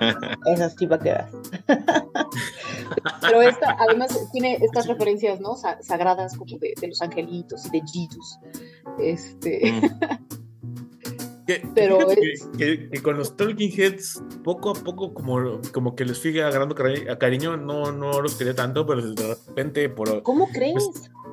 [0.54, 1.28] esa sí va a quedar.
[3.20, 5.56] Pero esta, además, tiene estas referencias, ¿no?
[5.56, 8.38] Sa- sagradas como de, de los angelitos y de Jesus.
[8.98, 9.80] Este,
[11.46, 15.60] Que- que Pero es- que, que- que con los Talking Heads, poco a poco, como,
[15.72, 19.34] como que les fui agarrando cari- a cariño, no, no los quería tanto, pero de
[19.46, 20.88] repente por ¿Cómo crees?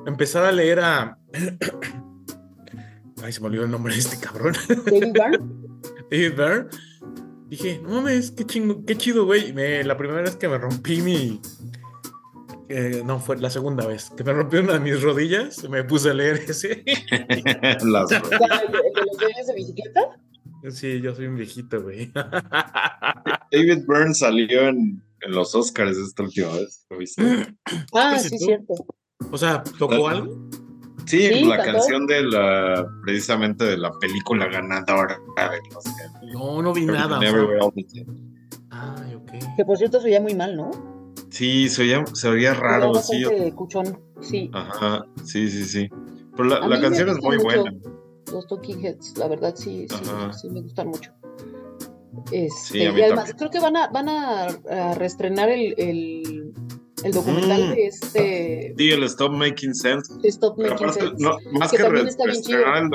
[0.06, 1.16] empezar a leer a.
[3.24, 4.54] Ay, se me olvidó el nombre de este cabrón.
[4.84, 5.38] David Byrne.
[6.10, 6.68] David Byrne.
[7.52, 9.52] Dije, no mames, qué chingo, qué chido, güey.
[9.84, 11.38] La primera vez que me rompí mi.
[12.70, 16.08] eh, no, fue la segunda vez que me rompí una de mis rodillas, me puse
[16.08, 16.82] a leer ese.
[17.84, 20.00] Las- ¿El de el de los dueños de bicicleta?
[20.70, 22.10] Sí, yo soy un viejito, güey.
[23.52, 26.86] David Byrne salió en, en los Oscars esta última vez.
[26.88, 27.22] ¿Lo viste?
[27.92, 28.44] Ah, Pues, sí, ¿tú?
[28.46, 28.74] cierto.
[29.30, 30.48] O sea, ¿tocó algo?
[31.06, 35.84] Sí, Sí, la canción de la precisamente de la película ganadora de los
[36.32, 37.18] No, no vi nada.
[38.70, 39.18] Ay.
[39.56, 40.70] Que por cierto se oía muy mal, ¿no?
[41.30, 43.52] Sí, se oía, se oía Se raro, oía sí.
[43.52, 43.98] cuchón.
[44.20, 44.50] Sí.
[44.52, 45.88] Ajá, sí, sí, sí.
[46.36, 47.62] Pero la, canción es muy mucho.
[47.62, 47.74] buena.
[48.32, 50.04] Los Talking Heads, la verdad sí, sí,
[50.40, 51.12] sí me gustan mucho.
[52.30, 53.36] Este, Sí, a mí y además también.
[53.38, 56.22] creo que van a, van a, a reestrenar el, el,
[57.04, 57.74] el documental Mm.
[57.74, 60.12] de este Sí, el Stop Making Sense.
[60.24, 61.14] Stop Making aparte, Sense.
[61.18, 62.90] no, más que que, también re- está bien reestrenar el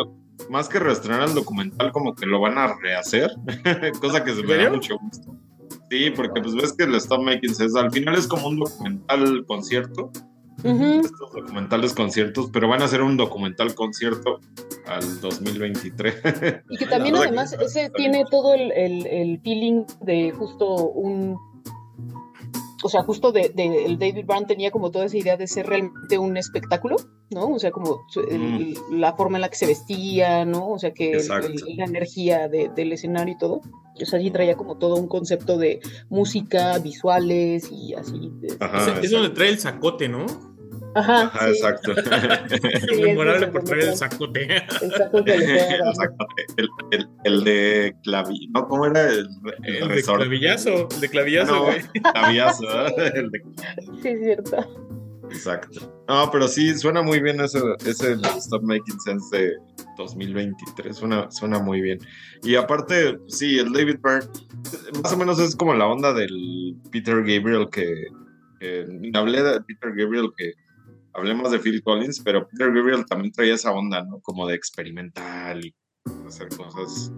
[0.50, 3.32] más que reestrenar el documental, como que lo van a rehacer,
[4.02, 5.36] cosa que se me da mucho gusto.
[5.90, 9.46] Sí, porque pues ves que el Stop Making Sense al final es como un documental
[9.46, 10.12] concierto.
[10.64, 14.40] Estos documentales conciertos, pero van a ser un documental concierto
[14.88, 16.16] al 2023.
[16.70, 21.38] Y que también además ese tiene todo el, el- el feeling de justo un...
[22.84, 25.66] O sea, justo de, de- el David Brown tenía como toda esa idea de ser
[25.66, 26.96] realmente un espectáculo,
[27.32, 27.48] ¿no?
[27.50, 28.02] O sea, como
[28.92, 30.70] la forma en la que se vestía, ¿no?
[30.72, 31.48] O sea, que el- Exacto.
[31.48, 33.62] el- la energía de- del escenario y todo.
[34.00, 35.80] O sea, sí traía como todo un concepto de
[36.10, 38.32] música, visuales y así.
[38.40, 40.26] de- Ajá, es, es donde trae el sacote, ¿no?
[40.98, 41.94] Ajá, Ajá, sí, exacto.
[42.90, 44.48] Sí, Memorable es por traer el sacote.
[44.82, 45.90] el saco que le pega.
[45.90, 46.28] Exacto.
[46.58, 48.48] El, el, el de clavi...
[48.54, 48.68] ¿No?
[48.68, 49.08] ¿Cómo era?
[49.10, 49.28] El,
[49.64, 51.82] el El de clavillazo, el de clavillazo, No, güey.
[52.14, 53.12] clavillazo, ¿eh?
[53.16, 53.42] El de
[54.02, 54.88] Sí, es cierto.
[55.30, 56.04] Exacto.
[56.08, 59.54] No, pero sí, suena muy bien ese, ese Stop Making Sense de
[59.98, 60.96] 2023.
[60.96, 62.00] Suena, suena muy bien.
[62.44, 64.30] Y aparte, sí, el David Byrne,
[65.04, 68.06] más o menos es como la onda del Peter Gabriel que,
[68.60, 70.54] que hablé de Peter Gabriel que
[71.18, 74.20] hablemos de Phil Collins, pero Peter Gabriel también traía esa onda, ¿no?
[74.22, 75.76] Como de experimental y
[76.28, 77.12] hacer cosas.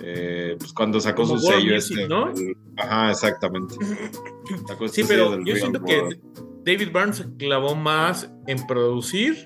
[0.00, 2.08] eh, pues cuando sacó Como su World sello Music, este.
[2.08, 2.28] ¿no?
[2.30, 3.74] el- ajá, exactamente.
[4.68, 6.20] Sacó este Sí, sello pero yo siento que.
[6.64, 9.42] David Byrne se clavó más en producir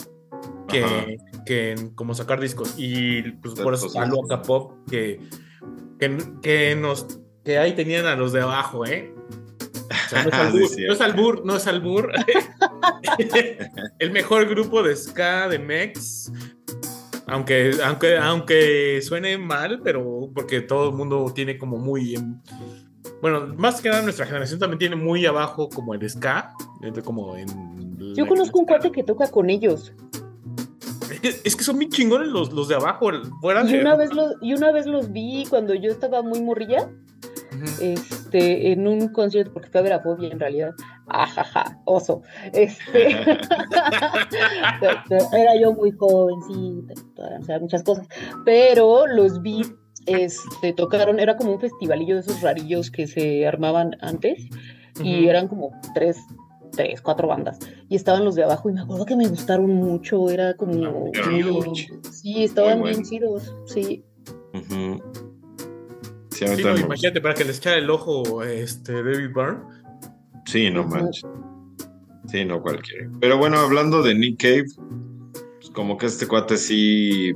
[0.68, 1.06] que, Ajá.
[1.46, 2.74] que en como sacar discos.
[2.76, 5.20] Y pues por eso está Loca Pop, que,
[6.00, 9.11] que, que nos que ahí tenían a los de abajo, ¿eh?
[10.06, 10.82] O sea, no es albur, sí.
[10.86, 12.12] no es albur, no es albur.
[13.98, 16.32] El mejor grupo de ska de Mex.
[17.26, 22.14] Aunque, aunque, aunque suene mal, pero porque todo el mundo tiene como muy.
[22.16, 22.40] en-
[23.20, 26.52] bueno, más que nada nuestra generación también tiene muy abajo como el ska.
[27.04, 27.46] Como en
[28.14, 29.92] Yo conozco un cuate que toca con ellos.
[31.10, 33.10] Es que, es que son bien chingones los, los de abajo.
[33.40, 36.40] Fuera Y de- una vez los, y una vez los vi cuando yo estaba muy
[36.42, 36.90] morrilla,
[37.80, 40.70] Este, en un concierto, porque fue a ver a Bobby en realidad.
[41.08, 42.22] Ajaja, oso.
[42.52, 43.08] Este.
[45.32, 46.94] Era yo muy jovencita,
[47.40, 48.06] o sea, muchas cosas.
[48.44, 49.62] Pero los vi,
[50.06, 54.46] este, tocaron, era como un festivalillo de esos rarillos que se armaban antes.
[55.02, 55.30] y Ujú.
[55.30, 56.18] eran como tres,
[56.72, 57.58] tres, cuatro bandas.
[57.88, 61.10] Y estaban los de abajo y me acuerdo que me gustaron mucho, era como...
[61.22, 64.04] Ah, muy- sí, estaban bien chidos, sí.
[66.32, 69.60] Sí, Sí, no, imagínate para que les echara el ojo este David Byrne.
[70.46, 71.24] Sí, no manches.
[72.28, 73.08] Sí, no cualquiera.
[73.20, 74.64] Pero bueno, hablando de Nick Cave,
[75.60, 77.32] pues como que este cuate sí.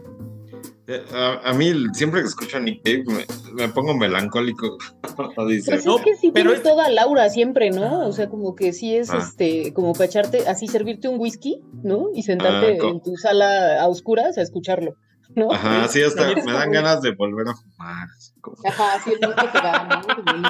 [0.86, 3.24] eh, A, a mí, siempre que escucho a Nick Cave, me,
[3.54, 4.78] me pongo melancólico.
[5.48, 8.06] Dice, Pues No, es que sí pero tiene es- toda Laura siempre, ¿no?
[8.06, 9.18] O sea, como que sí es Ah.
[9.18, 12.06] este, como para echarte, así servirte un whisky, ¿no?
[12.14, 14.94] Y sentarte Ah, en tu sala a oscuras a escucharlo,
[15.34, 15.52] ¿no?
[15.52, 18.08] Ajá, sí, hasta me dan ganas de volver a fumar.
[18.46, 19.58] Como- Ajá, sí, el mood que
[19.88, 20.02] ¿no?
[20.14, 20.48] Como.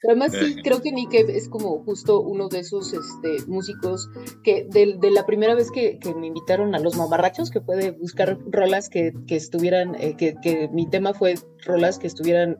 [0.00, 4.08] Pero además sí, creo que Nick es como justo uno de esos este, músicos
[4.44, 7.76] que de, de la primera vez que, que me invitaron a los mamarrachos, que fue
[7.76, 11.34] de buscar rolas que, que estuvieran, eh, que, que mi tema fue
[11.64, 12.58] rolas que estuvieran,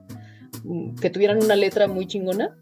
[0.65, 2.57] mm, que tuvieran una letra muy chingona.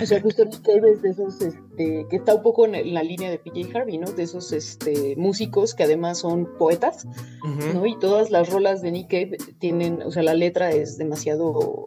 [0.00, 3.02] O sea, justo Nick Cave es de esos, este, que está un poco en, la
[3.02, 4.10] línea de PJ Harvey, ¿no?
[4.10, 7.06] De esos este, músicos que además son poetas.
[7.44, 7.74] Ujú.
[7.74, 7.86] ¿no?
[7.86, 11.84] Y todas las rolas de Nick Cave tienen, o sea, la letra es demasiado,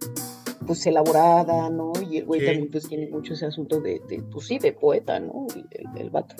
[0.67, 1.93] pues, elaborada, ¿no?
[2.09, 2.45] Y el güey Sí.
[2.45, 5.47] también, pues, tiene mucho ese asunto de, de, pues, sí, de poeta, ¿no?
[5.55, 6.35] El, el, vato.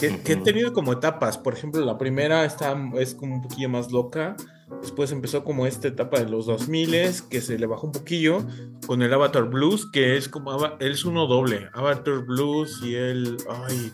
[0.00, 1.38] Que, que he tenido como etapas.
[1.38, 4.36] Por ejemplo, la primera está, es como un poquillo más loca.
[4.80, 6.94] Después empezó como esta etapa de los 2000
[7.30, 8.44] que se le bajó un poquillo
[8.86, 13.36] con el Avatar Blues, que es como él es uno doble, Avatar Blues y él,
[13.48, 13.92] ay,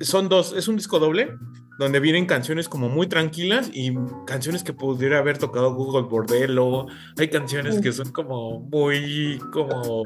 [0.00, 1.30] son dos, es un disco doble
[1.80, 3.94] donde vienen canciones como muy tranquilas y
[4.26, 6.86] canciones que pudiera haber tocado Google Bordello.
[7.16, 10.04] Hay canciones que son como muy como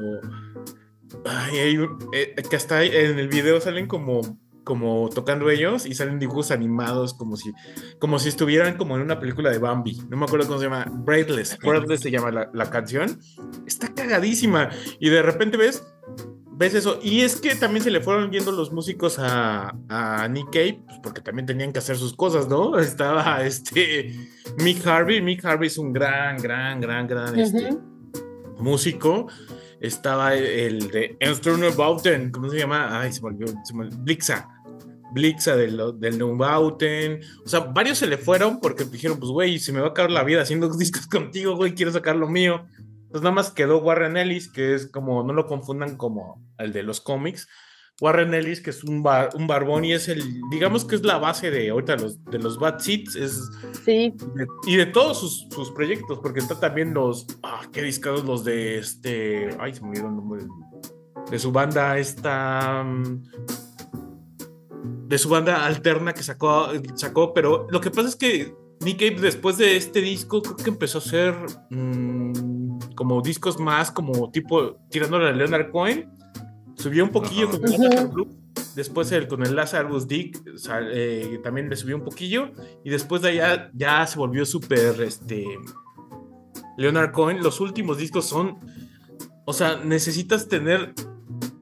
[1.25, 1.79] ay, hay
[2.13, 4.21] eh, que hasta en el video salen como
[4.65, 7.53] como tocando ellos y salen dibujos animados como si
[7.99, 10.01] como si estuvieran como en una película de Bambi.
[10.09, 10.85] No me acuerdo cómo se llama.
[10.91, 11.57] Breathless.
[11.59, 13.17] Breathless se llama la, la canción.
[13.65, 14.69] Está cagadísima.
[14.99, 15.81] Y de repente ves
[16.57, 16.99] ves eso.
[17.03, 20.99] Y es que también se le fueron yendo los músicos a, a Nick Cave, pues
[21.03, 22.77] porque también tenían que hacer sus cosas, ¿no?
[22.79, 24.13] Estaba este
[24.59, 25.21] Mick Harvey.
[25.21, 27.81] Mick Harvey es un gran, gran, gran, gran este, Ujú.
[28.59, 29.27] músico.
[29.81, 33.01] Estaba el, el de Ernstner Bauten, ¿cómo se llama?
[33.01, 33.53] Ay, se me olvidó.
[33.63, 34.49] se me- Blixa.
[35.15, 37.21] Blixa del, del Neubauten.
[37.43, 40.11] O sea, varios se le fueron porque dijeron, pues, güey, se me va a acabar
[40.11, 42.65] la vida haciendo discos contigo, güey, quiero sacar lo mío.
[43.05, 46.83] Entonces nada más quedó Warren Ellis, que es como, no lo confundan como el de
[46.83, 47.47] los cómics,
[48.01, 50.21] Warren Ellis, que es un, bar- un barbón y es el,
[50.51, 53.41] digamos que es la base de ahorita los, de los Bad Seeds, es
[53.85, 58.25] Sí, de- y de todos sus, sus proyectos, porque está también los, ah, qué discados
[58.25, 60.43] los de este, ay, se me olvidó el nombre,
[61.31, 63.23] de su banda esta, mm,
[65.07, 69.21] de su banda alterna que sacó, sacó, pero lo que pasa es que Nick Cave
[69.21, 71.35] después de este disco creo que empezó a hacer
[71.69, 76.09] mm, como discos más como tipo tirándole a Leonard Cohen,
[76.75, 78.27] subió un poquillo con Blues,
[78.75, 80.41] después el, con el Lazarus Dick
[80.91, 82.51] eh, también le subió un poquillo
[82.83, 85.45] y después de allá ya se volvió súper este
[86.77, 87.41] Leonard Cohen.
[87.41, 88.59] Los últimos discos son
[89.45, 90.93] o sea necesitas tener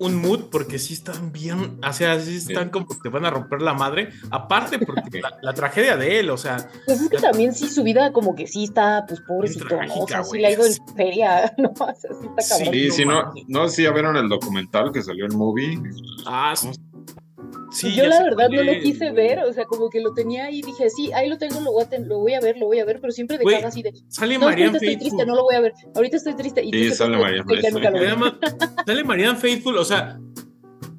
[0.06, 3.30] un mood porque sí están bien o sea sí están como que te van a
[3.30, 7.18] romper la madre aparte porque la, la tragedia de él o sea pues es que
[7.18, 9.76] también sí su vida como que sí está, pues pobrecito, ¿no?
[9.76, 11.70] O sea, trágica, sí le ha ido en feria, ¿no?
[11.72, 12.74] O sea, sí está cabrón.
[12.74, 15.80] Sí, no sí, no, no, sí, ya vieron el documental que salió en movie.
[16.26, 16.70] ah, sí,
[17.72, 20.60] sí, yo la verdad no lo quise ver, o sea, como que lo tenía ahí
[20.60, 22.66] y dije, sí, ahí lo tengo, lo voy a, ten- lo voy a ver, lo
[22.68, 25.26] voy a ver, pero siempre Güey, dejaba así de, sale no, Marianne ahorita estoy triste,
[25.26, 26.64] no lo voy a ver, ahorita estoy triste.
[26.64, 28.06] Y Sí, tú sale te- Marianne vi.
[28.06, 28.34] Además,
[28.86, 30.20] sale Marianne Faithful, o sea,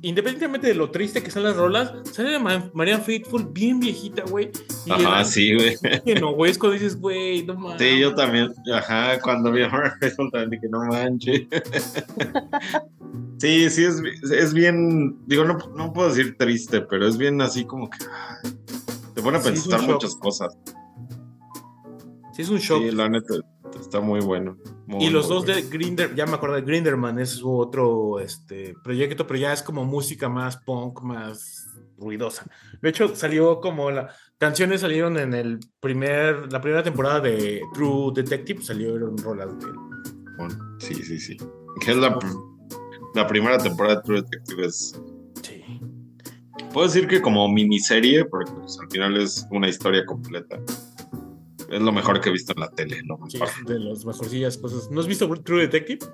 [0.09, 4.51] independientemente de lo triste que son las rolas, sale Ma- Marianne Faithful bien viejita, güey.
[4.90, 5.76] Ajá, el- sí, güey.
[6.05, 7.81] Que no, güey, es cuando dices, güey, no mames.
[7.81, 8.52] Sí, yo también.
[8.72, 11.43] Ajá, cuando vi a Horror Festival también dije, no manches.
[13.39, 14.01] Sí, sí, es,
[14.31, 18.51] es bien, digo, no, no puedo decir triste, pero es bien así como que ay,
[19.14, 20.56] te pone a pensar muchas cosas.
[22.32, 22.82] Sí, es un shock.
[22.82, 23.35] Sí, la neta,
[23.81, 24.57] está muy bueno.
[24.87, 25.61] muy, y los dos bueno.
[25.61, 29.63] de Grinder, ya me acuerdo de Grinderman, es su otro este, proyecto, pero ya es
[29.63, 31.69] como música más punk, más
[31.99, 32.47] ruidosa.
[32.83, 38.13] De hecho, salió como la canciones salieron en el primer, la primera temporada de True
[38.15, 39.75] Detective, salieron rolas de él.
[40.37, 41.37] Bueno, Sí, sí, sí.
[41.81, 42.19] Que es la,
[43.15, 44.67] la primera temporada de True Detective.
[44.67, 45.01] Es,
[45.43, 45.63] Sí.
[46.73, 50.59] puedo decir que como miniserie, porque pues, al final es una historia completa.
[51.75, 53.55] Es lo mejor que he visto en la tele, lo Sí, mejor.
[53.61, 54.91] es de las mejorcillas cosas.
[54.91, 56.07] ¿No has visto True Detective?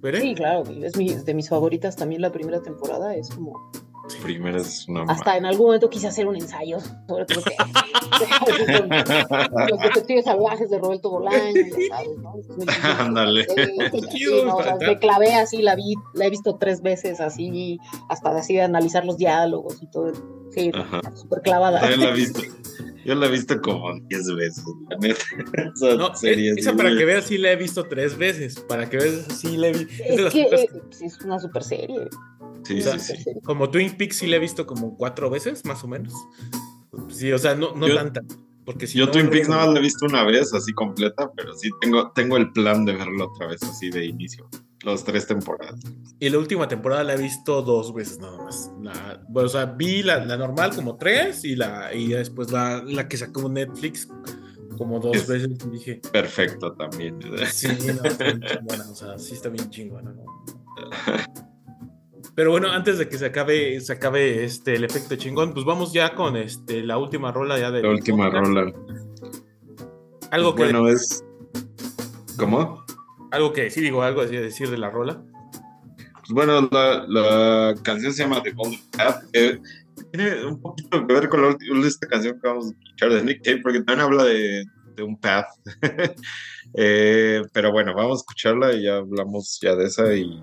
[0.00, 0.20] ¿Veré?
[0.20, 3.70] Sí, claro, es mi- de mis favoritas también la primera temporada, es como,
[4.22, 6.78] Primero es una hasta en algún momento quise hacer un ensayo
[7.08, 7.56] sobre todo que-
[9.70, 12.34] los detectives salvajes de Roberto Bolaño, ya sabes, ¿no?
[12.98, 13.44] Ándale.
[13.44, 16.82] Sí, Chido, no, o sea, está- me clavé así, la vi, la he visto tres
[16.82, 17.78] veces así,
[18.08, 20.12] hasta así de analizar los diálogos y todo.
[20.54, 21.00] Sí, Ajá.
[21.14, 21.80] súper clavada.
[21.80, 22.40] También la he visto.
[23.04, 25.20] Yo la he visto como 10 veces, la neta.
[25.74, 28.58] Esa No, serie es- esa para que veas, sí la he visto tres veces.
[28.60, 29.92] Para que veas, sí la he visto.
[30.04, 30.68] Es que eh,
[31.02, 32.08] es una super serie.
[32.64, 33.30] Sí, o sea, sí, sí.
[33.44, 36.14] Como Twin Peaks sí la he visto como cuatro veces, más o menos.
[37.10, 38.22] Sí, o sea, no, no Yo- tanta.
[38.64, 41.30] Porque si Yo no, Twin Peaks nada más la he visto una vez, así completa,
[41.36, 44.48] pero sí tengo, tengo el plan de verlo otra vez, así de inicio.
[44.82, 45.80] Las tres temporadas.
[46.20, 48.70] Y la última temporada la he visto dos veces nada más.
[48.82, 52.82] La, bueno, o sea, vi la, la normal como tres y la y después la,
[52.86, 54.08] la que sacó Netflix
[54.76, 57.18] como dos Es- veces y dije, Perfecto también.
[57.50, 60.24] sí, no, está bien chingona, o sea, sí está bien chingona, ¿no?
[62.34, 65.92] Pero bueno, antes de que se acabe, se acabe este el efecto chingón, pues vamos
[65.92, 68.72] ya con este la última rola ya de La última rola.
[70.30, 71.24] Algo que Bueno, es.
[72.36, 72.84] ¿Cómo?
[73.30, 75.22] algo que sí digo, algo así de decir de la rola.
[76.14, 79.24] Pues bueno, la, la canción se llama The Golden Path.
[79.32, 79.60] eh,
[80.12, 83.44] tiene un poquito que ver con la esta canción que vamos a escuchar de Nick
[83.44, 84.64] Cave, porque también habla de,
[84.96, 85.46] de un path.
[86.76, 90.42] Eh, pero bueno, vamos a escucharla y ya hablamos ya de esa y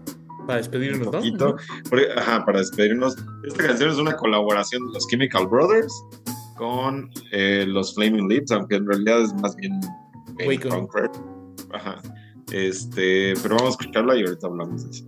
[0.51, 1.11] Para un despedirnos, ¿no?
[1.11, 1.55] poquito.
[1.89, 3.15] Porque- ajá, para despedirnos.
[3.43, 5.93] Esta canción es una colaboración de los Chemical Brothers
[6.57, 9.79] con eh, los Flaming Lips, aunque en realidad es más bien
[10.69, 11.17] rock.
[11.73, 12.01] Ajá.
[12.51, 15.05] Este, pero vamos a escucharla y ahorita hablamos de eso.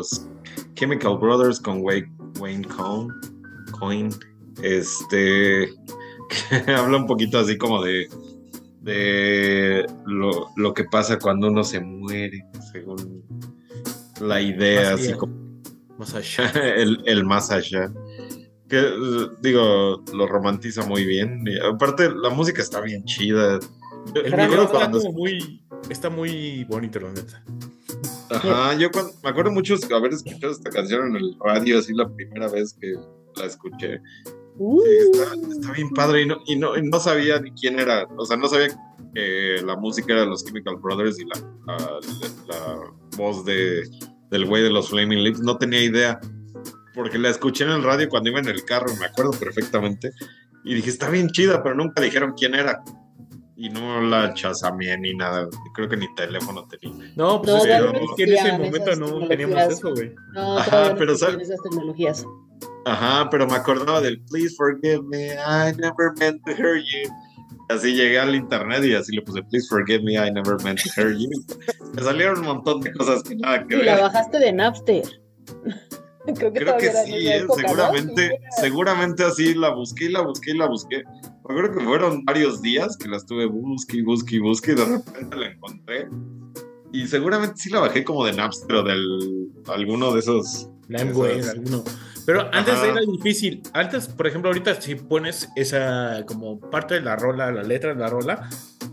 [0.00, 0.26] Los
[0.74, 2.10] Chemical Brothers con Wayne,
[2.40, 3.12] Wayne Cohn,
[3.78, 4.10] Coyne,
[4.62, 5.68] este,
[6.28, 8.08] que habla un poquito así como de,
[8.80, 13.22] de lo, lo que pasa cuando uno se muere, según
[14.20, 15.34] la idea, Más así como
[15.98, 16.50] Más allá.
[16.76, 17.92] el, el más allá.
[18.68, 18.82] Que
[19.42, 21.42] digo, lo romantiza muy bien.
[21.44, 23.58] Y aparte, la música está bien chida.
[24.14, 27.44] El video está cuando- muy, está muy bonito, la neta.
[28.30, 32.08] Ajá, yo cuando- me acuerdo mucho haber escuchado esta canción en el radio, así la
[32.08, 32.94] primera vez que
[33.36, 34.00] la escuché.
[34.56, 37.78] Uh, Sí, está, está bien padre y no, y, no, y no sabía ni quién
[37.80, 38.68] era, o sea, no sabía
[39.14, 42.00] que la música era de los Chemical Brothers y la, la-
[42.48, 42.76] la
[43.16, 43.82] voz de,
[44.30, 46.20] del güey de los Flaming Lips, no tenía idea,
[46.94, 50.10] porque la escuché en el radio cuando iba en el carro, me acuerdo perfectamente,
[50.64, 52.82] y dije, está bien chida, pero nunca dijeron quién era.
[53.62, 57.12] Y no la chasamé ni nada, creo que ni teléfono tenía.
[57.14, 59.90] No, pues No, es que, todavía es no que en ese momento no teníamos eso,
[59.94, 60.12] güey.
[60.32, 61.48] no, Ajá, no pero ¿sabes?
[61.48, 62.24] esas tecnologías.
[62.86, 67.10] Ajá, pero me acordaba del Please forgive me, I never meant to hurt you.
[67.68, 70.88] Así llegué al internet y así le puse Please forgive me, I never meant to
[71.00, 71.28] hurt you.
[71.94, 74.02] Me salieron un montón de cosas que nada que Y la ver.
[74.04, 75.02] bajaste de Napster.
[76.34, 77.68] Creo que, Creo que sí, eh, época, ¿no?
[77.68, 81.02] seguramente, Sí, seguramente así la busqué y la busqué y la busqué.
[81.50, 84.74] Me acuerdo que fueron varios días que la estuve busque y busque y busque y
[84.76, 86.08] de repente la encontré.
[86.92, 90.68] Y seguramente sí la bajé como de Napster o del alguno de esos.
[90.88, 91.82] LimeWire, esas- alguno.
[92.26, 92.88] Pero antes Ajá.
[92.88, 93.62] era difícil.
[93.72, 98.00] Antes, por ejemplo, ahorita si pones esa como parte de la rola, la letra de
[98.00, 98.48] la rola,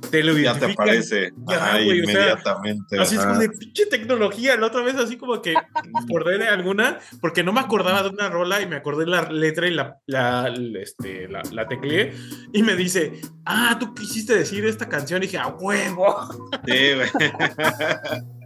[0.09, 2.99] te lo Ya te aparece Ya, ajá, güey, o sea, inmediatamente.
[2.99, 4.55] Así es como de pinche tecnología.
[4.57, 5.55] La otra vez así como que
[5.93, 9.31] acordé de alguna, porque no me acordaba de una rola y me acordé de la
[9.31, 12.13] letra y la, la, este, la, la tecleé
[12.53, 16.29] y me dice, ah, tú quisiste decir esta canción y dije, a huevo.
[16.65, 17.09] Sí, güey.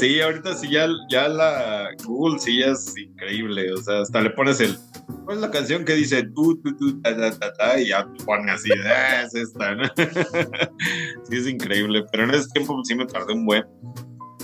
[0.00, 3.72] Sí, ahorita sí ya, ya la Google sí es increíble.
[3.72, 4.76] O sea, hasta le pones el.
[5.24, 7.80] ¿Cuál es la canción que dice tú, tú, tú, ta, ta, ta, ta?
[7.80, 9.84] Y ya te pone así, ah, es esta, ¿no?
[11.30, 12.04] sí, es increíble.
[12.10, 13.64] Pero en ese tiempo sí me tardé un buen.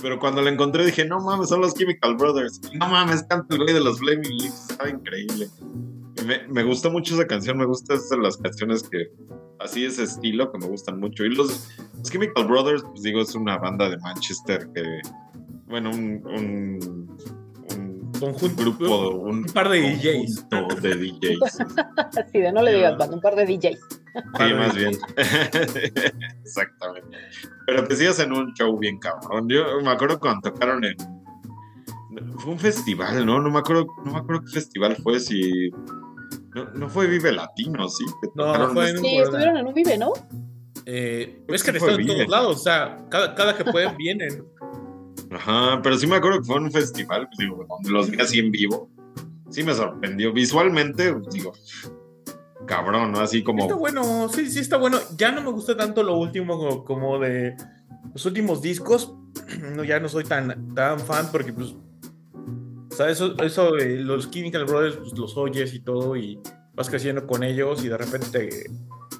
[0.01, 2.61] Pero cuando la encontré dije, no mames, son los Chemical Brothers.
[2.73, 4.69] No mames, canta el güey de los Flaming Lips.
[4.69, 5.49] Está increíble.
[6.25, 9.09] Me, me gustó mucho esa canción, me gustan las canciones que
[9.59, 11.25] así ese estilo que me gustan mucho.
[11.25, 15.01] Y los, los Chemical Brothers, pues digo, es una banda de Manchester que,
[15.65, 17.17] bueno, un, un,
[17.71, 20.47] un Conjunto, grupo, un, un par de DJs.
[20.81, 21.59] de DJs.
[22.17, 23.79] Así de no le digas banda, un par de DJs.
[24.37, 24.97] Sí, más bien.
[26.43, 27.17] Exactamente.
[27.65, 29.47] Pero que sí hacen un show bien cabrón.
[29.49, 30.95] Yo me acuerdo cuando tocaron en.
[32.37, 33.41] Fue un festival, ¿no?
[33.41, 35.69] No me acuerdo, no me acuerdo qué festival fue, si.
[36.53, 38.05] No, no fue Vive Latino, sí.
[38.35, 40.13] No, tocaron fue en- Sí, estuvieron en un vive, ¿no?
[40.85, 44.45] Eh, es que están en todos lados, o sea, cada, cada que pueden vienen.
[45.31, 48.39] Ajá, pero sí me acuerdo que fue un festival, pues digo, donde los vi así
[48.39, 48.89] en vivo.
[49.49, 50.33] Sí me sorprendió.
[50.33, 51.53] Visualmente, digo,
[52.65, 53.19] cabrón, ¿no?
[53.19, 53.63] Así como.
[53.63, 54.99] Está bueno, sí, sí está bueno.
[55.17, 57.55] Ya no me gusta tanto lo último como, de
[58.13, 59.13] los últimos discos.
[59.75, 61.75] No, ya no soy tan, tan fan porque, pues,
[62.97, 66.39] o eso, eso los Chemical Brothers, pues los oyes y todo y
[66.73, 68.69] vas creciendo con ellos y de repente te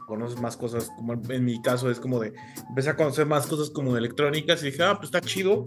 [0.05, 2.33] conoces más cosas, como en mi caso es como de,
[2.69, 5.63] empecé a conocer más cosas como de electrónicas y dije, ah, pues está chido,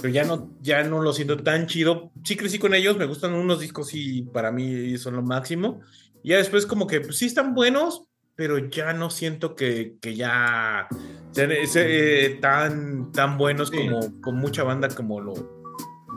[0.00, 2.10] pero ya no, ya no lo siento tan chido.
[2.24, 5.80] Sí crecí con ellos, me gustan unos discos y para mí son lo máximo.
[6.22, 8.02] Y ya después como que pues, sí están buenos,
[8.34, 10.86] pero ya no siento que, que ya
[11.32, 13.76] sean eh, tan, tan buenos Sí.
[13.76, 15.58] como con mucha banda como lo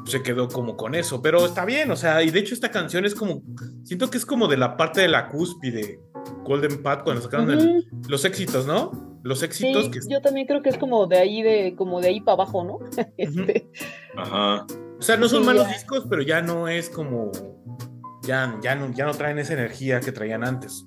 [0.05, 3.05] se quedó como con eso, pero está bien, o sea, y de hecho esta canción
[3.05, 3.43] es como,
[3.83, 5.99] siento que es como de la parte de la cúspide,
[6.43, 8.91] Golden Path, cuando sacaron el- los éxitos, ¿no?
[9.23, 9.99] Los éxitos Sí, que...
[10.09, 12.79] yo también creo que es como de ahí de, como de ahí para abajo, ¿no?
[13.17, 13.69] Este,
[14.17, 14.65] Ajá.
[14.99, 15.73] O sea, no son Sí, malos ya.
[15.73, 17.31] discos, pero ya no es como...
[18.23, 20.85] Ya, ya, no, ya no traen esa energía que traían antes.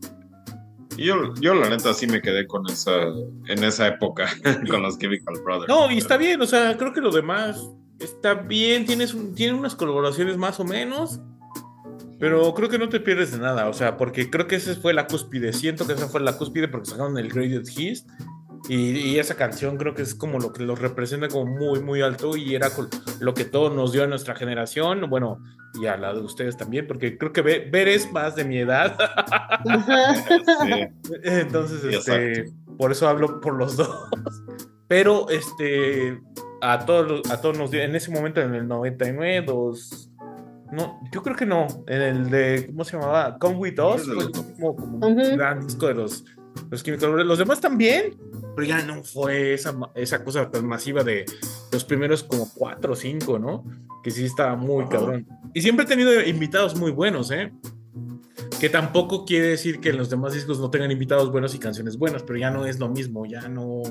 [0.97, 2.93] Y yo, yo la neta sí me quedé con esa,
[3.49, 4.27] en esa época,
[4.71, 5.69] con los Chemical Brothers.
[5.69, 7.61] No, y está bien, o sea, creo que lo demás
[7.99, 11.21] está bien, tienes un- tiene unas colaboraciones más o menos,
[12.19, 14.95] pero creo que no te pierdes de nada, o sea, porque creo que esa fue
[14.95, 18.07] la cúspide, siento que esa fue la cúspide porque sacaron el Greatest Hits
[18.69, 22.01] y, y esa canción creo que es como lo que los representa como muy, muy
[22.01, 22.71] alto y era
[23.21, 25.43] lo que todo nos dio a nuestra generación, bueno,
[25.81, 28.59] y a la de ustedes también, porque creo que Ver, Ver es más de mi
[28.59, 28.97] edad,
[30.63, 30.87] Sí.
[31.25, 34.09] entonces, este, por eso hablo por los dos.
[34.89, 36.21] Pero, este,
[36.61, 40.11] a todos, a todos nos dio, en ese momento, en el 99, dos,
[40.75, 43.39] no, yo creo que no, en el de, ¿cómo se llamaba?
[43.39, 44.71] Come With Us, fue como,
[45.07, 46.25] un gran disco de los,
[46.71, 47.29] los Chemical Brothers.
[47.29, 48.17] Los demás también,
[48.55, 51.25] pero ya no fue esa, esa cosa tan masiva de
[51.73, 53.65] los primeros como cuatro o cinco, ¿no?
[54.03, 55.27] Que sí estaba muy cabrón.
[55.55, 57.53] Y siempre he tenido invitados muy buenos, ¿eh?
[58.61, 61.97] Que tampoco quiere decir que en los demás discos no tengan invitados buenos y canciones
[61.97, 63.83] buenas, pero ya no es lo mismo, ya no.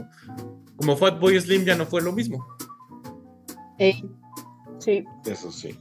[0.75, 2.45] Como Fatboy Slim ya no fue lo mismo.
[3.77, 4.03] Ey,
[4.79, 5.03] sí.
[5.25, 5.77] Eso sí.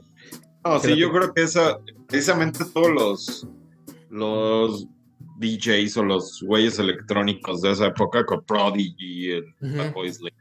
[0.64, 3.48] No, sí, yo creo que esa, precisamente todos los,
[4.10, 4.86] los
[5.38, 9.76] DJs o los güeyes electrónicos de esa época, con Prodigy, el Ujú.
[9.76, 10.34] Fatboy Slim,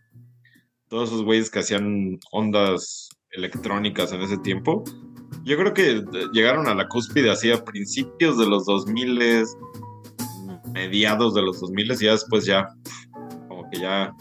[0.88, 4.84] todos esos güeyes que hacían ondas electrónicas en ese tiempo,
[5.44, 6.04] yo creo que eh,
[6.34, 9.46] llegaron a la cúspide así a principios de los 2000,
[10.74, 12.68] mediados de los 2000 y ya después ya,
[13.48, 14.14] como que ya,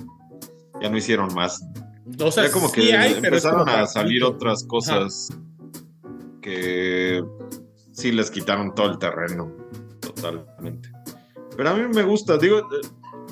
[0.80, 1.62] ya no hicieron más.
[2.18, 5.28] O sea, ya como que hay, empezaron como a salir otras cosas
[6.40, 7.22] que
[7.92, 9.54] sí les quitaron todo el terreno,
[10.00, 10.90] totalmente.
[11.56, 12.86] Pero a mí me gusta, digo, eh,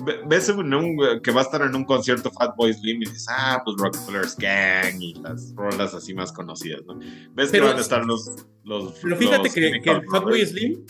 [0.05, 3.27] ve- ves en un- que va a estar en un concierto Fatboy Slim y dices,
[3.31, 6.99] ah, pues Rockefeller's Gang y las rolas así más conocidas, ¿no?
[6.99, 8.31] Ves Pero- que van a estar los...
[8.65, 10.51] los Pero fíjate los que, el Fatboy Brothers.
[10.51, 10.85] Slim,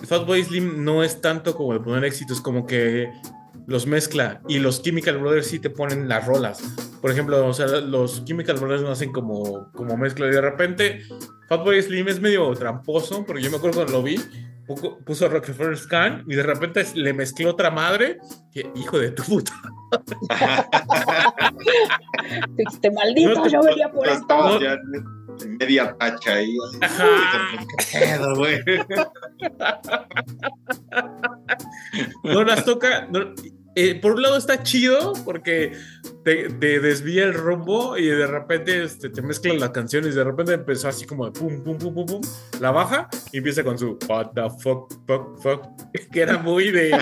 [0.00, 3.10] el Fatboy Slim no es tanto como de poner éxitos, como que
[3.66, 6.62] los mezcla y los Chemical Brothers sí te ponen las rolas.
[7.00, 11.02] Por ejemplo, o sea, los Chemical Brothers no hacen como, como mezcla y de repente
[11.48, 14.16] Fatboy Slim es medio tramposo, porque yo me acuerdo cuando lo vi,
[14.66, 18.18] pu- puso Rockefeller Scan y de repente le mezcló otra madre,
[18.52, 19.52] que hijo de tu puta.
[22.56, 24.58] Dijiste, maldito, No te- yo venía por esto.
[25.58, 26.56] Media tacha ahí.
[27.90, 28.58] ¿Qué pedo, güey?
[32.22, 33.06] No las toca.
[33.10, 33.34] no-
[33.76, 35.72] eh, por un lado está chido porque
[36.22, 40.22] te, te desvía el rumbo y de repente este, te mezclan las canciones y de
[40.22, 42.20] repente empezó así como de pum, pum, pum, pum, pum.
[42.60, 45.66] La baja y empieza con su what the fuck, fuck, fuck.
[46.12, 46.90] Que era muy de.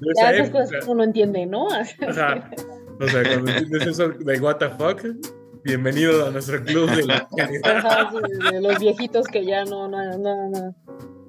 [0.00, 0.78] de Ya esa esas cosas época.
[0.80, 1.68] que uno no entiende, ¿no?
[1.70, 2.50] Ajá.
[3.00, 5.02] O sea, cuando entiendes eso de what the fuck,
[5.64, 7.76] bienvenido a nuestro club de la calidad.
[7.86, 10.74] Ajá, sí, de los viejitos que ya no, no, no, no.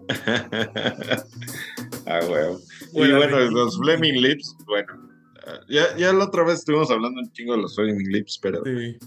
[2.06, 2.60] ah, huevo.
[2.94, 5.10] Y Bueno, bueno, de- los Fleming Lips, bueno.
[5.48, 8.62] ah, Ya, ya la otra vez estuvimos hablando un chingo de los Fleming Lips, pero,
[8.64, 8.98] Sí,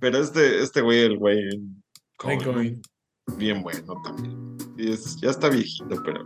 [0.00, 1.40] pero este, este güey, el güey
[2.18, 2.82] Cohen,
[3.38, 4.56] bien bueno también.
[4.76, 6.22] Y es- ya está viejito, pero,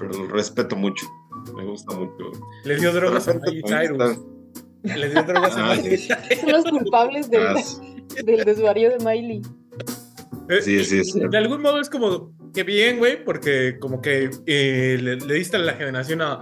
[0.00, 1.06] pero lo respeto mucho.
[1.56, 2.32] Me gusta mucho.
[2.64, 4.18] Le dio drogas a Miley Cyrus.
[4.82, 5.98] Le dio drogas a Ah, Miley.
[5.98, 9.42] Son los culpables del, está- del desvarío de Miley.
[10.48, 11.20] Eh, Sí, sí, sí.
[11.30, 15.56] De algún modo es como que bien, güey, porque como que eh, le, le diste
[15.56, 16.40] a la generación a.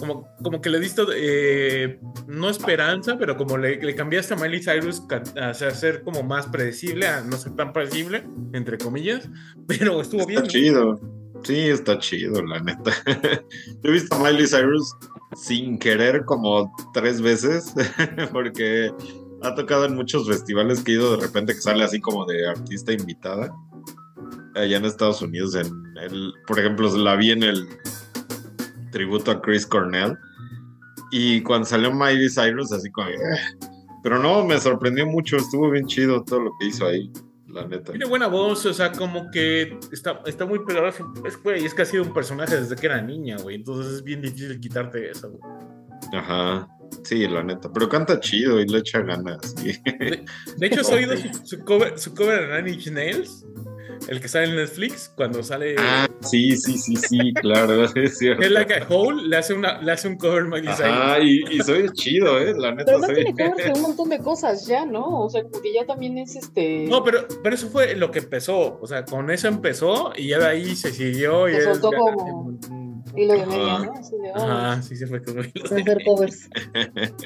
[0.00, 4.60] Como, como que le diste, eh, no esperanza, pero como le, le cambiaste a Miley
[4.62, 5.02] Cyrus
[5.40, 9.26] a ser- a ser como más predecible, a no ser tan predecible, entre comillas,
[9.66, 10.42] pero estuvo bien.
[10.42, 10.48] Está ¿no?
[10.48, 11.00] chido.
[11.44, 12.90] Sí, está chido, la neta.
[13.82, 14.92] Yo he visto a Miley Cyrus
[15.34, 17.74] sin querer como tres veces,
[18.32, 18.90] porque
[19.42, 22.48] ha tocado en muchos festivales que he ido de repente que sale así como de
[22.48, 23.52] artista invitada.
[24.54, 25.66] Allá en Estados Unidos, en
[26.00, 27.68] el, por ejemplo, la vi en el
[28.90, 30.16] tributo a Chris Cornell.
[31.12, 33.08] Y cuando salió Miley Cyrus, así como.
[33.08, 33.14] "Eh".
[34.02, 37.10] Pero no, me sorprendió mucho, estuvo bien chido todo lo que hizo ahí,
[37.56, 37.92] la neta.
[37.92, 40.86] Tiene buena voz, o sea, como que está, está muy pegado.
[40.86, 43.56] a su- Es, güey, es que ha sido un personaje desde que era niña, güey.
[43.56, 45.42] Entonces es bien difícil quitarte eso, güey.
[46.12, 46.68] Ajá.
[47.02, 47.70] Sí, la neta.
[47.72, 49.54] Pero canta chido y le echa ganas.
[49.56, 49.72] sí.
[50.56, 53.44] De hecho, has oído su, su cover, su cover de Nine Inch Nails,
[54.08, 55.76] el que sale en Netflix, cuando sale.
[55.78, 57.84] Ah, sí, sí, sí, sí, claro.
[57.84, 58.42] Es cierto.
[58.42, 60.80] Es like a Hole, le hace, una, le hace un cover Miley Cyrus.
[60.80, 62.54] Ajá, y, y soy chido, ¿eh?
[62.56, 63.14] La neta Pero no soy.
[63.16, 65.24] tiene covers de un montón de cosas ya, ¿no?
[65.24, 66.86] O sea, como que ya también es este.
[66.88, 68.78] No, pero, pero eso fue lo que empezó.
[68.80, 71.48] O sea, con eso empezó y ya de ahí se siguió.
[71.48, 72.58] Y Se es- soltó como-
[73.16, 73.78] Hilo de media.
[73.78, 73.92] ¿no?
[73.98, 75.40] Así de, ah, Ajá, sí se fue como.
[75.40, 76.48] hacer covers.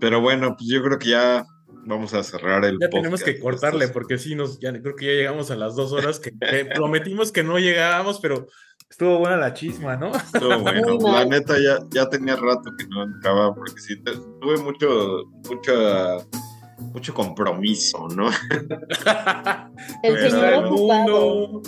[0.00, 1.46] Pero bueno, pues yo creo que ya
[1.86, 5.12] vamos a cerrar el Ya tenemos que cortarle porque sí, nos, ya, creo que ya
[5.12, 8.46] llegamos a las dos horas que, que prometimos que no llegábamos, pero
[8.90, 10.12] estuvo buena la chisma, ¿no?
[10.14, 10.94] Estuvo bueno.
[10.94, 11.28] Muy La mal.
[11.28, 16.16] neta ya, ya tenía rato que no entraba porque sí te- tuve mucho, mucha,
[16.78, 18.28] mucho compromiso, ¿no?
[20.02, 21.48] El Pero señor el ocupado.
[21.48, 21.62] mundo.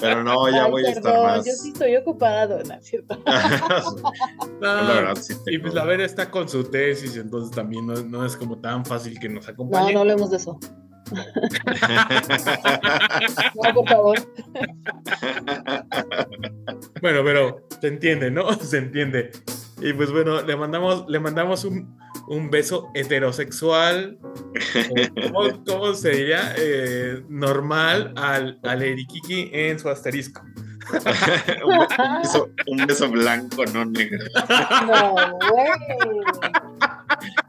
[0.00, 1.46] Pero no, ya Ay, voy a estar perdón, más.
[1.46, 3.18] Yo sí estoy ocupado, ¿no es cierto?
[3.26, 4.06] la
[4.60, 8.24] No, verdad, sí y pues la Vera está con su tesis, entonces también no, no
[8.24, 9.92] es como tan fácil que nos No, acompañe.
[9.94, 10.58] no hablemos de eso.
[13.54, 14.18] No, por favor.
[17.00, 18.52] Bueno, pero se entiende, ¿no?
[18.54, 19.30] Se entiende.
[19.82, 21.98] Y pues bueno, le mandamos, le mandamos un,
[22.28, 24.18] un beso heterosexual.
[25.22, 26.54] ¿Cómo, cómo se diría?
[26.56, 30.42] Eh, normal al, al Erikiki en su asterisco.
[31.64, 34.24] un, un beso, un beso blanco, no negro.
[34.86, 35.14] No,
[35.50, 35.70] güey.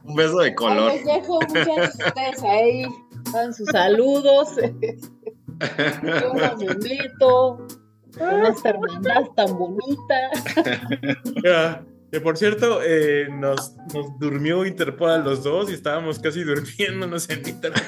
[0.04, 0.92] Un beso de color.
[0.92, 2.86] Les dejo muchas ustedes ahí.
[3.30, 4.50] Hagan sus saludos.
[6.04, 7.68] Yo no me meto.
[8.18, 10.30] Con esta hermandad tan bonita.
[11.44, 11.84] Ya,
[12.14, 17.28] Que por cierto, eh, nos, nos durmió Interpol a los dos y estábamos casi durmiéndonos
[17.32, 17.82] en Interpol.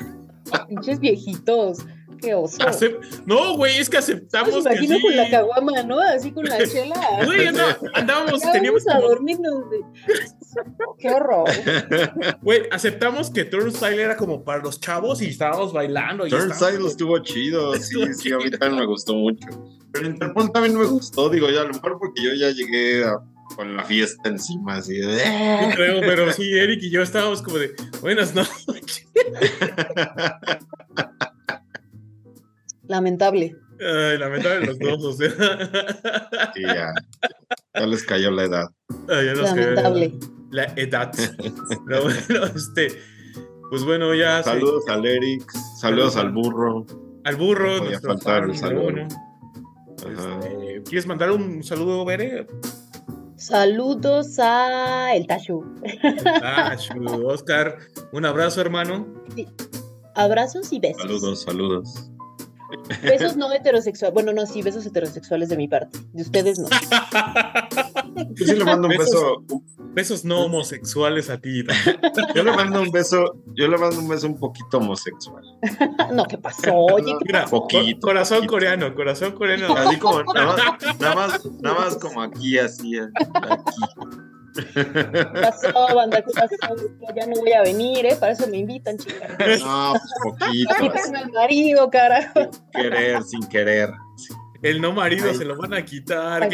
[0.68, 1.86] Pinches viejitos.
[2.20, 2.58] Qué oso.
[2.60, 2.98] Acep-
[3.28, 5.02] no, güey, es que aceptamos que imagino sí.
[5.04, 6.00] con la caguama, ¿no?
[6.00, 6.96] Así con la chela.
[7.26, 7.62] Güey, no,
[7.94, 9.70] andábamos, Ya teníamos vamos a como- dormirnos.
[9.70, 9.82] de-
[10.98, 11.48] Qué horror.
[12.42, 16.26] Güey, aceptamos que Turnstile era como para los chavos y estábamos bailando.
[16.26, 19.48] Y Turnstile estábamos- estuvo chido, sí, Estuvo sí, a mí también me gustó mucho.
[19.92, 23.20] Pero Interpol también me gustó, digo, ya a lo mejor porque yo ya llegué a-
[23.56, 25.18] con la fiesta encima, así de...
[25.24, 25.60] "Eh".
[25.70, 29.08] Yo creo, pero sí, Eric y yo estábamos como de buenas noches.
[32.88, 33.56] Lamentable.
[33.80, 35.32] Ay, lamentable los dos, o sea.
[36.54, 36.94] Sí, ya,
[37.74, 38.68] ya les cayó la edad.
[39.10, 40.14] Ay, ya nos quedó Lamentable.
[40.52, 41.12] La edad.
[41.88, 42.88] Pero bueno, este.
[43.70, 44.44] Pues bueno, ya.
[44.44, 44.50] sí.
[44.52, 45.44] Saludos al Eric,
[45.82, 46.86] saludos al burro.
[47.26, 48.88] Al burro, No podía faltar el saludo.
[48.88, 49.08] uno.
[49.98, 52.46] Este, ¿Quieres mandar un saludo, Bere?
[53.38, 55.64] Saludos a el Tashu.
[56.26, 57.78] Ah, chu, Oscar,
[58.12, 59.06] un abrazo, hermano.
[60.16, 61.02] Abrazos y besos.
[61.02, 62.12] Saludos, saludos.
[63.04, 64.14] Besos no heterosexuales.
[64.14, 66.00] Bueno, no, sí, besos heterosexuales de mi parte.
[66.14, 66.68] De ustedes no.
[68.36, 69.12] Yo sí le mando un Besos.
[69.12, 69.62] beso,
[69.94, 71.64] Besos no homosexuales a ti.
[72.36, 75.44] yo le mando un beso, yo le mando un beso un poquito homosexual.
[76.14, 76.74] No, ¿qué pasó?
[76.76, 78.52] Oye, ¿qué Mira, Poquito, co- corazón poquito.
[78.54, 79.74] coreano, corazón coreano.
[79.76, 83.12] Así como, nada más, nada más, nada más como aquí, así, aquí.
[85.42, 86.22] pasó, banda?
[86.22, 86.56] ¿Qué pasó?
[87.16, 88.16] Ya no voy a venir, ¿eh?
[88.20, 89.30] Para eso me invitan, chicas.
[89.64, 92.50] No, pues poquito, así, al marido, carajo.
[92.74, 93.90] querer, sin querer.
[94.66, 96.50] El no marido se lo van a quitar.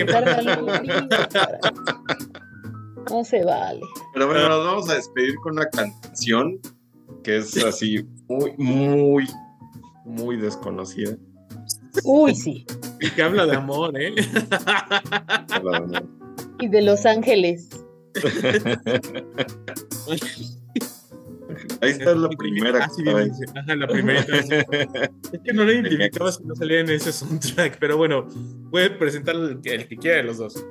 [3.10, 3.80] No se vale.
[4.14, 6.60] Pero bueno, nos vamos a despedir con una canción
[7.24, 9.30] que es así muy, muy,
[10.04, 11.16] muy desconocida.
[12.04, 12.66] Uy, sí.
[13.00, 14.14] Y que habla de amor, ¿eh?
[16.60, 17.70] Y de Los Ángeles.
[21.82, 22.86] Ahí está la primera.
[22.86, 23.32] Ah, sí, que bien.
[23.56, 24.20] Ajá, la primera.
[25.34, 28.28] Es que no lo identificaba si no salía en ese soundtrack, pero bueno,
[28.74, 30.64] a presentar el que, el que quiera de los dos.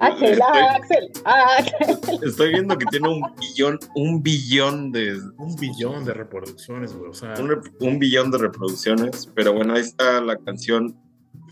[0.00, 2.18] Axel, Estoy- Axel, Axel.
[2.24, 7.10] Estoy viendo que tiene un billón, un billón de Un billón de reproducciones, güey.
[7.10, 9.30] O sea, un, un billón de reproducciones.
[9.34, 10.96] Pero bueno, ahí está la canción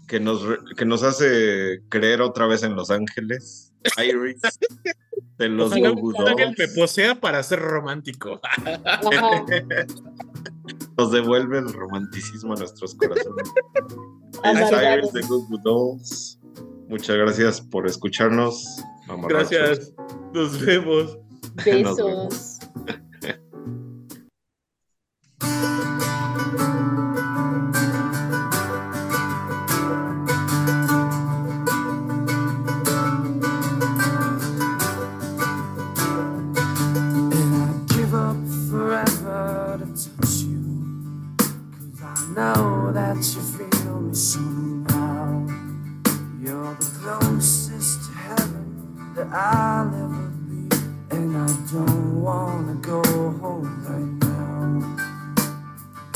[0.08, 0.42] que nos,
[0.76, 3.73] que nos hace creer otra vez en Los Ángeles.
[3.99, 4.41] Iris
[5.42, 6.78] de los Goo ojalá que él me Dolls.
[6.78, 8.40] posea para ser romántico.
[10.96, 13.50] Nos devuelve el romanticismo a nuestros corazones.
[15.12, 16.38] De Goo Goo Dolls.
[16.88, 18.64] Muchas gracias por escucharnos.
[19.06, 19.50] mamarrachos.
[19.50, 19.94] Gracias.
[20.32, 21.18] Nos vemos.
[21.82, 22.58] Nos Besos.
[49.35, 50.69] I'll ever be.
[51.11, 54.83] And I don't wanna go home right now.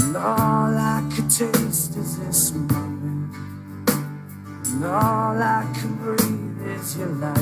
[0.01, 3.35] And all I could taste is this moment.
[4.67, 7.39] And all I can breathe is your light.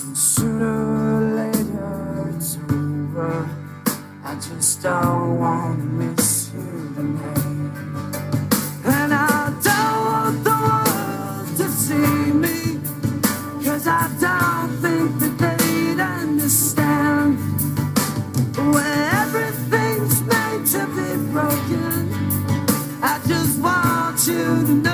[0.00, 3.48] And sooner or later it's over.
[4.24, 7.33] I just don't want to miss you tonight.
[24.44, 24.93] to the night.